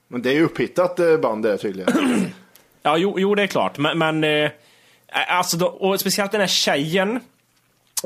Men 0.08 0.22
det 0.22 0.30
är 0.30 0.34
ju 0.34 0.44
upphittat 0.44 0.98
eh, 0.98 1.16
band 1.16 1.42
det 1.42 1.58
tydligen. 1.58 1.92
Ja, 2.84 2.96
jo, 2.96 3.14
jo 3.18 3.34
det 3.34 3.42
är 3.42 3.46
klart. 3.46 3.78
Men, 3.78 3.98
men 3.98 4.24
eh, 4.24 4.50
alltså, 5.28 5.56
då, 5.56 5.66
och 5.66 6.00
speciellt 6.00 6.32
den 6.32 6.40
här 6.40 6.48
tjejen 6.48 7.20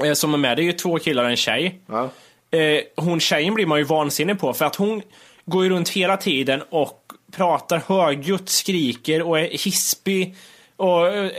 eh, 0.04 0.12
som 0.12 0.34
är 0.34 0.38
med, 0.38 0.56
det 0.56 0.62
är 0.62 0.64
ju 0.64 0.72
två 0.72 0.98
killar 0.98 1.24
och 1.24 1.30
en 1.30 1.36
tjej. 1.36 1.80
Ja. 1.86 2.10
Eh, 2.50 2.80
hon 2.96 3.20
tjejen 3.20 3.54
blir 3.54 3.66
man 3.66 3.78
ju 3.78 3.84
vansinnig 3.84 4.40
på 4.40 4.52
för 4.52 4.64
att 4.64 4.76
hon 4.76 5.02
går 5.46 5.64
ju 5.64 5.70
runt 5.70 5.88
hela 5.88 6.16
tiden 6.16 6.62
och 6.70 7.02
pratar 7.32 7.82
högljutt, 7.86 8.48
skriker 8.48 9.22
och 9.22 9.38
är 9.38 9.64
hispig. 9.64 10.36
Och 10.78 11.08
eh, 11.08 11.30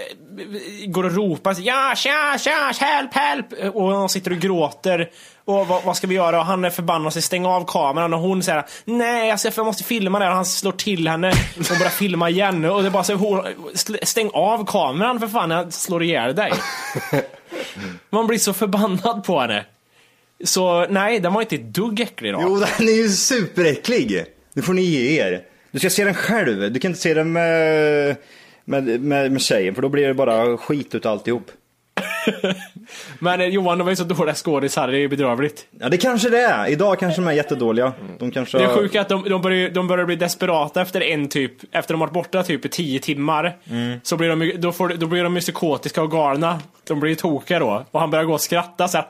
går 0.87 1.03
och 1.03 1.15
ropar 1.15 1.55
ja, 1.59 1.93
tja, 1.95 2.37
tja, 2.39 2.73
help, 2.79 3.13
help! 3.13 3.75
Och 3.75 3.83
hon 3.83 4.09
sitter 4.09 4.31
och 4.31 4.37
gråter. 4.37 5.09
Och 5.45 5.67
vad, 5.67 5.83
vad 5.83 5.97
ska 5.97 6.07
vi 6.07 6.15
göra? 6.15 6.39
Och 6.39 6.45
han 6.45 6.65
är 6.65 6.69
förbannad 6.69 7.13
sig, 7.13 7.21
stäng 7.21 7.45
av 7.45 7.65
kameran. 7.65 8.13
Och 8.13 8.19
hon 8.19 8.43
säger 8.43 8.65
nej, 8.85 9.31
alltså, 9.31 9.51
jag 9.55 9.65
måste 9.65 9.83
filma 9.83 10.19
det. 10.19 10.27
Och 10.27 10.35
han 10.35 10.45
slår 10.45 10.71
till 10.71 11.07
henne. 11.07 11.31
Hon 11.55 11.77
börjar 11.77 11.89
filma 11.89 12.29
igen. 12.29 12.65
Och 12.65 12.83
det 12.83 12.89
bara 12.89 13.03
så, 13.03 13.13
hon, 13.13 13.45
stäng 14.03 14.29
av 14.33 14.65
kameran 14.65 15.19
för 15.19 15.27
fan, 15.27 15.51
jag 15.51 15.73
slår 15.73 16.03
ihjäl 16.03 16.35
dig. 16.35 16.53
Man 18.09 18.27
blir 18.27 18.37
så 18.37 18.53
förbannad 18.53 19.23
på 19.23 19.39
henne. 19.39 19.65
Så 20.43 20.85
nej, 20.89 21.19
den 21.19 21.33
var 21.33 21.41
inte 21.41 21.55
ett 21.55 21.73
dugg 21.73 21.99
äcklig 21.99 22.33
då. 22.33 22.39
Jo, 22.41 22.55
den 22.77 22.87
är 22.87 22.93
ju 22.93 23.09
superäcklig. 23.09 24.25
Det 24.53 24.61
får 24.61 24.73
ni 24.73 24.81
ge 24.81 25.21
er. 25.21 25.43
Du 25.71 25.79
ska 25.79 25.89
se 25.89 26.03
den 26.03 26.13
själv. 26.13 26.71
Du 26.73 26.79
kan 26.79 26.91
inte 26.91 27.01
se 27.01 27.13
den 27.13 27.31
med, 27.31 28.15
med, 28.65 29.01
med, 29.01 29.31
med 29.31 29.41
tjejen 29.41 29.75
för 29.75 29.81
då 29.81 29.89
blir 29.89 30.07
det 30.07 30.13
bara 30.13 30.57
skit 30.57 30.95
ut 30.95 31.05
alltihop. 31.05 31.51
Men 33.19 33.41
eh, 33.41 33.47
Johan, 33.47 33.77
de 33.77 33.83
var 33.83 33.91
ju 33.91 33.95
så 33.95 34.03
dåliga 34.03 34.35
skådisar, 34.35 34.87
det 34.87 34.97
är 34.97 34.99
ju 34.99 35.07
bedrövligt. 35.07 35.67
Ja, 35.79 35.89
det 35.89 35.97
kanske 35.97 36.29
det 36.29 36.41
är. 36.41 36.67
Idag 36.67 36.99
kanske 36.99 37.21
de 37.21 37.27
är 37.27 37.31
jättedåliga. 37.31 37.93
De 38.19 38.31
kanske... 38.31 38.57
Det 38.57 38.63
är 38.63 38.75
sjukt 38.75 38.95
att 38.95 39.09
de, 39.09 39.23
de, 39.29 39.41
börjar, 39.41 39.69
de 39.69 39.87
börjar 39.87 40.05
bli 40.05 40.15
desperata 40.15 40.81
efter 40.81 41.01
en 41.01 41.27
typ, 41.27 41.51
efter 41.71 41.93
de 41.93 42.01
har 42.01 42.07
varit 42.07 42.13
borta 42.13 42.43
typ 42.43 42.65
i 42.65 42.69
tio 42.69 42.99
timmar. 42.99 43.55
Så 44.03 44.17
blir 44.17 44.29
de, 44.29 44.51
då, 44.61 44.71
får, 44.71 44.89
då 44.89 45.07
blir 45.07 45.23
de 45.23 45.35
ju 45.35 45.41
psykotiska 45.41 46.01
och 46.01 46.11
galna. 46.11 46.59
De 46.87 46.99
blir 46.99 47.09
ju 47.09 47.15
tokiga 47.15 47.59
då. 47.59 47.85
Och 47.91 47.99
han 47.99 48.11
börjar 48.11 48.25
gå 48.25 48.33
och 48.33 48.41
skratta 48.41 48.87
så 48.87 48.97
här. 48.97 49.05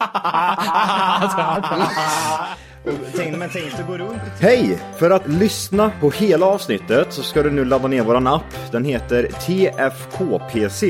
Tänk, 3.16 3.38
men 3.38 3.50
tänk, 3.54 3.78
du 3.78 3.84
går 3.84 3.98
runt. 3.98 4.22
Hej! 4.42 4.80
För 5.00 5.12
att 5.12 5.28
lyssna 5.28 5.92
på 6.02 6.10
hela 6.10 6.46
avsnittet 6.46 7.14
så 7.14 7.24
ska 7.24 7.44
du 7.44 7.52
nu 7.52 7.66
ladda 7.66 7.88
ner 7.88 8.04
våran 8.04 8.28
app. 8.28 8.72
Den 8.72 8.86
heter 8.86 9.24
TFKPC. 9.24 10.84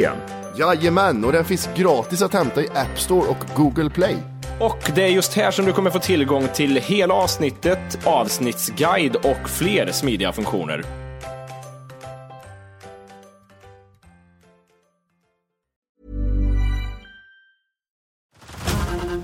Jajamän, 0.57 1.25
och 1.25 1.31
den 1.31 1.45
finns 1.45 1.69
gratis 1.75 2.21
att 2.21 2.33
hämta 2.33 2.61
i 2.61 2.69
App 2.69 2.99
Store 2.99 3.27
och 3.27 3.45
Google 3.55 3.89
Play. 3.89 4.17
Och 4.59 4.91
det 4.95 5.03
är 5.03 5.07
just 5.09 5.33
här 5.33 5.51
som 5.51 5.65
du 5.65 5.73
kommer 5.73 5.89
få 5.89 5.99
tillgång 5.99 6.47
till 6.53 6.75
hela 6.75 7.13
avsnittet, 7.13 7.99
avsnittsguide 8.05 9.15
och 9.15 9.49
fler 9.49 9.91
smidiga 9.91 10.33
funktioner. 10.33 10.83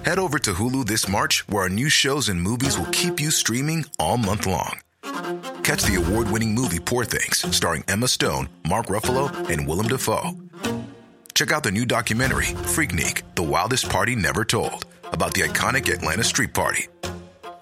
Head 0.06 0.20
over 0.20 0.38
to 0.40 0.52
Hulu 0.52 0.86
this 0.86 1.08
March, 1.08 1.44
where 1.48 1.64
our 1.64 1.70
new 1.70 1.90
shows 1.90 2.30
and 2.30 2.42
movies 2.42 2.78
will 2.78 2.92
keep 2.92 3.22
you 3.22 3.32
streaming 3.32 3.86
all 3.98 4.18
month 4.18 4.46
long. 4.46 4.80
Catch 5.64 5.84
the 5.86 5.96
award 5.96 6.30
winning 6.30 6.54
movie 6.54 6.80
Poor 6.80 7.06
Things, 7.06 7.56
starring 7.56 7.84
Emma 7.88 8.08
Stone, 8.08 8.50
Mark 8.68 8.88
Ruffalo, 8.88 9.32
and 9.50 9.66
Willem 9.66 9.88
Dafoe. 9.88 10.32
Check 11.34 11.52
out 11.52 11.64
the 11.64 11.72
new 11.72 11.86
documentary, 11.86 12.46
Freaknik 12.46 13.24
The 13.36 13.44
Wildest 13.44 13.90
Party 13.90 14.16
Never 14.16 14.46
Told, 14.46 14.86
about 15.06 15.34
the 15.34 15.42
iconic 15.42 15.92
Atlanta 15.92 16.24
Street 16.24 16.54
Party. 16.54 16.88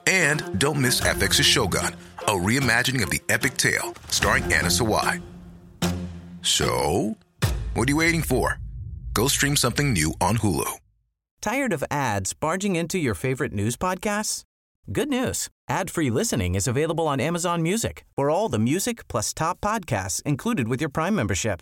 And 0.08 0.60
don't 0.60 0.82
miss 0.82 1.00
FX's 1.02 1.46
Shogun, 1.46 1.96
a 2.20 2.32
reimagining 2.32 3.02
of 3.02 3.10
the 3.10 3.22
epic 3.30 3.56
tale, 3.56 3.94
starring 4.10 4.44
Anna 4.46 4.68
Sawai. 4.68 5.22
So, 6.42 7.18
what 7.74 7.88
are 7.88 7.92
you 7.92 7.98
waiting 7.98 8.24
for? 8.24 8.60
Go 9.14 9.28
stream 9.28 9.56
something 9.56 9.94
new 9.94 10.14
on 10.20 10.38
Hulu. 10.38 10.70
Tired 11.42 11.74
of 11.74 11.84
ads 11.90 12.34
barging 12.34 12.76
into 12.76 13.00
your 13.00 13.16
favorite 13.16 13.54
news 13.54 13.78
podcasts? 13.78 14.44
Good 14.92 15.10
news. 15.10 15.50
Ad-free 15.70 16.10
listening 16.10 16.56
is 16.56 16.68
available 16.68 17.08
on 17.08 17.20
Amazon 17.20 17.62
Music 17.62 18.04
for 18.16 18.30
all 18.30 18.50
the 18.50 18.60
music 18.60 19.08
plus 19.08 19.34
top 19.34 19.62
podcasts 19.62 20.22
included 20.24 20.68
with 20.68 20.82
your 20.82 20.90
Prime 20.90 21.16
membership. 21.16 21.62